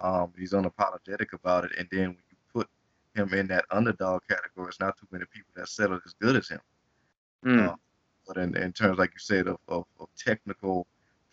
Um, 0.00 0.32
he's 0.36 0.52
unapologetic 0.52 1.32
about 1.32 1.64
it, 1.64 1.72
and 1.78 1.88
then 1.90 2.08
when 2.08 2.24
you 2.30 2.36
put 2.52 2.68
him 3.14 3.32
in 3.32 3.46
that 3.48 3.64
underdog 3.70 4.22
category. 4.28 4.68
It's 4.68 4.80
not 4.80 4.98
too 4.98 5.06
many 5.10 5.24
people 5.32 5.52
that 5.56 5.68
settled 5.68 6.02
as 6.04 6.14
good 6.20 6.36
as 6.36 6.48
him. 6.48 6.60
Mm. 7.44 7.68
Uh, 7.68 7.76
but 8.26 8.36
in, 8.38 8.56
in 8.56 8.72
terms, 8.72 8.98
like 8.98 9.10
you 9.12 9.20
said, 9.20 9.46
of, 9.46 9.58
of, 9.68 9.84
of 10.00 10.08
technical 10.16 10.86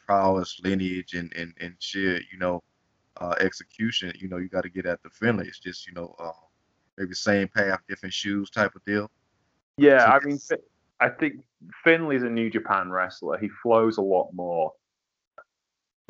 prowess, 0.05 0.59
lineage, 0.63 1.13
and, 1.13 1.33
and, 1.33 1.53
and 1.59 1.75
sheer, 1.79 2.19
you 2.31 2.37
know, 2.37 2.61
uh, 3.17 3.35
execution, 3.39 4.11
you 4.15 4.27
know, 4.27 4.37
you 4.37 4.49
got 4.49 4.63
to 4.63 4.69
get 4.69 4.85
at 4.85 5.01
the 5.03 5.09
Finlay. 5.09 5.47
It's 5.47 5.59
just, 5.59 5.87
you 5.87 5.93
know, 5.93 6.15
uh, 6.19 6.31
maybe 7.01 7.13
same 7.15 7.47
path, 7.47 7.79
different 7.89 8.13
shoes 8.13 8.49
type 8.49 8.75
of 8.75 8.85
deal. 8.85 9.09
Yeah, 9.77 10.05
I 10.05 10.23
mean, 10.23 10.39
I 10.99 11.09
think 11.09 11.41
Finlay's 11.83 12.23
a 12.23 12.29
New 12.29 12.49
Japan 12.49 12.91
wrestler. 12.91 13.37
He 13.37 13.49
flows 13.61 13.97
a 13.97 14.01
lot 14.01 14.29
more. 14.33 14.71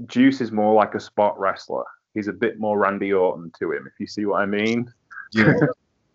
Juice 0.07 0.41
is 0.41 0.51
more 0.51 0.73
like 0.73 0.95
a 0.95 0.99
spot 0.99 1.39
wrestler. 1.39 1.85
He's 2.13 2.27
a 2.27 2.33
bit 2.33 2.59
more 2.59 2.77
Randy 2.77 3.13
Orton 3.13 3.51
to 3.59 3.71
him, 3.71 3.87
if 3.87 3.93
you 3.99 4.07
see 4.07 4.25
what 4.25 4.41
I 4.41 4.45
mean. 4.45 4.91
Yeah. 5.33 5.53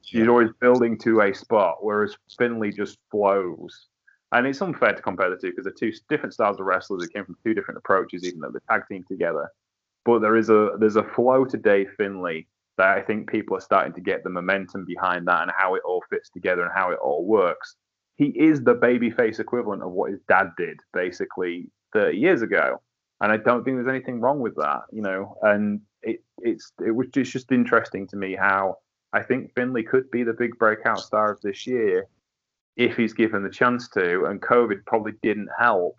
He's 0.03 0.29
always 0.29 0.51
building 0.61 0.97
to 0.99 1.23
a 1.23 1.35
spot, 1.35 1.79
whereas 1.81 2.17
Finley 2.39 2.71
just 2.71 2.99
flows. 3.11 3.89
And 4.31 4.47
it's 4.47 4.63
unfair 4.63 4.93
to 4.93 5.03
compare 5.03 5.31
the 5.31 5.37
two 5.37 5.51
because 5.51 5.65
they're 5.65 5.73
two 5.73 5.93
different 6.09 6.33
styles 6.33 6.61
of 6.61 6.67
wrestlers 6.67 7.03
that 7.03 7.13
came 7.13 7.25
from 7.25 7.37
two 7.43 7.55
different 7.55 7.79
approaches, 7.79 8.25
even 8.25 8.41
though 8.41 8.51
they're 8.53 8.63
tag 8.71 8.87
team 8.89 9.05
together. 9.09 9.51
But 10.05 10.21
there 10.21 10.37
is 10.37 10.49
a 10.49 10.77
there's 10.79 10.95
a 10.95 11.03
flow 11.03 11.45
to 11.45 11.57
Dave 11.57 11.91
Finlay 11.97 12.47
that 12.79 12.97
I 12.97 13.03
think 13.03 13.31
people 13.31 13.57
are 13.57 13.61
starting 13.61 13.95
to 13.95 14.01
get 14.01 14.23
the 14.23 14.31
momentum 14.31 14.85
behind 14.85 15.27
that 15.27 15.43
and 15.43 15.53
how 15.57 15.75
it 15.75 15.83
all 15.87 16.03
fits 16.11 16.29
together 16.31 16.63
and 16.63 16.73
how 16.75 16.91
it 16.91 16.99
all 17.03 17.25
works. 17.25 17.77
He 18.17 18.27
is 18.27 18.63
the 18.63 18.75
babyface 18.75 19.41
equivalent 19.41 19.83
of 19.83 19.93
what 19.93 20.11
his 20.11 20.21
dad 20.29 20.51
did 20.57 20.79
basically 20.93 21.71
30 21.93 22.17
years 22.17 22.43
ago. 22.43 22.81
And 23.21 23.33
I 23.33 23.39
don't 23.39 23.65
think 23.65 23.77
there's 23.77 23.89
anything 23.89 24.21
wrong 24.21 24.41
with 24.41 24.57
that, 24.57 24.83
you 24.93 25.03
know. 25.03 25.37
And 25.43 25.81
it 26.03 26.23
it's 26.39 26.73
it 26.85 26.91
was 26.91 27.09
just, 27.09 27.33
just 27.33 27.53
interesting 27.53 28.07
to 28.09 28.17
me 28.17 28.35
how 28.35 28.77
I 29.13 29.23
think 29.23 29.55
Finlay 29.55 29.83
could 29.83 30.11
be 30.11 30.23
the 30.23 30.35
big 30.35 30.59
breakout 30.59 31.01
star 31.01 31.33
of 31.33 31.41
this 31.41 31.67
year 31.67 32.07
if 32.77 32.97
he's 32.97 33.15
given 33.15 33.43
the 33.43 33.51
chance 33.51 33.89
to. 33.91 34.27
And 34.27 34.43
COVID 34.43 34.85
probably 34.87 35.13
didn't 35.23 35.49
help, 35.59 35.99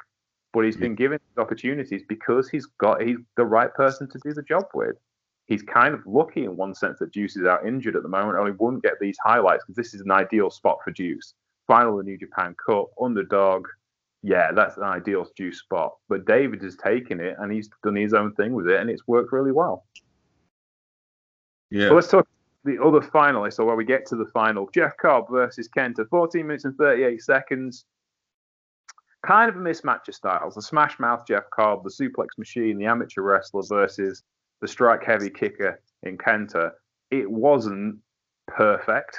but 0.54 0.66
he's 0.66 0.78
been 0.78 0.94
given 0.94 1.20
opportunities 1.38 2.04
because 2.08 2.50
he's 2.50 2.68
got 2.80 3.02
he's 3.02 3.18
the 3.36 3.46
right 3.46 3.74
person 3.74 4.08
to 4.12 4.20
do 4.24 4.34
the 4.34 4.44
job 4.44 4.66
with. 4.76 4.96
He's 5.48 5.64
kind 5.64 5.94
of 5.94 6.06
lucky 6.06 6.44
in 6.44 6.58
one 6.58 6.76
sense 6.76 7.00
that 7.00 7.14
Juice 7.14 7.38
is 7.38 7.46
out 7.46 7.66
injured 7.66 7.96
at 7.96 8.04
the 8.04 8.10
moment, 8.10 8.38
and 8.38 8.48
he 8.48 8.54
wouldn't 8.60 8.84
get 8.84 9.00
these 9.00 9.18
highlights 9.24 9.64
because 9.64 9.78
this 9.78 9.94
is 9.94 10.02
an 10.02 10.12
ideal 10.12 10.50
spot 10.50 10.80
for 10.84 10.92
Juice. 10.92 11.34
Final 11.68 11.98
of 11.98 12.06
the 12.06 12.12
New 12.12 12.18
Japan 12.18 12.56
Cup, 12.66 12.88
underdog. 13.02 13.66
Yeah, 14.24 14.52
that's 14.52 14.78
an 14.78 14.84
ideal 14.84 15.26
Juice 15.38 15.60
spot. 15.60 15.94
But 16.10 16.26
David 16.26 16.62
has 16.64 16.76
taken 16.76 17.20
it 17.22 17.36
and 17.40 17.52
he's 17.52 17.70
done 17.84 17.96
his 17.96 18.14
own 18.14 18.34
thing 18.34 18.54
with 18.54 18.68
it, 18.68 18.80
and 18.80 18.90
it's 18.90 19.08
worked 19.08 19.32
really 19.32 19.54
well. 19.54 19.86
Yeah. 21.70 21.92
Let's 21.92 22.10
talk 22.10 22.28
the 22.66 22.84
other 22.84 23.00
finalists, 23.00 23.60
or 23.60 23.66
where 23.66 23.76
we 23.76 23.86
get 23.86 24.06
to 24.08 24.18
the 24.18 24.26
final. 24.34 24.70
Jeff 24.74 24.98
Cobb 24.98 25.30
versus 25.30 25.70
Kenta, 25.76 26.08
14 26.10 26.46
minutes 26.46 26.66
and 26.66 26.76
38 26.76 27.22
seconds. 27.22 27.86
Kind 29.26 29.50
of 29.50 29.56
a 29.56 29.60
mismatch 29.60 30.10
of 30.10 30.16
styles. 30.16 30.56
The 30.56 30.62
smash 30.62 31.00
mouth 31.00 31.26
Jeff 31.26 31.44
Cobb, 31.54 31.84
the 31.84 31.90
suplex 31.90 32.38
machine, 32.38 32.78
the 32.78 32.86
amateur 32.86 33.22
wrestler 33.22 33.64
versus 33.68 34.24
the 34.62 34.68
strike 34.68 35.04
heavy 35.04 35.30
kicker 35.30 35.80
in 36.04 36.18
Kenta. 36.18 36.72
It 37.12 37.30
wasn't 37.30 37.98
perfect. 38.48 39.18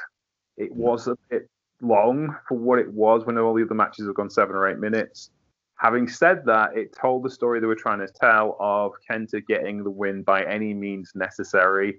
It 0.56 0.72
was 0.72 1.06
a 1.06 1.16
bit 1.30 1.48
long 1.80 2.36
for 2.48 2.58
what 2.58 2.78
it 2.78 2.92
was 2.92 3.24
when 3.24 3.38
all 3.38 3.54
the 3.54 3.62
other 3.62 3.74
matches 3.74 4.06
have 4.06 4.14
gone 4.14 4.30
seven 4.30 4.56
or 4.56 4.68
eight 4.68 4.78
minutes. 4.78 5.30
Having 5.76 6.08
said 6.08 6.44
that, 6.46 6.76
it 6.76 6.92
told 6.92 7.22
the 7.22 7.30
story 7.30 7.60
they 7.60 7.66
were 7.66 7.76
trying 7.76 8.00
to 8.00 8.12
tell 8.20 8.56
of 8.58 8.92
Kenta 9.08 9.46
getting 9.46 9.84
the 9.84 9.90
win 9.90 10.22
by 10.22 10.42
any 10.42 10.74
means 10.74 11.12
necessary. 11.14 11.98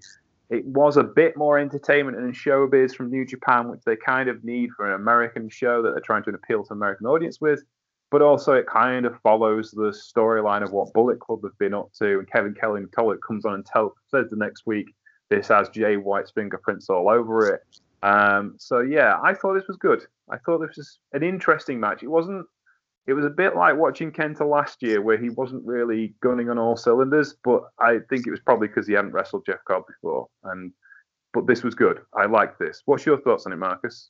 It 0.50 0.66
was 0.66 0.98
a 0.98 1.04
bit 1.04 1.38
more 1.38 1.58
entertainment 1.58 2.18
and 2.18 2.34
showbiz 2.34 2.94
from 2.94 3.10
New 3.10 3.26
Japan, 3.26 3.70
which 3.70 3.82
they 3.86 3.96
kind 3.96 4.28
of 4.28 4.44
need 4.44 4.72
for 4.76 4.86
an 4.86 5.00
American 5.00 5.48
show 5.48 5.82
that 5.82 5.92
they're 5.92 6.02
trying 6.02 6.24
to 6.24 6.32
appeal 6.32 6.64
to 6.66 6.74
an 6.74 6.78
American 6.78 7.08
audience 7.08 7.40
with. 7.40 7.64
But 8.12 8.22
also, 8.24 8.54
it 8.54 8.66
kind 8.66 9.06
of 9.06 9.20
follows 9.22 9.72
the 9.72 9.92
storyline 9.92 10.64
of 10.64 10.72
what 10.72 10.94
Bullet 10.94 11.20
Club 11.20 11.42
have 11.44 11.58
been 11.60 11.76
up 11.76 11.92
to. 12.00 12.20
And 12.20 12.32
Kevin 12.32 12.56
Kelly 12.56 12.82
Tollett 12.98 13.20
comes 13.26 13.46
on 13.46 13.54
and 13.54 13.66
tell, 13.66 13.94
says 14.10 14.30
the 14.30 14.36
next 14.36 14.66
week 14.66 14.88
this 15.30 15.48
has 15.48 15.70
Jay 15.70 15.96
White's 15.96 16.32
fingerprints 16.32 16.90
all 16.90 17.10
over 17.10 17.54
it. 17.54 17.62
Um, 18.02 18.56
so 18.58 18.80
yeah, 18.80 19.20
I 19.24 19.34
thought 19.34 19.54
this 19.54 19.68
was 19.68 19.78
good. 19.78 20.06
I 20.30 20.38
thought 20.38 20.60
this 20.60 20.78
was 20.78 21.00
an 21.14 21.24
interesting 21.24 21.80
match. 21.80 22.04
It 22.04 22.08
wasn't. 22.08 22.46
It 23.08 23.14
was 23.14 23.26
a 23.26 23.30
bit 23.30 23.56
like 23.56 23.76
watching 23.76 24.12
Kenta 24.12 24.48
last 24.48 24.84
year, 24.84 25.02
where 25.02 25.18
he 25.18 25.30
wasn't 25.32 25.66
really 25.66 26.14
gunning 26.22 26.50
on 26.50 26.60
all 26.60 26.78
cylinders. 26.78 27.36
But 27.44 27.64
I 27.80 28.00
think 28.10 28.28
it 28.28 28.32
was 28.32 28.40
probably 28.40 28.68
because 28.68 28.88
he 28.88 28.94
hadn't 28.94 29.14
wrestled 29.14 29.46
Jeff 29.46 29.64
Cobb 29.68 29.84
before. 29.88 30.28
And 30.44 30.72
but 31.34 31.48
this 31.48 31.64
was 31.64 31.76
good. 31.76 32.02
I 32.16 32.26
like 32.26 32.58
this. 32.58 32.82
What's 32.86 33.06
your 33.06 33.20
thoughts 33.22 33.46
on 33.46 33.54
it, 33.54 33.58
Marcus? 33.58 34.10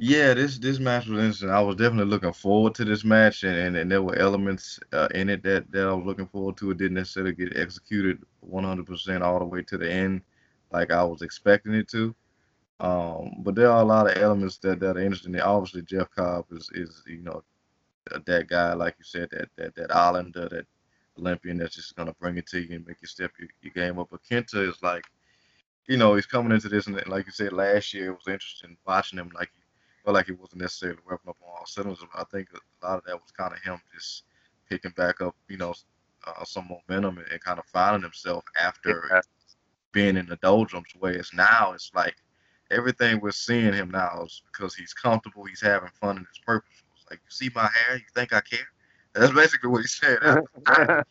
Yeah, 0.00 0.34
this 0.34 0.58
this 0.58 0.78
match 0.78 1.06
was 1.08 1.18
interesting. 1.18 1.50
I 1.50 1.60
was 1.60 1.74
definitely 1.76 2.10
looking 2.10 2.32
forward 2.32 2.74
to 2.76 2.84
this 2.84 3.04
match, 3.04 3.42
and, 3.42 3.56
and, 3.56 3.76
and 3.76 3.90
there 3.90 4.02
were 4.02 4.14
elements 4.16 4.78
uh, 4.92 5.08
in 5.14 5.28
it 5.28 5.42
that, 5.42 5.70
that 5.72 5.88
I 5.88 5.92
was 5.92 6.06
looking 6.06 6.28
forward 6.28 6.56
to. 6.58 6.70
It 6.70 6.78
didn't 6.78 6.94
necessarily 6.94 7.32
get 7.32 7.56
executed 7.56 8.22
100% 8.40 9.22
all 9.22 9.40
the 9.40 9.44
way 9.44 9.62
to 9.64 9.76
the 9.78 9.90
end, 9.90 10.22
like 10.72 10.92
I 10.92 11.02
was 11.02 11.22
expecting 11.22 11.74
it 11.74 11.88
to. 11.88 12.14
Um, 12.80 13.36
but 13.40 13.54
there 13.56 13.70
are 13.70 13.82
a 13.82 13.86
lot 13.86 14.10
of 14.10 14.16
elements 14.22 14.58
that, 14.58 14.80
that 14.80 14.96
are 14.96 15.00
interesting. 15.00 15.40
Obviously, 15.40 15.82
Jeff 15.82 16.10
Cobb 16.10 16.46
is, 16.52 16.70
is 16.74 17.02
you 17.06 17.22
know 17.22 17.42
that 18.26 18.48
guy, 18.48 18.74
like 18.74 18.96
you 18.98 19.04
said, 19.04 19.28
that 19.32 19.48
that 19.56 19.74
that 19.76 19.94
Islander, 19.94 20.48
that 20.48 20.66
Olympian 21.18 21.58
that's 21.58 21.76
just 21.76 21.96
gonna 21.96 22.14
bring 22.20 22.38
it 22.38 22.46
to 22.48 22.60
you 22.60 22.76
and 22.76 22.86
make 22.86 22.98
you 23.02 23.08
step 23.08 23.32
your, 23.38 23.48
your 23.62 23.72
game 23.74 23.98
up. 23.98 24.08
But 24.10 24.22
Kenta 24.24 24.68
is 24.68 24.82
like, 24.82 25.04
you 25.88 25.96
know, 25.96 26.14
he's 26.14 26.26
coming 26.26 26.52
into 26.52 26.68
this, 26.68 26.86
and 26.86 27.00
like 27.08 27.26
you 27.26 27.32
said, 27.32 27.52
last 27.52 27.94
year 27.94 28.08
it 28.08 28.12
was 28.16 28.28
interesting 28.28 28.76
watching 28.86 29.18
him. 29.18 29.30
Like, 29.34 29.50
felt 30.08 30.16
like 30.16 30.26
he 30.26 30.32
wasn't 30.32 30.62
necessarily 30.62 30.98
revving 31.06 31.28
up 31.28 31.36
on 31.42 31.50
all 31.58 31.66
cylinders. 31.66 32.02
But 32.14 32.22
I 32.22 32.24
think 32.34 32.48
a 32.54 32.86
lot 32.86 32.96
of 32.96 33.04
that 33.04 33.20
was 33.20 33.30
kind 33.36 33.52
of 33.52 33.58
him 33.60 33.78
just 33.94 34.24
picking 34.70 34.92
back 34.92 35.20
up, 35.20 35.36
you 35.48 35.58
know, 35.58 35.74
uh, 36.26 36.44
some 36.44 36.66
momentum 36.66 37.18
and, 37.18 37.26
and 37.30 37.40
kind 37.42 37.58
of 37.58 37.66
finding 37.66 38.04
himself 38.04 38.42
after 38.58 39.06
Yeah. 39.12 39.20
being 39.92 40.16
in 40.16 40.24
the 40.24 40.36
doldrums. 40.36 40.88
Whereas 40.98 41.30
now 41.34 41.72
it's 41.74 41.90
like 41.94 42.16
everything 42.70 43.20
we're 43.20 43.32
seeing 43.32 43.74
him 43.74 43.90
now 43.90 44.22
is 44.24 44.42
because 44.50 44.74
he's 44.74 44.94
comfortable, 44.94 45.44
he's 45.44 45.60
having 45.60 45.90
fun, 46.00 46.16
and 46.16 46.26
it's 46.30 46.38
purposeful. 46.38 46.88
It's 46.96 47.04
like, 47.10 47.20
you 47.22 47.30
see 47.30 47.50
my 47.54 47.68
hair, 47.68 47.96
you 47.96 48.04
think 48.14 48.32
I 48.32 48.40
care? 48.40 48.66
That's 49.12 49.34
basically 49.34 49.68
what 49.68 49.82
he 49.82 49.88
said. 49.88 50.20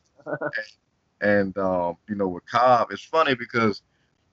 and 1.21 1.55
um, 1.59 1.97
you 2.09 2.15
know, 2.15 2.29
with 2.29 2.47
Cobb, 2.47 2.91
it's 2.91 3.03
funny 3.03 3.35
because 3.35 3.83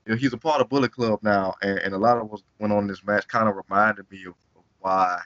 you 0.07 0.13
know 0.13 0.19
he's 0.19 0.33
a 0.33 0.39
part 0.39 0.63
of 0.63 0.71
Bullet 0.71 0.93
Club 0.93 1.19
now, 1.23 1.55
and, 1.61 1.81
and 1.81 1.95
a 1.95 1.99
lot 1.99 2.17
of 2.17 2.31
what 2.31 2.41
went 2.59 2.73
on 2.73 2.85
in 2.85 2.89
this 2.89 3.05
match 3.05 3.29
kind 3.29 3.47
of 3.47 3.57
reminded 3.57 4.11
me 4.11 4.25
of 4.27 4.35
why, 4.85 5.21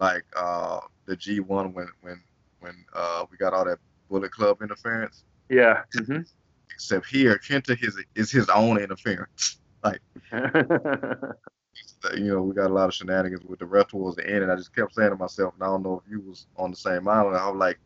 like 0.00 0.24
uh, 0.36 0.80
the 1.06 1.16
G1 1.16 1.72
when 1.72 1.88
when 2.02 2.22
when 2.60 2.84
uh, 2.94 3.24
we 3.30 3.36
got 3.38 3.54
all 3.54 3.64
that 3.64 3.78
Bullet 4.10 4.32
Club 4.32 4.62
interference. 4.62 5.24
yeah. 5.48 5.82
hmm 5.94 6.20
Except 6.74 7.06
here, 7.06 7.38
Kenta 7.38 7.76
is 7.82 7.96
is 8.14 8.30
his 8.30 8.48
own 8.50 8.78
interference. 8.78 9.58
Like, 9.84 10.00
you 12.16 12.24
know, 12.24 12.42
we 12.42 12.54
got 12.54 12.70
a 12.70 12.74
lot 12.74 12.88
of 12.88 12.94
shenanigans 12.94 13.44
with 13.44 13.60
the 13.60 13.66
ref 13.66 13.88
towards 13.88 14.16
the 14.16 14.28
end, 14.28 14.42
and 14.42 14.50
I 14.50 14.56
just 14.56 14.74
kept 14.74 14.94
saying 14.94 15.10
to 15.10 15.16
myself, 15.16 15.54
and 15.54 15.62
I 15.62 15.66
don't 15.66 15.84
know 15.84 16.02
if 16.04 16.10
you 16.10 16.20
was 16.22 16.48
on 16.56 16.72
the 16.72 16.76
same 16.76 17.06
island. 17.06 17.36
I 17.36 17.48
was 17.48 17.58
like, 17.58 17.78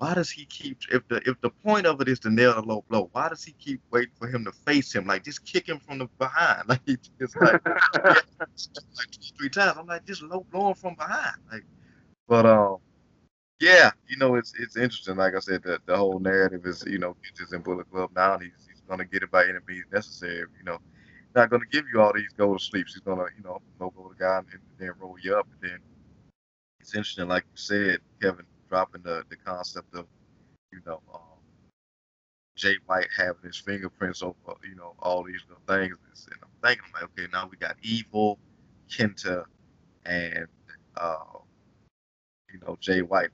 why 0.00 0.14
does 0.14 0.30
he 0.30 0.46
keep? 0.46 0.78
If 0.90 1.06
the 1.08 1.16
if 1.28 1.38
the 1.42 1.50
point 1.50 1.86
of 1.86 2.00
it 2.00 2.08
is 2.08 2.18
to 2.20 2.30
nail 2.30 2.54
the 2.54 2.62
low 2.62 2.82
blow, 2.88 3.10
why 3.12 3.28
does 3.28 3.44
he 3.44 3.52
keep 3.52 3.82
waiting 3.90 4.14
for 4.18 4.28
him 4.28 4.46
to 4.46 4.52
face 4.52 4.94
him? 4.94 5.06
Like 5.06 5.24
just 5.24 5.44
kick 5.44 5.68
him 5.68 5.78
from 5.78 5.98
the 5.98 6.06
behind, 6.18 6.62
like 6.68 6.80
he 6.86 6.96
just 7.18 7.36
like 7.40 7.60
like 8.04 9.10
two 9.10 9.34
three 9.38 9.50
times. 9.50 9.76
I'm 9.78 9.86
like 9.86 10.06
just 10.06 10.22
low 10.22 10.46
blow 10.50 10.68
him 10.68 10.74
from 10.74 10.94
behind, 10.94 11.36
like. 11.52 11.64
But 12.28 12.46
um, 12.46 12.78
yeah, 13.60 13.90
you 14.08 14.16
know, 14.16 14.36
it's 14.36 14.54
it's 14.58 14.76
interesting. 14.76 15.16
Like 15.16 15.34
I 15.34 15.40
said, 15.40 15.62
the, 15.64 15.78
the 15.84 15.96
whole 15.96 16.18
narrative 16.18 16.64
is 16.64 16.82
you 16.86 16.98
know 16.98 17.14
he's 17.38 17.52
in 17.52 17.60
Bullet 17.60 17.90
Club 17.90 18.10
now, 18.16 18.34
and 18.34 18.42
he's 18.42 18.68
he's 18.70 18.80
gonna 18.88 19.04
get 19.04 19.22
it 19.22 19.30
by 19.30 19.44
any 19.44 19.58
means 19.68 19.84
necessary. 19.92 20.46
You 20.58 20.64
know, 20.64 20.78
not 21.34 21.50
going 21.50 21.62
to 21.62 21.68
give 21.68 21.84
you 21.92 22.00
all 22.00 22.12
these 22.12 22.32
go 22.36 22.54
to 22.54 22.62
sleeps. 22.62 22.94
He's 22.94 23.02
going 23.02 23.18
to, 23.18 23.26
you 23.36 23.44
know, 23.44 23.60
no 23.78 23.90
go 23.90 24.08
the 24.08 24.22
guy 24.22 24.38
and 24.38 24.60
then 24.78 24.92
roll 24.98 25.16
you 25.22 25.36
up. 25.36 25.46
And 25.52 25.70
then 25.70 25.78
it's 26.80 26.94
interesting, 26.94 27.28
like 27.28 27.44
you 27.44 27.56
said, 27.56 27.98
Kevin, 28.20 28.46
dropping 28.70 29.02
the, 29.02 29.24
the 29.28 29.36
concept 29.36 29.94
of, 29.94 30.06
you 30.72 30.80
know, 30.86 31.00
um, 31.12 31.20
Jay 32.56 32.76
White 32.86 33.08
having 33.16 33.42
his 33.42 33.56
fingerprints 33.56 34.22
over, 34.22 34.34
you 34.68 34.76
know, 34.76 34.94
all 35.00 35.22
these 35.22 35.42
little 35.48 35.62
things. 35.66 35.98
And 36.30 36.40
I'm 36.42 36.48
thinking, 36.62 36.92
like, 36.94 37.04
okay, 37.04 37.26
now 37.32 37.48
we 37.50 37.56
got 37.56 37.76
Evil, 37.82 38.38
Kenta, 38.88 39.44
and, 40.06 40.46
uh, 40.96 41.16
you 42.52 42.60
know, 42.66 42.76
Jay 42.80 43.02
White, 43.02 43.30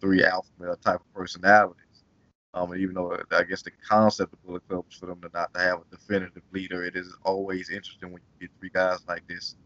three 0.00 0.24
alpha 0.24 0.50
male 0.58 0.76
type 0.76 1.00
of 1.00 1.14
personalities. 1.14 1.82
Um, 2.54 2.72
and 2.72 2.80
even 2.80 2.94
though 2.94 3.18
I 3.32 3.42
guess 3.42 3.62
the 3.62 3.70
concept 3.86 4.32
of 4.32 4.42
Bullet 4.44 4.66
Club 4.68 4.84
is 4.90 4.96
for 4.96 5.06
them 5.06 5.20
to 5.20 5.30
not 5.34 5.52
to 5.54 5.60
have 5.60 5.80
a 5.80 5.96
definitive 5.96 6.42
leader, 6.52 6.84
it 6.84 6.96
is 6.96 7.14
always 7.22 7.70
interesting 7.70 8.12
when 8.12 8.22
you 8.40 8.48
get 8.48 8.58
three 8.58 8.70
guys 8.72 9.00
like 9.06 9.26
this, 9.26 9.56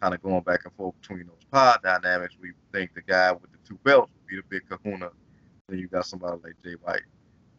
kind 0.00 0.14
of 0.14 0.22
going 0.22 0.42
back 0.42 0.64
and 0.64 0.74
forth 0.74 0.94
between 1.00 1.26
those 1.26 1.44
power 1.52 1.78
dynamics. 1.82 2.36
We 2.40 2.52
think 2.72 2.94
the 2.94 3.02
guy 3.02 3.30
with 3.32 3.52
the 3.52 3.58
two 3.66 3.78
belts 3.84 4.10
be 4.30 4.36
the 4.36 4.42
big 4.48 4.68
Kahuna. 4.68 5.10
Then 5.68 5.78
you 5.78 5.88
got 5.88 6.06
somebody 6.06 6.38
like 6.42 6.54
Jay 6.64 6.74
White, 6.82 7.02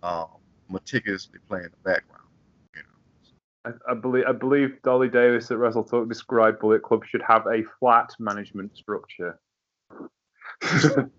um, 0.04 0.28
meticulously 0.70 1.40
playing 1.48 1.66
the 1.66 1.90
background. 1.90 2.28
You 2.76 2.82
know, 2.84 3.74
I, 3.88 3.92
I 3.92 3.94
believe 3.96 4.26
I 4.28 4.32
believe 4.32 4.82
Dolly 4.84 5.10
Davis 5.10 5.52
at 5.52 5.58
Wrestle 5.58 5.84
Talk 5.84 6.08
described 6.08 6.60
Bullet 6.60 6.84
Club 6.84 7.06
should 7.06 7.22
have 7.28 7.46
a 7.48 7.64
flat 7.80 8.12
management 8.20 8.76
structure. 8.78 9.40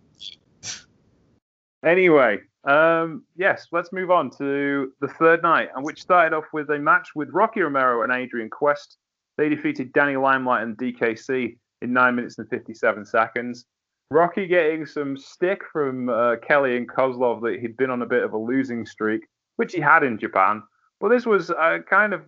anyway, 1.85 2.41
um, 2.65 3.25
yes, 3.37 3.67
let's 3.73 3.93
move 3.93 4.11
on 4.11 4.31
to 4.39 4.93
the 5.01 5.09
third 5.09 5.43
night, 5.43 5.69
and 5.75 5.85
which 5.85 6.01
started 6.01 6.35
off 6.37 6.45
with 6.53 6.71
a 6.71 6.79
match 6.79 7.11
with 7.15 7.29
Rocky 7.31 7.61
Romero 7.61 8.03
and 8.03 8.13
Adrian 8.13 8.51
Quest. 8.51 8.99
They 9.39 9.49
defeated 9.49 9.93
Danny 9.93 10.17
Limelight 10.17 10.63
and 10.63 10.77
DKC 10.77 11.57
in 11.81 11.93
nine 11.93 12.15
minutes 12.15 12.39
and 12.39 12.49
57 12.49 13.07
seconds. 13.07 13.67
Rocky 14.13 14.47
getting 14.47 14.87
some 14.87 15.17
stick 15.17 15.63
from 15.73 16.09
uh, 16.09 16.37
Kelly 16.37 16.77
and 16.77 16.89
Koslov 16.89 17.43
that 17.43 17.59
he'd 17.61 17.77
been 17.77 17.91
on 17.91 18.03
a 18.03 18.07
bit 18.07 18.23
of 18.23 18.33
a 18.33 18.39
losing 18.39 18.87
streak, 18.87 19.23
which 19.57 19.73
he 19.73 19.81
had 19.81 20.03
in 20.03 20.19
Japan. 20.19 20.63
But 21.01 21.09
this 21.09 21.27
was 21.27 21.51
kind 21.91 22.15
of 22.15 22.23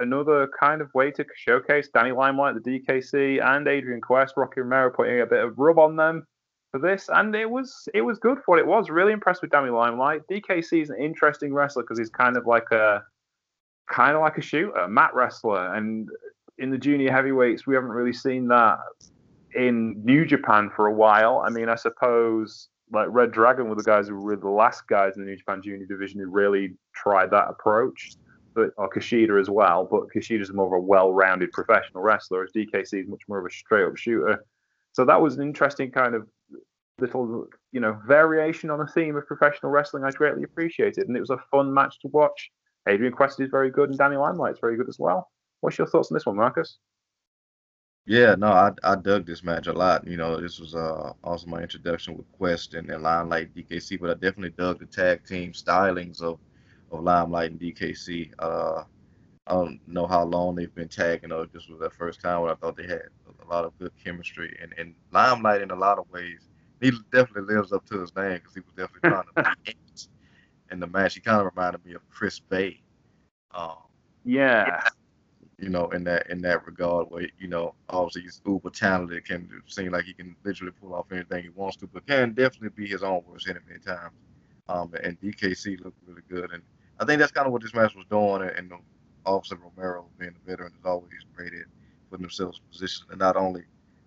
another 0.00 0.48
kind 0.58 0.80
of 0.80 0.92
way 0.94 1.12
to 1.12 1.24
showcase 1.36 1.88
Danny 1.94 2.10
Limelight, 2.10 2.56
the 2.56 2.80
DKC, 2.80 3.40
and 3.40 3.68
Adrian 3.68 4.00
Quest, 4.00 4.34
Rocky 4.36 4.62
Romero 4.62 4.90
putting 4.90 5.20
a 5.20 5.26
bit 5.26 5.44
of 5.44 5.56
rub 5.56 5.78
on 5.78 5.94
them 5.94 6.26
for 6.72 6.80
this, 6.80 7.08
and 7.12 7.36
it 7.36 7.48
was 7.48 7.88
it 7.94 8.00
was 8.00 8.18
good 8.18 8.38
for 8.38 8.44
what 8.46 8.58
it 8.58 8.66
was. 8.66 8.90
Really 8.90 9.12
impressed 9.12 9.42
with 9.42 9.52
Danny 9.52 9.70
Limelight. 9.70 10.22
DKC 10.28 10.82
is 10.82 10.90
an 10.90 11.00
interesting 11.00 11.54
wrestler 11.54 11.84
because 11.84 11.98
he's 11.98 12.10
kind 12.10 12.36
of 12.36 12.46
like 12.46 12.68
a 12.72 13.04
kind 13.88 14.16
of 14.16 14.22
like 14.22 14.38
a 14.38 14.42
shooter, 14.42 14.88
mat 14.88 15.14
wrestler, 15.14 15.74
and 15.74 16.08
in 16.58 16.70
the 16.70 16.78
junior 16.78 17.12
heavyweights 17.12 17.66
we 17.66 17.74
haven't 17.74 17.90
really 17.90 18.14
seen 18.14 18.48
that 18.48 18.78
in 19.56 20.00
New 20.04 20.24
Japan 20.24 20.70
for 20.74 20.86
a 20.86 20.92
while. 20.92 21.42
I 21.46 21.50
mean, 21.50 21.68
I 21.68 21.74
suppose 21.74 22.68
like 22.92 23.08
Red 23.10 23.32
Dragon 23.32 23.68
were 23.68 23.74
the 23.74 23.82
guys 23.82 24.08
who 24.08 24.16
were 24.16 24.36
the 24.36 24.48
last 24.48 24.86
guys 24.88 25.16
in 25.16 25.22
the 25.22 25.30
New 25.30 25.36
Japan 25.36 25.60
Junior 25.62 25.86
division 25.86 26.20
who 26.20 26.30
really 26.30 26.74
tried 26.94 27.30
that 27.32 27.48
approach, 27.48 28.12
but 28.54 28.70
or 28.76 28.88
Kushida 28.88 29.40
as 29.40 29.50
well. 29.50 29.88
But 29.90 30.08
Kushida's 30.14 30.52
more 30.52 30.66
of 30.66 30.72
a 30.72 30.86
well-rounded 30.86 31.52
professional 31.52 32.02
wrestler, 32.02 32.44
as 32.44 32.52
DKC 32.52 33.02
is 33.02 33.08
much 33.08 33.22
more 33.28 33.38
of 33.38 33.46
a 33.46 33.50
straight-up 33.50 33.96
shooter. 33.96 34.44
So 34.92 35.04
that 35.04 35.20
was 35.20 35.36
an 35.36 35.42
interesting 35.42 35.90
kind 35.90 36.14
of 36.14 36.28
little, 36.98 37.46
you 37.72 37.80
know, 37.80 37.98
variation 38.06 38.70
on 38.70 38.80
a 38.80 38.86
theme 38.86 39.16
of 39.16 39.26
professional 39.26 39.72
wrestling. 39.72 40.04
I 40.04 40.10
greatly 40.10 40.44
appreciated, 40.44 40.98
it, 40.98 41.08
and 41.08 41.16
it 41.16 41.20
was 41.20 41.30
a 41.30 41.38
fun 41.50 41.74
match 41.74 41.98
to 42.00 42.08
watch. 42.08 42.50
Adrian 42.88 43.12
Quest 43.12 43.40
is 43.40 43.50
very 43.50 43.70
good, 43.70 43.90
and 43.90 43.98
Danny 43.98 44.16
Limelight's 44.16 44.60
very 44.60 44.76
good 44.76 44.88
as 44.88 44.98
well. 44.98 45.28
What's 45.60 45.76
your 45.76 45.88
thoughts 45.88 46.10
on 46.10 46.14
this 46.14 46.24
one, 46.24 46.36
Marcus? 46.36 46.78
Yeah, 48.06 48.36
no, 48.36 48.48
I 48.48 48.72
I 48.84 48.94
dug 48.96 49.26
this 49.26 49.42
match 49.42 49.66
a 49.66 49.72
lot. 49.72 50.06
You 50.06 50.16
know, 50.16 50.40
this 50.40 50.60
was 50.60 50.74
uh 50.74 51.12
also 51.24 51.46
my 51.48 51.62
introduction 51.62 52.16
with 52.16 52.30
Quest 52.32 52.74
and, 52.74 52.88
and 52.90 53.02
Limelight 53.02 53.54
DKC, 53.54 53.96
but 53.96 54.10
I 54.10 54.14
definitely 54.14 54.50
dug 54.50 54.78
the 54.78 54.86
tag 54.86 55.24
team 55.24 55.52
stylings 55.52 56.22
of 56.22 56.38
of 56.92 57.02
Limelight 57.02 57.50
and 57.50 57.60
DKC. 57.60 58.30
Uh, 58.38 58.84
I 59.46 59.54
don't 59.54 59.80
know 59.88 60.06
how 60.06 60.24
long 60.24 60.56
they've 60.56 60.74
been 60.74 60.88
tagging, 60.88 61.32
or 61.32 61.46
this 61.46 61.68
was 61.68 61.80
their 61.80 61.90
first 61.90 62.20
time 62.20 62.42
when 62.42 62.50
I 62.52 62.54
thought 62.56 62.76
they 62.76 62.86
had 62.86 63.02
a 63.42 63.46
lot 63.48 63.64
of 63.64 63.78
good 63.78 63.92
chemistry. 64.04 64.56
And 64.62 64.74
and 64.78 64.94
Limelight, 65.12 65.62
in 65.62 65.70
a 65.72 65.76
lot 65.76 65.98
of 65.98 66.10
ways, 66.10 66.48
he 66.80 66.92
definitely 67.12 67.54
lives 67.54 67.72
up 67.72 67.86
to 67.86 68.00
his 68.00 68.14
name 68.16 68.34
because 68.36 68.54
he 68.54 68.60
was 68.60 68.74
definitely 68.76 69.02
trying 69.08 69.24
to 69.24 69.34
be 69.42 69.52
in 70.70 70.80
the 70.80 70.86
match. 70.86 71.14
He 71.14 71.20
kind 71.20 71.40
of 71.40 71.46
reminded 71.46 71.84
me 71.84 71.94
of 71.94 72.08
Chris 72.10 72.40
Bey. 72.40 72.80
Um, 73.54 73.76
yeah 74.24 74.80
you 75.58 75.70
know, 75.70 75.88
in 75.90 76.04
that 76.04 76.28
in 76.30 76.42
that 76.42 76.66
regard, 76.66 77.06
where 77.10 77.28
you 77.38 77.48
know, 77.48 77.74
obviously 77.88 78.22
he's 78.22 78.42
uber 78.46 78.70
talented, 78.70 79.24
can 79.24 79.48
seem 79.66 79.92
like 79.92 80.04
he 80.04 80.12
can 80.12 80.36
literally 80.44 80.72
pull 80.80 80.94
off 80.94 81.10
anything 81.12 81.44
he 81.44 81.48
wants 81.50 81.76
to, 81.78 81.86
but 81.86 82.06
can 82.06 82.34
definitely 82.34 82.84
be 82.84 82.86
his 82.86 83.02
own 83.02 83.22
worst 83.26 83.48
enemy 83.48 83.74
at 83.74 83.84
times. 83.84 84.14
Um, 84.68 84.92
and 85.02 85.18
DKC 85.20 85.82
looked 85.82 85.98
really 86.06 86.22
good, 86.28 86.50
and 86.52 86.62
I 87.00 87.04
think 87.04 87.20
that's 87.20 87.32
kind 87.32 87.46
of 87.46 87.52
what 87.52 87.62
this 87.62 87.74
match 87.74 87.94
was 87.94 88.04
doing. 88.10 88.42
And, 88.42 88.72
and 88.72 88.72
obviously 89.24 89.58
Romero, 89.58 90.06
being 90.18 90.34
a 90.34 90.50
veteran, 90.50 90.72
is 90.72 90.84
always 90.84 91.10
great 91.34 91.54
at 91.54 91.66
putting 92.10 92.24
himself 92.24 92.56
in 92.56 92.70
position 92.70 93.06
to 93.08 93.16
not 93.16 93.36
only 93.36 93.62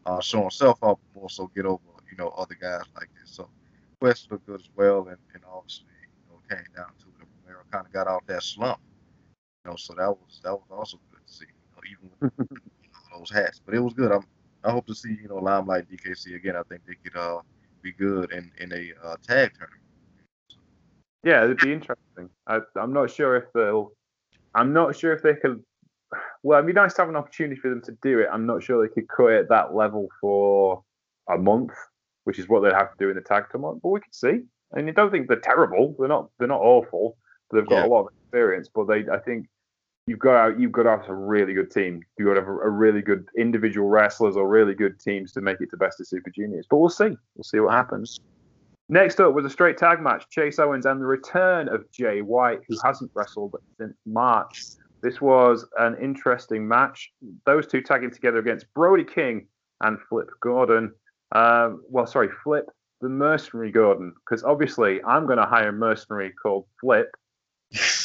uh, 0.06 0.22
show 0.22 0.42
himself 0.42 0.78
off, 0.82 1.00
but 1.14 1.22
also 1.22 1.50
get 1.56 1.66
over 1.66 1.82
you 2.12 2.18
know 2.18 2.30
other 2.30 2.56
guys 2.56 2.84
like 2.96 3.10
this. 3.20 3.32
So 3.32 3.50
Quest 4.00 4.32
looked 4.32 4.46
good 4.46 4.62
as 4.62 4.70
well, 4.76 5.08
and, 5.08 5.18
and 5.34 5.44
obviously 5.52 5.86
you 6.02 6.32
know 6.32 6.40
came 6.50 6.66
down 6.76 6.92
to 7.00 7.06
it. 7.08 7.28
Romero 7.46 7.64
kind 7.72 7.86
of 7.86 7.94
got 7.94 8.08
off 8.08 8.26
that 8.28 8.44
slump. 8.44 8.80
You 9.66 9.72
know, 9.72 9.78
so 9.78 9.94
that 9.96 10.10
was 10.10 10.42
that 10.44 10.54
was 10.54 10.68
also 10.72 11.00
even 11.92 12.32
you 12.40 12.60
those 13.18 13.30
hats. 13.30 13.62
But 13.64 13.76
it 13.76 13.80
was 13.80 13.94
good. 13.94 14.12
I'm, 14.12 14.26
I 14.64 14.72
hope 14.72 14.88
to 14.88 14.96
see 14.96 15.18
you 15.22 15.28
know 15.28 15.38
Limelight 15.38 15.90
DKC 15.90 16.36
again. 16.36 16.56
I 16.56 16.64
think 16.64 16.82
they 16.88 16.96
could 17.04 17.18
uh, 17.18 17.42
be 17.82 17.92
good 17.92 18.32
in 18.32 18.52
in 18.60 18.72
a 18.74 18.94
uh, 19.06 19.16
tag 19.26 19.52
tournament. 19.58 19.84
Yeah, 21.24 21.44
it'd 21.44 21.58
be 21.58 21.74
interesting. 21.74 22.30
I, 22.48 22.60
I'm 22.76 22.94
not 22.94 23.12
sure 23.12 23.36
if 23.36 23.46
they'll. 23.54 23.92
I'm 24.56 24.74
not 24.74 24.96
sure 24.96 25.14
if 25.14 25.22
they 25.22 25.36
could. 25.36 25.64
Well, 26.44 26.58
it'd 26.58 26.68
be 26.68 26.74
nice 26.74 26.94
to 26.96 27.02
have 27.02 27.10
an 27.10 27.16
opportunity 27.16 27.60
for 27.60 27.70
them 27.70 27.82
to 27.84 27.92
do 28.02 28.20
it. 28.20 28.30
I'm 28.32 28.46
not 28.46 28.64
sure 28.64 28.82
they 28.82 28.94
could 28.94 29.08
cut 29.10 29.28
it 29.28 29.50
that 29.50 29.76
level 29.76 30.08
for 30.20 30.84
a 31.30 31.38
month, 31.38 31.72
which 32.24 32.40
is 32.40 32.50
what 32.50 32.62
they'd 32.62 32.74
have 32.74 32.92
to 32.92 32.98
do 32.98 33.10
in 33.10 33.16
the 33.16 33.22
tag 33.22 33.46
tournament. 33.52 33.82
But 33.84 33.90
we 33.90 34.00
could 34.00 34.16
see. 34.16 34.42
Mean, 34.74 34.90
I 34.90 34.92
don't 34.92 35.12
think 35.12 35.28
they're 35.28 35.40
terrible. 35.40 35.96
They're 35.98 36.08
not. 36.08 36.30
They're 36.38 36.48
not 36.48 36.62
awful. 36.62 37.18
They've 37.52 37.68
got 37.68 37.80
yeah. 37.80 37.86
a 37.86 37.90
lot 37.90 38.02
of 38.02 38.14
experience, 38.22 38.70
but 38.74 38.88
they. 38.88 39.06
I 39.12 39.18
think 39.18 39.48
you've 40.10 40.18
got 40.20 40.36
out, 40.36 40.60
you've 40.60 40.72
got 40.72 40.84
to 40.84 40.90
have 40.90 41.08
a 41.08 41.14
really 41.14 41.54
good 41.54 41.70
team. 41.70 42.04
You've 42.18 42.28
got 42.28 42.34
to 42.34 42.40
have 42.40 42.50
a, 42.50 42.54
a, 42.54 42.70
really 42.70 43.04
good 43.04 43.28
individual 43.38 43.90
wrestlers 43.90 44.36
or 44.36 44.50
really 44.50 44.74
good 44.74 45.00
teams 45.00 45.32
to 45.34 45.42
make 45.42 45.62
it 45.62 45.70
to 45.70 45.78
best 45.78 46.00
of 46.00 46.08
Super 46.08 46.32
Juniors. 46.32 46.66
But 46.68 46.78
we'll 46.78 46.90
see. 46.90 47.16
We'll 47.36 47.44
see 47.44 47.60
what 47.60 47.74
happens. 47.74 48.20
Next 48.90 49.20
up 49.20 49.36
was 49.36 49.46
a 49.46 49.52
straight 49.52 49.78
tag 49.78 50.02
match: 50.02 50.28
Chase 50.32 50.58
Owens 50.58 50.88
and 50.88 51.00
the 51.00 51.06
return 51.06 51.70
of 51.70 51.90
Jay 51.92 52.24
White, 52.24 52.62
who 52.68 52.76
hasn't 52.84 53.12
wrestled 53.14 53.56
since 53.78 53.96
March. 54.08 54.64
This 55.02 55.22
was 55.22 55.64
an 55.78 55.96
interesting 56.02 56.68
match. 56.68 57.12
Those 57.46 57.68
two 57.68 57.82
tagging 57.82 58.10
together 58.10 58.40
against 58.40 58.66
Brody 58.74 59.04
King 59.04 59.46
and 59.82 60.00
Flip 60.10 60.30
Gordon. 60.42 60.92
Um, 61.34 61.84
well, 61.88 62.08
sorry, 62.08 62.30
Flip 62.44 62.66
the 63.02 63.08
mercenary 63.08 63.72
Gordon, 63.72 64.14
because 64.26 64.44
obviously 64.44 65.02
I'm 65.04 65.26
going 65.26 65.38
to 65.38 65.46
hire 65.46 65.70
a 65.70 65.72
mercenary 65.72 66.34
called 66.34 66.66
Flip. 66.82 67.10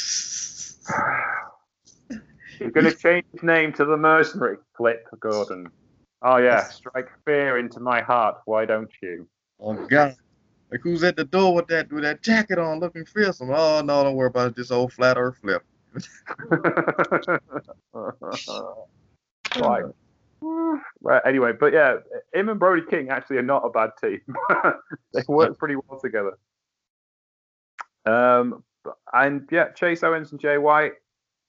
You're 2.59 2.71
going 2.71 2.85
to 2.85 2.95
change 2.95 3.25
his 3.31 3.43
name 3.43 3.73
to 3.73 3.85
the 3.85 3.97
mercenary, 3.97 4.57
Flip 4.75 5.07
Gordon. 5.19 5.69
Oh 6.21 6.37
yeah, 6.37 6.63
strike 6.63 7.09
fear 7.23 7.57
into 7.57 7.79
my 7.79 8.01
heart. 8.01 8.37
Why 8.45 8.65
don't 8.65 8.91
you? 9.01 9.27
Oh 9.59 9.73
God! 9.87 10.15
Like 10.71 10.81
who's 10.81 11.03
at 11.03 11.15
the 11.15 11.25
door 11.25 11.53
with 11.53 11.67
that 11.67 11.91
with 11.91 12.03
that 12.03 12.21
jacket 12.21 12.57
on, 12.57 12.79
looking 12.79 13.05
fearsome? 13.05 13.51
Oh 13.51 13.81
no, 13.81 14.03
don't 14.03 14.15
worry 14.15 14.27
about 14.27 14.47
it. 14.47 14.55
This 14.55 14.71
old 14.71 14.91
flat 14.93 15.17
Earth 15.17 15.37
Flip. 15.41 15.63
right. 19.57 19.83
right. 21.01 21.21
Anyway, 21.25 21.53
but 21.57 21.73
yeah, 21.73 21.97
him 22.33 22.49
and 22.49 22.59
Brody 22.59 22.81
King 22.89 23.09
actually 23.09 23.37
are 23.37 23.43
not 23.43 23.63
a 23.63 23.69
bad 23.69 23.91
team. 24.01 24.21
they 25.13 25.21
work 25.27 25.57
pretty 25.59 25.75
well 25.75 25.99
together. 25.99 26.37
Um, 28.05 28.63
and 29.13 29.47
yeah, 29.51 29.69
Chase 29.69 30.03
Owens 30.03 30.31
and 30.31 30.41
Jay 30.41 30.57
White 30.57 30.93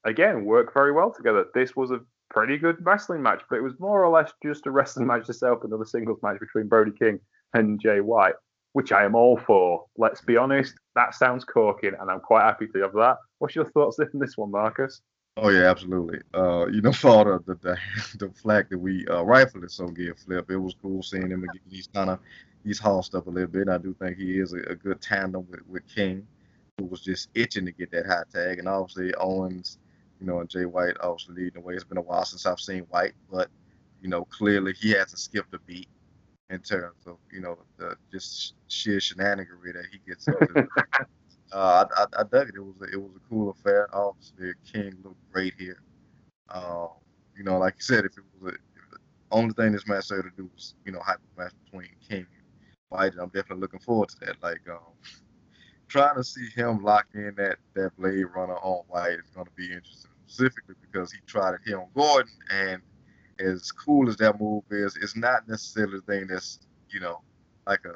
again 0.06 0.44
work 0.44 0.72
very 0.72 0.92
well 0.92 1.12
together. 1.12 1.46
This 1.54 1.76
was 1.76 1.90
a 1.90 2.00
pretty 2.30 2.56
good 2.56 2.76
wrestling 2.80 3.22
match, 3.22 3.42
but 3.50 3.56
it 3.56 3.62
was 3.62 3.78
more 3.78 4.04
or 4.04 4.08
less 4.08 4.32
just 4.42 4.66
a 4.66 4.70
wrestling 4.70 5.06
match 5.06 5.28
itself, 5.28 5.64
another 5.64 5.84
singles 5.84 6.20
match 6.22 6.40
between 6.40 6.68
Brody 6.68 6.92
King 6.98 7.20
and 7.54 7.80
Jay 7.80 8.00
White, 8.00 8.34
which 8.72 8.92
I 8.92 9.04
am 9.04 9.14
all 9.14 9.36
for. 9.36 9.84
Let's 9.96 10.20
be 10.20 10.36
honest, 10.36 10.74
that 10.94 11.14
sounds 11.14 11.44
corking, 11.44 11.92
and 12.00 12.10
I'm 12.10 12.20
quite 12.20 12.42
happy 12.42 12.66
to 12.68 12.82
have 12.82 12.92
that. 12.94 13.18
What's 13.38 13.54
your 13.54 13.66
thoughts 13.66 13.98
on 13.98 14.08
this 14.14 14.36
one, 14.36 14.50
Marcus? 14.50 15.02
Oh 15.38 15.50
yeah, 15.50 15.70
absolutely. 15.70 16.20
Uh, 16.32 16.66
you 16.66 16.80
know, 16.80 16.92
for 16.92 17.42
the 17.46 17.54
the, 17.54 17.76
the, 18.18 18.30
flack 18.30 18.70
that 18.70 18.78
we 18.78 19.06
uh, 19.08 19.22
rightfully 19.22 19.68
so 19.68 19.88
give 19.88 20.18
Flip, 20.18 20.50
it 20.50 20.56
was 20.56 20.74
cool 20.80 21.02
seeing 21.02 21.30
him 21.30 21.44
again. 21.44 21.60
He's 21.68 21.88
kind 21.88 22.10
of 22.10 22.20
he's 22.64 22.78
hossed 22.78 23.14
up 23.14 23.26
a 23.26 23.30
little 23.30 23.50
bit. 23.50 23.68
I 23.68 23.78
do 23.78 23.94
think 23.98 24.16
he 24.16 24.38
is 24.40 24.54
a, 24.54 24.60
a 24.70 24.74
good 24.74 25.00
tandem 25.00 25.46
with, 25.50 25.60
with 25.68 25.82
King, 25.94 26.26
who 26.78 26.86
was 26.86 27.02
just 27.02 27.28
itching 27.34 27.66
to 27.66 27.72
get 27.72 27.90
that 27.92 28.06
hot 28.06 28.30
tag, 28.30 28.58
and 28.58 28.68
obviously 28.68 29.14
Owens 29.16 29.78
you 30.20 30.26
know, 30.26 30.40
and 30.40 30.48
Jay 30.48 30.64
White 30.64 30.96
obviously 31.00 31.34
leading 31.34 31.54
the 31.54 31.60
way. 31.60 31.74
It's 31.74 31.84
been 31.84 31.98
a 31.98 32.02
while 32.02 32.24
since 32.24 32.46
I've 32.46 32.60
seen 32.60 32.82
White, 32.84 33.14
but 33.30 33.48
you 34.00 34.08
know, 34.08 34.24
clearly 34.24 34.72
he 34.72 34.90
hasn't 34.92 35.18
skipped 35.18 35.54
a 35.54 35.58
beat 35.60 35.88
in 36.50 36.60
terms 36.60 37.06
of 37.06 37.16
you 37.32 37.40
know 37.40 37.58
the 37.78 37.96
just 38.12 38.54
sheer 38.68 38.98
shenaniganry 38.98 39.72
that 39.72 39.86
he 39.90 39.98
gets 40.06 40.26
into. 40.28 40.68
uh, 41.52 41.84
I, 41.96 42.02
I, 42.02 42.06
I, 42.20 42.22
dug 42.24 42.48
it. 42.48 42.54
It 42.56 42.60
was 42.60 42.76
a, 42.82 42.92
it 42.92 43.00
was 43.00 43.12
a 43.16 43.28
cool 43.28 43.50
affair. 43.50 43.88
Obviously, 43.94 44.52
King 44.70 44.96
looked 45.02 45.32
great 45.32 45.54
here. 45.58 45.82
Um, 46.50 46.88
you 47.36 47.44
know, 47.44 47.58
like 47.58 47.74
you 47.76 47.82
said, 47.82 48.04
if 48.04 48.16
it 48.16 48.24
was 48.40 48.52
a, 48.52 48.54
if 48.54 48.90
the 48.90 48.98
only 49.30 49.52
thing 49.54 49.72
this 49.72 49.86
match 49.86 50.08
had 50.08 50.22
to 50.22 50.30
do 50.36 50.48
was 50.54 50.74
you 50.84 50.92
know 50.92 51.00
hyper 51.00 51.20
match 51.36 51.52
between 51.64 51.90
King 52.08 52.26
and 52.30 52.76
White, 52.88 53.14
I'm 53.20 53.28
definitely 53.28 53.60
looking 53.60 53.80
forward 53.80 54.08
to 54.10 54.16
that. 54.26 54.36
Like, 54.42 54.62
um, 54.70 54.92
trying 55.88 56.16
to 56.16 56.24
see 56.24 56.48
him 56.54 56.82
lock 56.82 57.06
in 57.14 57.34
that 57.36 57.56
that 57.74 57.96
Blade 57.96 58.24
Runner 58.34 58.56
on 58.56 58.84
White 58.88 59.18
is 59.18 59.30
going 59.34 59.46
to 59.46 59.52
be 59.52 59.66
interesting, 59.66 60.10
specifically 60.26 60.74
because 60.80 61.12
he 61.12 61.18
tried 61.26 61.54
it 61.54 61.60
here 61.64 61.78
on 61.78 61.88
Gordon, 61.94 62.32
and 62.50 62.82
as 63.38 63.70
cool 63.72 64.08
as 64.08 64.16
that 64.16 64.40
move 64.40 64.64
is, 64.70 64.96
it's 64.96 65.16
not 65.16 65.48
necessarily 65.48 65.98
the 65.98 66.12
thing 66.12 66.26
that's 66.26 66.60
you 66.90 67.00
know 67.00 67.20
like 67.66 67.84
a 67.84 67.94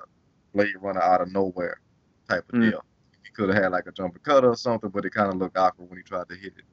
Blade 0.55 0.75
Runner 0.81 1.01
out 1.01 1.21
of 1.21 1.33
nowhere 1.33 1.81
type 2.29 2.45
of 2.53 2.59
mm. 2.59 2.71
deal. 2.71 2.85
He 3.23 3.31
could 3.31 3.49
have 3.55 3.63
had 3.63 3.73
like 3.73 3.87
a 3.87 3.93
jumper 3.93 4.19
cutter 4.19 4.51
or 4.51 4.57
something, 4.57 4.91
but 4.91 5.05
it 5.05 5.15
kind 5.15 5.33
of 5.33 5.39
looked 5.39 5.57
awkward 5.57 5.89
when 5.89 5.99
he 5.99 6.03
tried 6.03 6.29
to 6.29 6.35
hit 6.35 6.55
it 6.59 6.65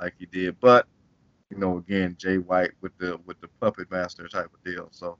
like 0.00 0.14
he 0.18 0.26
did. 0.26 0.58
But 0.60 0.86
you 1.50 1.58
know, 1.58 1.78
again, 1.78 2.16
Jay 2.18 2.38
White 2.38 2.72
with 2.80 2.96
the 2.98 3.18
with 3.26 3.40
the 3.40 3.48
puppet 3.60 3.90
master 3.90 4.26
type 4.28 4.50
of 4.52 4.64
deal. 4.64 4.88
So, 4.90 5.18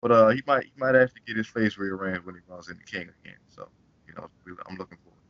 but 0.00 0.10
uh, 0.10 0.28
he 0.30 0.42
might 0.46 0.64
he 0.64 0.72
might 0.76 0.94
actually 0.94 1.22
get 1.26 1.36
his 1.36 1.46
face 1.46 1.76
rearranged 1.76 2.24
when 2.24 2.34
he 2.34 2.40
runs 2.48 2.68
into 2.68 2.84
King 2.84 3.08
again. 3.22 3.38
So, 3.48 3.68
know, 4.16 4.28
I'm 4.68 4.76
looking 4.76 4.98
forward 5.04 5.20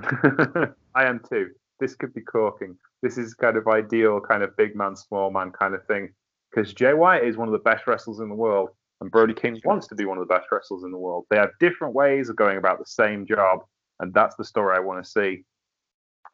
to 0.00 0.50
that. 0.50 0.74
I 0.94 1.04
am 1.04 1.20
too. 1.28 1.50
This 1.80 1.94
could 1.94 2.14
be 2.14 2.20
corking. 2.20 2.76
This 3.02 3.18
is 3.18 3.34
kind 3.34 3.56
of 3.56 3.66
ideal, 3.68 4.20
kind 4.20 4.42
of 4.42 4.56
big 4.56 4.74
man, 4.74 4.96
small 4.96 5.30
man 5.30 5.52
kind 5.52 5.74
of 5.74 5.84
thing. 5.86 6.10
Because 6.50 6.72
Jay 6.72 6.94
White 6.94 7.24
is 7.24 7.36
one 7.36 7.48
of 7.48 7.52
the 7.52 7.58
best 7.58 7.86
wrestlers 7.86 8.20
in 8.20 8.28
the 8.28 8.34
world, 8.34 8.70
and 9.00 9.10
Brody 9.10 9.34
King 9.34 9.60
wants 9.64 9.86
to 9.88 9.94
be 9.94 10.04
one 10.04 10.18
of 10.18 10.26
the 10.26 10.34
best 10.34 10.46
wrestlers 10.50 10.82
in 10.82 10.90
the 10.90 10.98
world. 10.98 11.26
They 11.30 11.36
have 11.36 11.50
different 11.60 11.94
ways 11.94 12.28
of 12.28 12.36
going 12.36 12.56
about 12.56 12.78
the 12.78 12.86
same 12.86 13.26
job, 13.26 13.60
and 14.00 14.12
that's 14.12 14.36
the 14.36 14.44
story 14.44 14.76
I 14.76 14.80
want 14.80 15.04
to 15.04 15.10
see. 15.10 15.44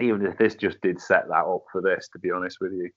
Even 0.00 0.24
if 0.24 0.38
this 0.38 0.54
just 0.54 0.80
did 0.80 1.00
set 1.00 1.28
that 1.28 1.44
up 1.44 1.64
for 1.70 1.80
this, 1.82 2.08
to 2.12 2.18
be 2.18 2.30
honest 2.30 2.58
with 2.60 2.72
you. 2.72 2.90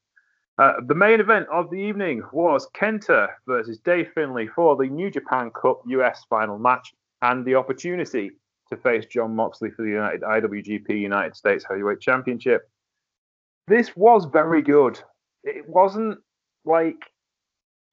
Uh, 0.57 0.74
the 0.88 0.95
main 0.95 1.20
event 1.20 1.47
of 1.51 1.70
the 1.70 1.78
evening 1.78 2.24
was 2.32 2.68
Kenta 2.76 3.28
versus 3.45 3.78
Dave 3.80 4.09
Finlay 4.15 4.47
for 4.47 4.76
the 4.76 4.88
New 4.88 5.11
Japan 5.11 5.51
Cup 5.51 5.82
US 5.86 6.24
final 6.30 6.57
match 6.57 6.93
and 7.22 7.45
the 7.45 7.53
opportunity 7.53 8.32
to 8.70 8.78
face 8.78 9.05
Jon 9.05 9.36
Moxley 9.36 9.72
for 9.72 9.84
the 9.84 9.89
United 9.89 10.22
IWGP 10.22 10.89
United 10.89 11.36
States 11.36 11.65
Heavyweight 11.68 11.99
Championship. 11.99 12.70
This 13.68 13.95
was 13.95 14.26
very 14.26 14.61
good. 14.61 14.99
It 15.43 15.68
wasn't 15.68 16.20
like 16.65 16.97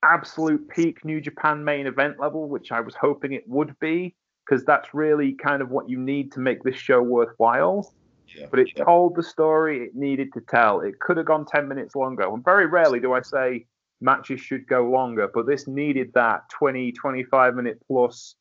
absolute 0.03 0.68
peak 0.68 1.05
New 1.05 1.20
Japan 1.20 1.64
main 1.64 1.87
event 1.87 2.20
level, 2.20 2.49
which 2.49 2.70
I 2.70 2.81
was 2.81 2.95
hoping 2.95 3.33
it 3.33 3.45
would 3.49 3.79
be, 3.81 4.14
because 4.47 4.64
that's 4.64 4.95
really 4.95 5.33
kind 5.33 5.62
of 5.62 5.70
what 5.70 5.89
you 5.89 5.99
need 5.99 6.31
to 6.33 6.41
make 6.41 6.62
this 6.62 6.77
show 6.77 7.03
worthwhile. 7.03 7.93
Yeah, 8.37 8.47
but 8.51 8.61
it 8.61 8.72
yeah. 8.77 8.85
told 8.85 9.16
the 9.16 9.22
story 9.22 9.85
it 9.85 9.95
needed 9.95 10.33
to 10.35 10.41
tell. 10.41 10.81
It 10.81 10.99
could 11.01 11.16
have 11.16 11.27
gone 11.27 11.45
10 11.45 11.68
minutes 11.68 11.95
longer. 11.95 12.22
And 12.22 12.45
very 12.45 12.66
rarely 12.66 13.01
do 13.01 13.12
I 13.12 13.22
say 13.22 13.66
matches 14.01 14.41
should 14.41 14.66
go 14.66 14.89
longer, 14.89 15.29
but 15.33 15.47
this 15.47 15.66
needed 15.66 16.12
that 16.14 16.49
20, 16.51 16.93
25 16.93 17.55
minute 17.55 17.81
plus 17.87 18.37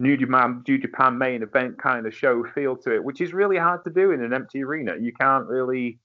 New 0.00 0.16
Japan, 0.16 0.64
New 0.66 0.78
Japan 0.78 1.18
main 1.18 1.42
event 1.42 1.78
kind 1.78 2.06
of 2.06 2.14
show 2.14 2.42
feel 2.54 2.74
to 2.74 2.94
it, 2.94 3.04
which 3.04 3.20
is 3.20 3.34
really 3.34 3.58
hard 3.58 3.84
to 3.84 3.90
do 3.90 4.12
in 4.12 4.24
an 4.24 4.32
empty 4.32 4.64
arena. 4.64 4.94
You 4.98 5.12
can't 5.12 5.46
really, 5.46 5.98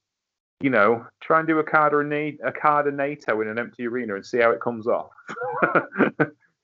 you 0.59 0.69
know, 0.69 1.05
try 1.21 1.39
and 1.39 1.47
do 1.47 1.57
Okada 1.59 1.95
or 1.95 2.01
Okada 2.01 2.91
Naito 2.91 3.41
in 3.41 3.47
an 3.47 3.57
empty 3.57 3.87
arena 3.87 4.15
and 4.15 4.25
see 4.25 4.39
how 4.39 4.51
it 4.51 4.59
comes 4.59 4.85
off. 4.85 5.11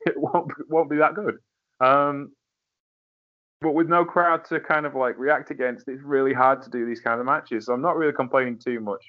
it 0.05 0.17
won't, 0.17 0.51
won't 0.69 0.89
be 0.89 0.97
that 0.97 1.15
good. 1.15 1.37
Um, 1.79 2.33
but 3.61 3.75
with 3.75 3.87
no 3.87 4.03
crowd 4.03 4.43
to 4.45 4.59
kind 4.59 4.85
of 4.85 4.95
like 4.95 5.17
react 5.17 5.51
against, 5.51 5.87
it's 5.87 6.03
really 6.03 6.33
hard 6.33 6.61
to 6.63 6.69
do 6.69 6.85
these 6.85 6.99
kind 6.99 7.21
of 7.21 7.25
matches. 7.25 7.67
So 7.67 7.73
I'm 7.73 7.81
not 7.81 7.95
really 7.95 8.13
complaining 8.13 8.59
too 8.59 8.81
much. 8.81 9.05